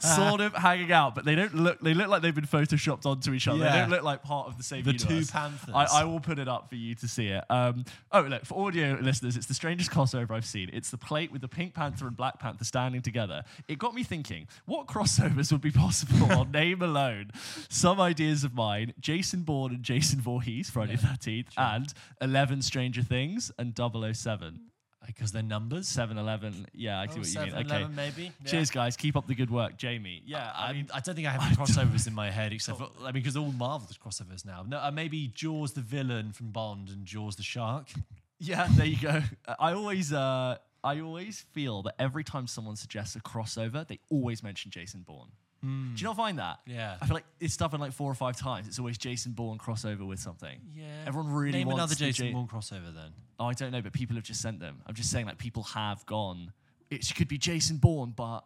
[0.00, 1.80] sort of hanging out, but they don't look.
[1.80, 3.58] They look like they've been photoshopped onto each other.
[3.58, 5.24] They don't look like part of the same The two.
[5.26, 5.74] Panthers.
[5.74, 7.44] I, I will put it up for you to see it.
[7.50, 10.70] Um, oh, look, for audio listeners, it's the strangest crossover I've seen.
[10.72, 13.44] It's the plate with the Pink Panther and Black Panther standing together.
[13.68, 17.32] It got me thinking, what crossovers would be possible on name alone?
[17.68, 23.02] Some ideas of mine Jason Bourne and Jason Voorhees, Friday the 13th, and 11 Stranger
[23.02, 24.60] Things and 007.
[25.06, 25.88] Because they're numbers.
[25.88, 26.66] 7 Eleven.
[26.74, 27.66] Yeah, I see what you mean.
[27.66, 27.86] Okay.
[27.94, 28.22] maybe.
[28.24, 28.50] Yeah.
[28.50, 28.96] Cheers, guys.
[28.96, 29.76] Keep up the good work.
[29.76, 30.22] Jamie.
[30.26, 32.88] Yeah, I I, mean, I don't think I have crossovers in my head except for,
[33.00, 34.64] I mean, because all Marvel's crossovers now.
[34.66, 37.86] No, uh, maybe Jaws the villain from Bond and Jaws the shark.
[38.38, 39.22] Yeah, there you go.
[39.58, 44.42] I always, uh, I always feel that every time someone suggests a crossover, they always
[44.42, 45.30] mention Jason Bourne.
[45.62, 46.60] Do you not find that?
[46.66, 46.96] Yeah.
[47.00, 48.68] I feel like it's done like four or five times.
[48.68, 50.60] It's always Jason Bourne crossover with something.
[50.74, 50.84] Yeah.
[51.06, 53.12] Everyone really Name wants another Jason Ja- Bourne crossover then.
[53.40, 54.80] Oh, I don't know, but people have just sent them.
[54.86, 56.52] I'm just saying, like people have gone.
[56.90, 58.44] It could be Jason Bourne, but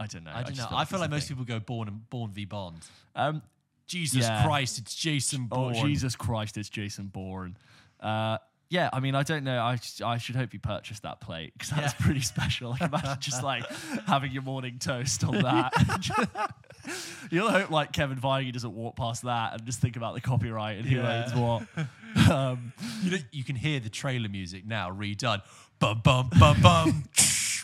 [0.00, 0.32] I don't know.
[0.34, 0.76] I don't just know.
[0.76, 1.36] I feel like most thing.
[1.36, 2.78] people go Bourne and Bourne v Bond.
[3.14, 3.42] Um,
[3.86, 4.44] Jesus Yeah.
[4.44, 5.74] Christ, it's Jason oh Bourne.
[5.74, 7.56] Jesus Christ, it's Jason Bourne.
[8.00, 8.38] Uh,
[8.72, 9.58] yeah, I mean, I don't know.
[9.58, 12.06] I, I should hope you purchased that plate because that's yeah.
[12.06, 12.72] pretty special.
[12.72, 13.66] I can imagine just like
[14.06, 16.54] having your morning toast on that.
[17.30, 20.78] You'll hope like Kevin Feige doesn't walk past that and just think about the copyright
[20.78, 21.62] and who owns what.
[22.30, 25.40] Um, you know, you can hear the trailer music now redone.
[25.78, 27.04] Bum bum bum bum.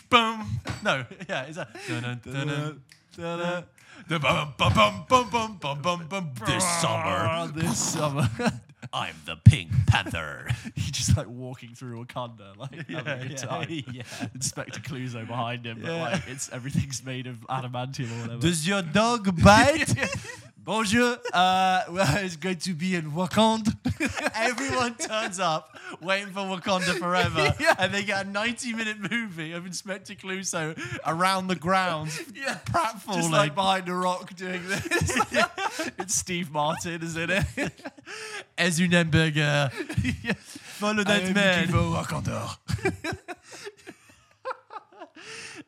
[0.09, 0.59] Bum.
[0.83, 1.67] No, yeah, it's a.
[1.87, 2.81] Dun, dun, dun, dun,
[3.27, 3.69] dun.
[6.09, 7.51] Bum, this summer.
[7.53, 8.27] This summer.
[8.91, 10.47] I'm the Pink Panther.
[10.75, 13.67] he's just like walking through Wakanda, like having a good yeah, time.
[13.91, 14.03] yeah.
[14.33, 18.41] Inspector Clouseau behind him, but like it's everything's made of adamantium or whatever.
[18.41, 19.93] Does your dog bite?
[20.63, 21.17] Bonjour.
[21.33, 23.75] Uh, well, it's going to be in Wakanda.
[24.35, 30.13] Everyone turns up waiting for Wakanda Forever, and they get a 90-minute movie of Inspector
[30.15, 32.59] Clouseau around the grounds, yeah.
[32.65, 33.15] pratfalling.
[33.15, 35.19] Just like behind a rock doing this.
[35.97, 37.71] it's Steve Martin, isn't it?
[38.57, 39.71] Esunenberger.
[40.35, 41.67] Follow that man.
[41.67, 42.57] Wakanda.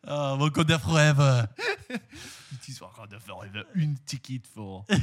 [0.08, 1.48] Oh, Wakanda forever.
[2.54, 4.86] It is Wakanda Forever, une ticket for.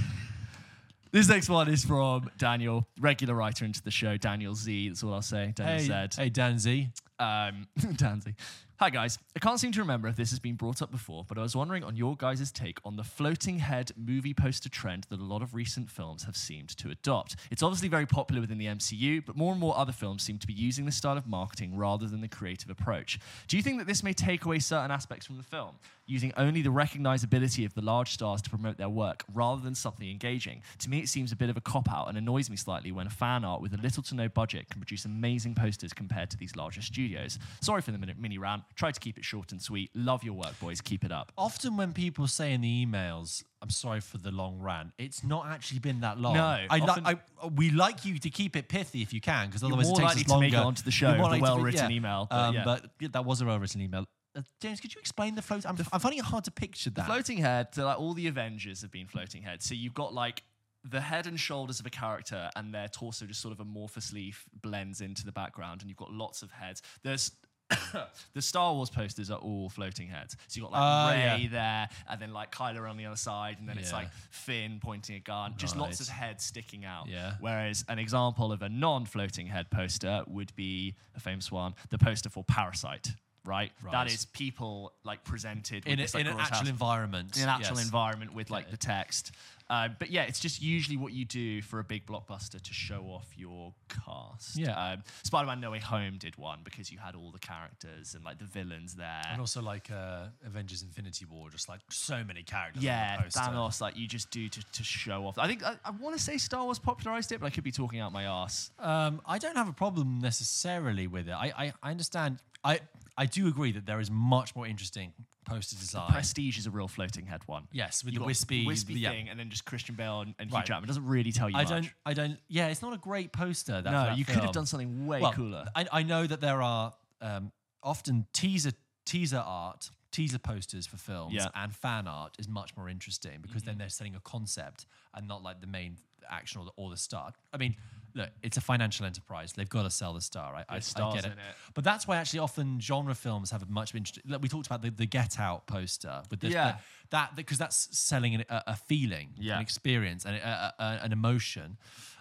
[1.10, 4.88] This next one is from Daniel, regular writer into the show, Daniel Z.
[4.90, 5.52] That's all I'll say.
[5.56, 6.22] Daniel Hey, Z.
[6.22, 6.88] hey, Dan Z.
[7.18, 8.34] Um, Danzy.
[8.80, 9.18] Hi guys.
[9.34, 11.56] I can't seem to remember if this has been brought up before, but I was
[11.56, 15.42] wondering on your guys' take on the floating head movie poster trend that a lot
[15.42, 17.34] of recent films have seemed to adopt.
[17.50, 20.46] It's obviously very popular within the MCU, but more and more other films seem to
[20.46, 23.18] be using this style of marketing rather than the creative approach.
[23.48, 25.74] Do you think that this may take away certain aspects from the film,
[26.06, 30.08] using only the recognizability of the large stars to promote their work rather than something
[30.08, 30.62] engaging?
[30.78, 33.08] To me, it seems a bit of a cop out and annoys me slightly when
[33.08, 36.54] fan art with a little to no budget can produce amazing posters compared to these
[36.54, 37.40] larger studios.
[37.60, 38.62] Sorry for the mini rant.
[38.74, 39.90] Try to keep it short and sweet.
[39.94, 40.80] Love your work, boys.
[40.80, 41.32] Keep it up.
[41.36, 45.46] Often when people say in the emails, "I'm sorry for the long rant," it's not
[45.48, 46.34] actually been that long.
[46.34, 47.02] No, I, li-
[47.42, 50.02] I we like you to keep it pithy if you can, because otherwise more it
[50.02, 50.46] takes likely us to longer.
[50.46, 52.36] make it onto the show You're more with a likely to be- well-written email, but
[52.36, 52.64] um, yeah.
[52.64, 54.04] but yeah, that was a well-written email.
[54.36, 55.66] Uh, James, could you explain the float?
[55.66, 57.06] I'm, I'm finding it hard to picture that.
[57.06, 59.66] Floating head, so like all the Avengers have been floating heads.
[59.66, 60.44] So you've got like
[60.84, 64.44] the head and shoulders of a character, and their torso just sort of amorphously f-
[64.62, 66.80] blends into the background, and you've got lots of heads.
[67.02, 67.32] There's
[68.34, 70.36] the Star Wars posters are all floating heads.
[70.48, 71.48] So you've got like Ah, Rey yeah.
[71.50, 75.16] there, and then like Kylo on the other side, and then it's like Finn pointing
[75.16, 75.54] a gun.
[75.56, 77.08] Just lots of heads sticking out.
[77.08, 77.34] Yeah.
[77.40, 82.28] Whereas an example of a non-floating head poster would be a famous one, the poster
[82.30, 83.10] for Parasite.
[83.44, 83.72] Right?
[83.84, 84.12] that Right.
[84.12, 87.36] is people like presented in, a, this, like, in an actual environment.
[87.36, 87.84] in an actual yes.
[87.84, 89.32] environment with like the text.
[89.70, 93.02] Uh, but yeah, it's just usually what you do for a big blockbuster to show
[93.02, 94.56] off your cast.
[94.56, 94.92] Yeah.
[94.92, 98.38] Um, Spider-Man: No Way Home did one because you had all the characters and like
[98.38, 99.22] the villains there.
[99.30, 102.82] And also like uh, Avengers: Infinity War, just like so many characters.
[102.82, 103.40] yeah, on the poster.
[103.40, 105.38] Thanos, like you just do to, to show off.
[105.38, 107.72] I think I, I want to say Star Wars popularized it, but I could be
[107.72, 108.70] talking out my ass.
[108.78, 111.32] Um, I don't have a problem necessarily with it.
[111.32, 112.38] I, I, I understand.
[112.64, 112.80] I
[113.18, 115.12] I do agree that there is much more interesting
[115.44, 116.10] poster design.
[116.12, 117.66] Prestige is a real floating head one.
[117.72, 119.10] yes, with You the got wispy, wispy yeah.
[119.10, 120.64] thing, and then just Christian Bale and, and Hugh Right.
[120.66, 120.84] Jackman.
[120.84, 121.68] It doesn't really tell you I much.
[121.70, 121.90] don't.
[122.06, 122.38] I don't.
[122.48, 123.82] Yeah, it's not a great poster.
[123.82, 124.52] That, no, that you could have film.
[124.52, 125.64] done something way Well, cooler.
[125.74, 127.50] I, I know that there are um,
[127.82, 128.70] often teaser
[129.04, 131.46] teaser art, teaser posters for films, Yeah.
[131.46, 131.64] Mm-hmm.
[131.64, 135.42] and fan art is much more interesting because then they're setting a concept and not
[135.42, 135.96] like the main
[136.30, 137.34] action or the, or the start.
[137.54, 137.74] I mean,
[138.14, 139.52] look, it's a financial enterprise.
[139.52, 140.54] They've got to sell the star.
[140.54, 140.78] I, I, I
[141.14, 141.26] get it.
[141.26, 141.38] in it.
[141.74, 144.24] But that's why actually often genre films have a much interesting.
[144.26, 146.72] Like we talked about the, the Get Out poster with the, Yeah.
[146.72, 146.78] the-
[147.10, 149.56] that because that's selling an, a, a feeling, Yeah.
[149.56, 150.38] an experience, and
[150.78, 151.78] an emotion.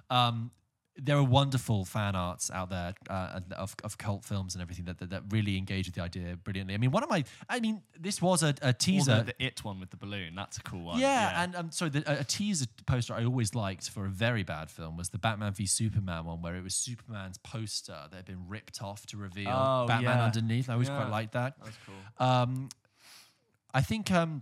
[0.09, 0.51] Um,
[0.99, 4.97] there are wonderful fan arts out there uh, of, of cult films and everything that,
[4.97, 6.73] that that really engage with the idea brilliantly.
[6.73, 9.17] I mean, one of my, I mean, this was a, a teaser.
[9.19, 10.33] the, the It one with the balloon.
[10.35, 10.99] That's a cool one.
[10.99, 14.43] Yeah, and um, sorry, the, a, a teaser poster I always liked for a very
[14.43, 18.25] bad film was the Batman v Superman one, where it was Superman's poster that had
[18.25, 20.25] been ripped off to reveal Oh, Batman yeah.
[20.25, 20.69] underneath.
[20.69, 20.97] I always Yeah.
[20.97, 21.55] quite liked that.
[21.63, 22.25] That's cool.
[22.27, 22.69] Um,
[23.73, 24.41] I think um,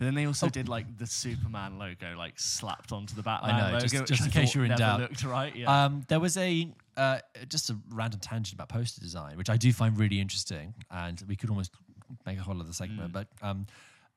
[0.00, 3.64] But then they also did like the Superman logo like slapped onto the Batman know,
[3.74, 5.00] logo, just- just I in case you're in doubt.
[5.00, 5.54] Looked right.
[5.54, 5.84] Yeah.
[5.84, 7.18] um, there was a uh,
[7.50, 11.36] just a random tangent about poster design, which I do find really interesting, and we
[11.36, 11.70] could almost
[12.24, 12.74] make a whole other Mm.
[12.74, 13.12] segment.
[13.12, 13.66] But um,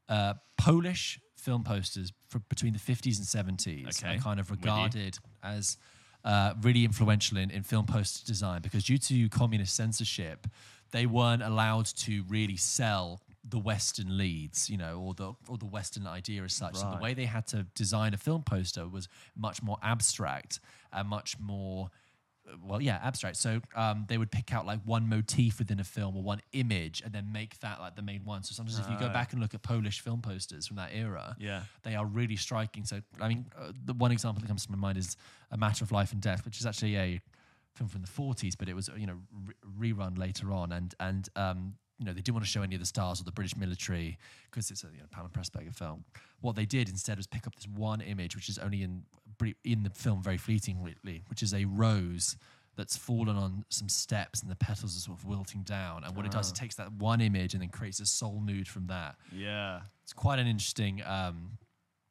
[0.07, 2.13] uh, Polish film posters
[2.47, 5.75] between the 50s and 70s Okay, are kind of regarded as
[6.23, 10.47] uh, really influential in, in film poster design because due to communist censorship,
[10.91, 15.65] they weren't allowed to really sell the Western leads, you know, or the or the
[15.65, 16.75] Western idea as such.
[16.75, 20.59] So the way they had to design a film poster was much more abstract
[20.91, 21.89] and much more
[22.61, 23.37] well, yeah, abstract.
[23.37, 27.01] So um, they would pick out like one motif within a film or one image
[27.03, 28.43] and then make that like the main one.
[28.43, 31.37] So sometimes if you go back and look at Polish film posters from that era,
[31.39, 31.63] Yeah.
[31.83, 32.83] they are really striking.
[32.83, 35.15] So I mean, uh, the one example that comes to my mind is
[35.51, 37.21] A Matter of Life and Death, which is actually a
[37.75, 39.19] film from the 40s, but it was you know
[39.79, 42.75] re- rerun later on, and and um, you know they didn't want to show any
[42.75, 44.17] of the stars or the British military
[44.49, 46.03] because it's a you know, Powell Pressburger film.
[46.41, 49.03] What they did instead was pick up this one image, which is only in
[49.63, 52.37] in the film very fleetingly, which is a rose
[52.75, 56.03] that's fallen on some steps and the petals are sort of wilting down.
[56.03, 58.67] And what it does, it takes that one image and then creates a soul nude
[58.67, 59.15] from that.
[59.31, 59.81] Yeah.
[60.03, 61.57] It's quite an interesting um,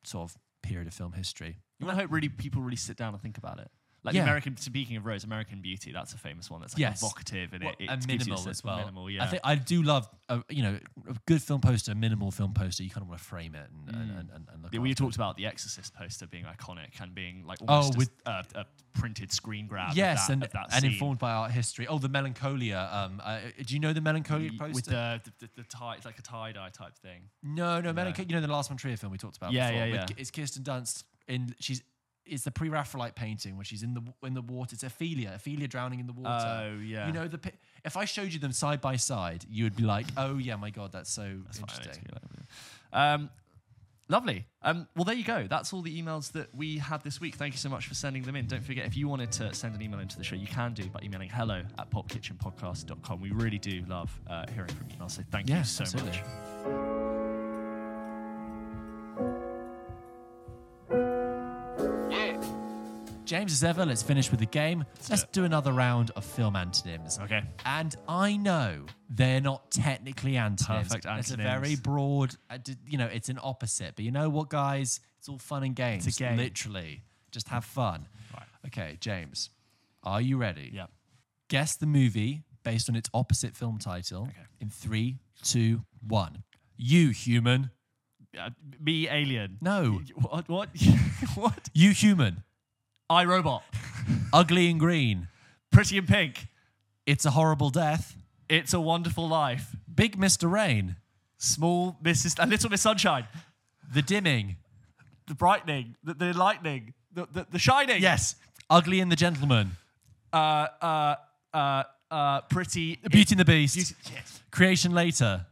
[0.04, 1.58] sort of period of film history.
[1.78, 3.70] You want to hope really people really sit down and think about it.
[4.04, 4.22] Like Yeah.
[4.22, 6.60] the American, speaking of Rose, American Beauty, that's a famous one.
[6.60, 7.00] That's like Yes.
[7.02, 8.78] evocative and Well, it, it and gives you a minimal as well.
[8.78, 9.22] Minimal, yeah.
[9.22, 12.52] I think I do love a, you know a good film poster, a minimal film
[12.52, 12.82] poster.
[12.82, 14.74] You kind of want to frame it and and, and, and, and look.
[14.74, 14.96] Yeah, we it.
[14.96, 18.66] talked about the Exorcist poster being iconic and being like Oh, with- a, a, a
[18.92, 19.92] printed screen grab.
[19.92, 21.86] of Yes, that, and and informed by art history.
[21.86, 22.88] Oh, the Melancholia.
[22.90, 24.74] Um, uh, do you know the Melancholia Y- poster?
[24.74, 27.28] with the the, the, the tie, it's like a tie dye type thing.
[27.44, 28.28] no, no, Melancholia.
[28.28, 29.52] You know the Lars von Trier film we talked about.
[29.52, 30.16] Yeah, before, yeah, with- yeah.
[30.18, 31.82] It's Kirsten Dunst in she's.
[32.24, 34.74] It's the pre-Raphaelite painting where she's in the in the water.
[34.74, 36.70] It's Ophelia, Ophelia drowning in the water.
[36.74, 37.06] Oh, yeah.
[37.06, 37.38] You know the.
[37.38, 37.52] pi-
[37.84, 40.70] If I showed you them side by side, you would be like, "Oh yeah, my
[40.70, 42.08] god, that's so That's fine, I need to interesting."
[42.92, 43.30] like- Um,
[44.08, 44.46] lovely.
[44.62, 45.46] Um, well, there you go.
[45.48, 47.34] That's all the emails that we had this week.
[47.34, 48.46] Thank you so much for sending them in.
[48.46, 50.84] Don't forget, if you wanted to send an email into the show, you can do
[50.90, 53.20] by emailing hello at popkitchenpodcast.com.
[53.20, 56.20] We really do love uh, hearing from emails, so thank Yeah, you so absolutely.
[56.20, 56.22] much.
[63.32, 64.84] James, as ever, let's finish with the game.
[65.08, 67.18] Let's do another round of film antonyms.
[67.18, 67.42] Okay.
[67.64, 70.88] And I know they're not technically antonyms.
[70.88, 71.30] Perfect antonyms.
[71.30, 73.96] It's a very broad, uh, you know, it's an opposite.
[73.96, 75.00] But you know what, guys?
[75.18, 76.06] It's all fun and games.
[76.06, 76.36] It's a game.
[76.36, 77.04] Literally.
[77.30, 78.06] Just have fun.
[78.34, 78.42] Right.
[78.66, 79.48] Okay, James,
[80.02, 80.70] are you ready?
[80.70, 80.88] Yeah.
[81.48, 84.46] Guess the movie based on its opposite film title Okay.
[84.60, 86.42] in three, two, one.
[86.76, 87.70] You, human.
[88.38, 89.56] Uh, me, alien.
[89.62, 90.02] No.
[90.16, 90.50] What?
[90.50, 90.68] What?
[91.34, 91.70] what?
[91.72, 92.42] You, human.
[93.12, 93.62] I, robot.
[94.32, 95.28] Ugly and green.
[95.70, 96.46] Pretty in pink.
[97.06, 98.16] It's a horrible death.
[98.48, 99.76] It's a wonderful life.
[99.94, 100.50] Big Mr.
[100.50, 100.96] Rain.
[101.38, 102.42] Small Mrs.
[102.42, 103.26] A little Miss Sunshine.
[103.92, 104.56] The dimming.
[105.26, 105.96] The brightening.
[106.02, 106.94] The, the lightning.
[107.12, 108.00] The, the, the shining.
[108.02, 108.36] Yes.
[108.70, 109.72] Ugly and the Gentleman.
[110.32, 111.14] Uh, uh,
[111.52, 112.98] uh, uh, pretty.
[113.10, 113.74] Beauty and the Beast.
[113.74, 114.40] Beauty- yes.
[114.50, 115.46] Creation Later.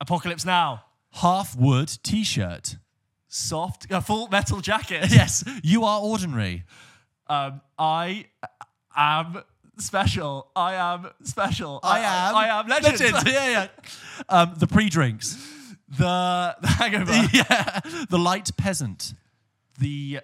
[0.00, 0.84] Apocalypse Now.
[1.12, 2.76] Half Wood t shirt.
[3.28, 3.86] Soft.
[3.90, 5.06] A full metal jacket.
[5.10, 5.44] Yes.
[5.62, 6.64] You are ordinary.
[7.30, 8.26] Um, I
[8.96, 9.44] am
[9.78, 10.48] special.
[10.56, 11.78] I am special.
[11.84, 12.34] I am.
[12.34, 13.00] I, am legend.
[13.26, 13.68] yeah, yeah.
[14.28, 15.36] Um, the pre drinks.
[15.88, 17.12] the, the hangover.
[17.32, 17.78] yeah.
[18.08, 19.14] The light peasant.
[19.78, 20.20] the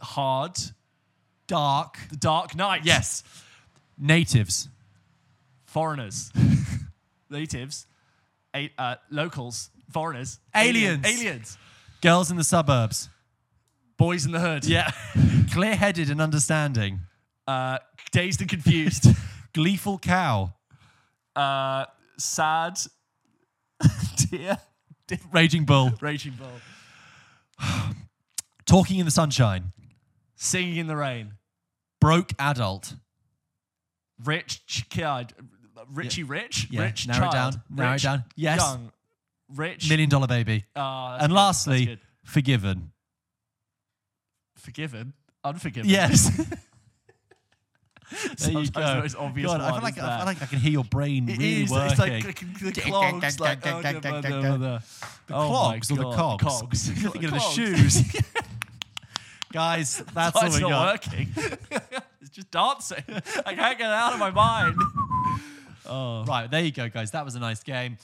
[0.00, 0.56] hard.
[1.48, 1.98] Dark.
[2.10, 2.82] The dark knight.
[2.84, 3.24] Yes.
[3.98, 4.68] Natives.
[5.64, 6.30] Foreigners.
[7.30, 7.88] Natives.
[8.54, 9.70] A, uh, locals.
[9.90, 10.38] Foreigners.
[10.54, 11.04] Aliens.
[11.04, 11.58] Aliens.
[12.00, 13.08] Girls in the suburbs.
[13.98, 14.64] Boys in the hood.
[14.66, 14.90] Yeah.
[15.52, 17.00] Clear headed and understanding.
[17.46, 17.78] Uh,
[18.12, 19.06] dazed and confused.
[19.54, 20.52] Gleeful cow.
[21.34, 21.86] uh,
[22.18, 22.78] sad.
[24.30, 24.58] Dear.
[25.32, 25.92] Raging bull.
[26.00, 27.68] Raging bull.
[28.66, 29.72] Talking in the sunshine.
[30.34, 31.34] Singing in the rain.
[32.00, 32.94] Broke adult.
[34.24, 35.32] Rich ch- kid.
[35.92, 36.68] Richie Rich.
[36.70, 37.52] Yeah, Rich narrow it child.
[37.54, 38.24] down, narrow it Rich, down.
[38.34, 38.58] Yes.
[38.60, 38.92] Young.
[39.54, 39.88] Rich.
[39.88, 40.64] Million dollar baby.
[40.74, 42.00] Ah, that's and good, that's lastly, good.
[42.24, 42.92] forgiven.
[44.66, 45.12] Forgiven.
[45.44, 45.88] Unforgiven.
[45.88, 46.28] Yes.
[48.10, 49.08] there you Sometimes go.
[49.08, 51.38] the obvious God, I feel like I feel like I can hear your brain It
[51.38, 51.90] really is, working.
[51.90, 53.40] It's like the, the clogs.
[53.40, 54.82] like, oh, the, the, the,
[55.28, 56.42] The oh clogs or the cogs?
[56.42, 56.88] cogs.
[57.02, 58.02] You're thinking of the shoes.
[59.52, 60.92] Guys, that's Why all we not got.
[60.92, 61.28] working.
[62.20, 63.04] it's just dancing.
[63.46, 64.76] I can't get it out of my mind.
[65.88, 66.24] Oh.
[66.24, 67.12] Right, there you go, guys.
[67.12, 67.96] That was a nice game.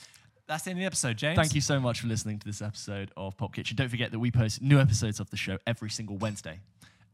[0.53, 1.35] That's the end of the episode, James.
[1.35, 3.75] Thank you so much for listening to this episode of Pop Kitchen.
[3.75, 6.59] Don't forget that we post new episodes of the show every single Wednesday.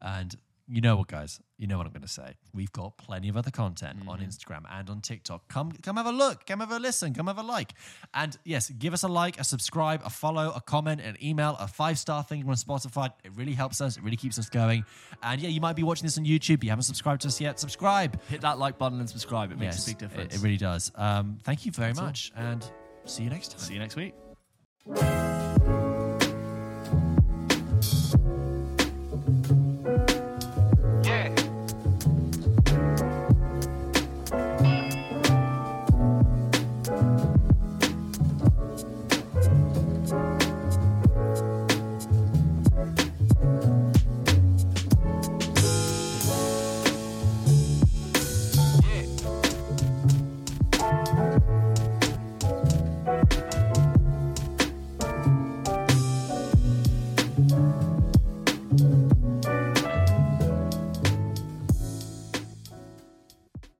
[0.01, 0.35] And
[0.67, 1.39] you know what, guys?
[1.57, 2.33] You know what I'm going to say.
[2.53, 4.09] We've got plenty of other content Mm-hmm.
[4.09, 5.47] on Instagram and on TikTok.
[5.47, 6.45] Come, come have a look.
[6.47, 7.13] Come have a listen.
[7.13, 7.71] Come have a like.
[8.13, 11.67] And yes, give us a like, a subscribe, a follow, a comment, an email, a
[11.69, 13.09] five star thing on Spotify.
[13.23, 13.95] It really helps us.
[13.95, 14.83] It really keeps us going.
[15.23, 16.61] And yeah, you might be watching this on YouTube.
[16.61, 17.57] You haven't subscribed to us yet.
[17.57, 18.19] Subscribe.
[18.27, 19.53] Hit that like button and subscribe.
[19.53, 20.35] It makes Yes, a big difference.
[20.35, 20.91] It, it really does.
[20.95, 22.05] Um, thank you very That's all.
[22.07, 22.69] much, and
[23.05, 23.59] see you next time.
[23.59, 24.13] See you next week.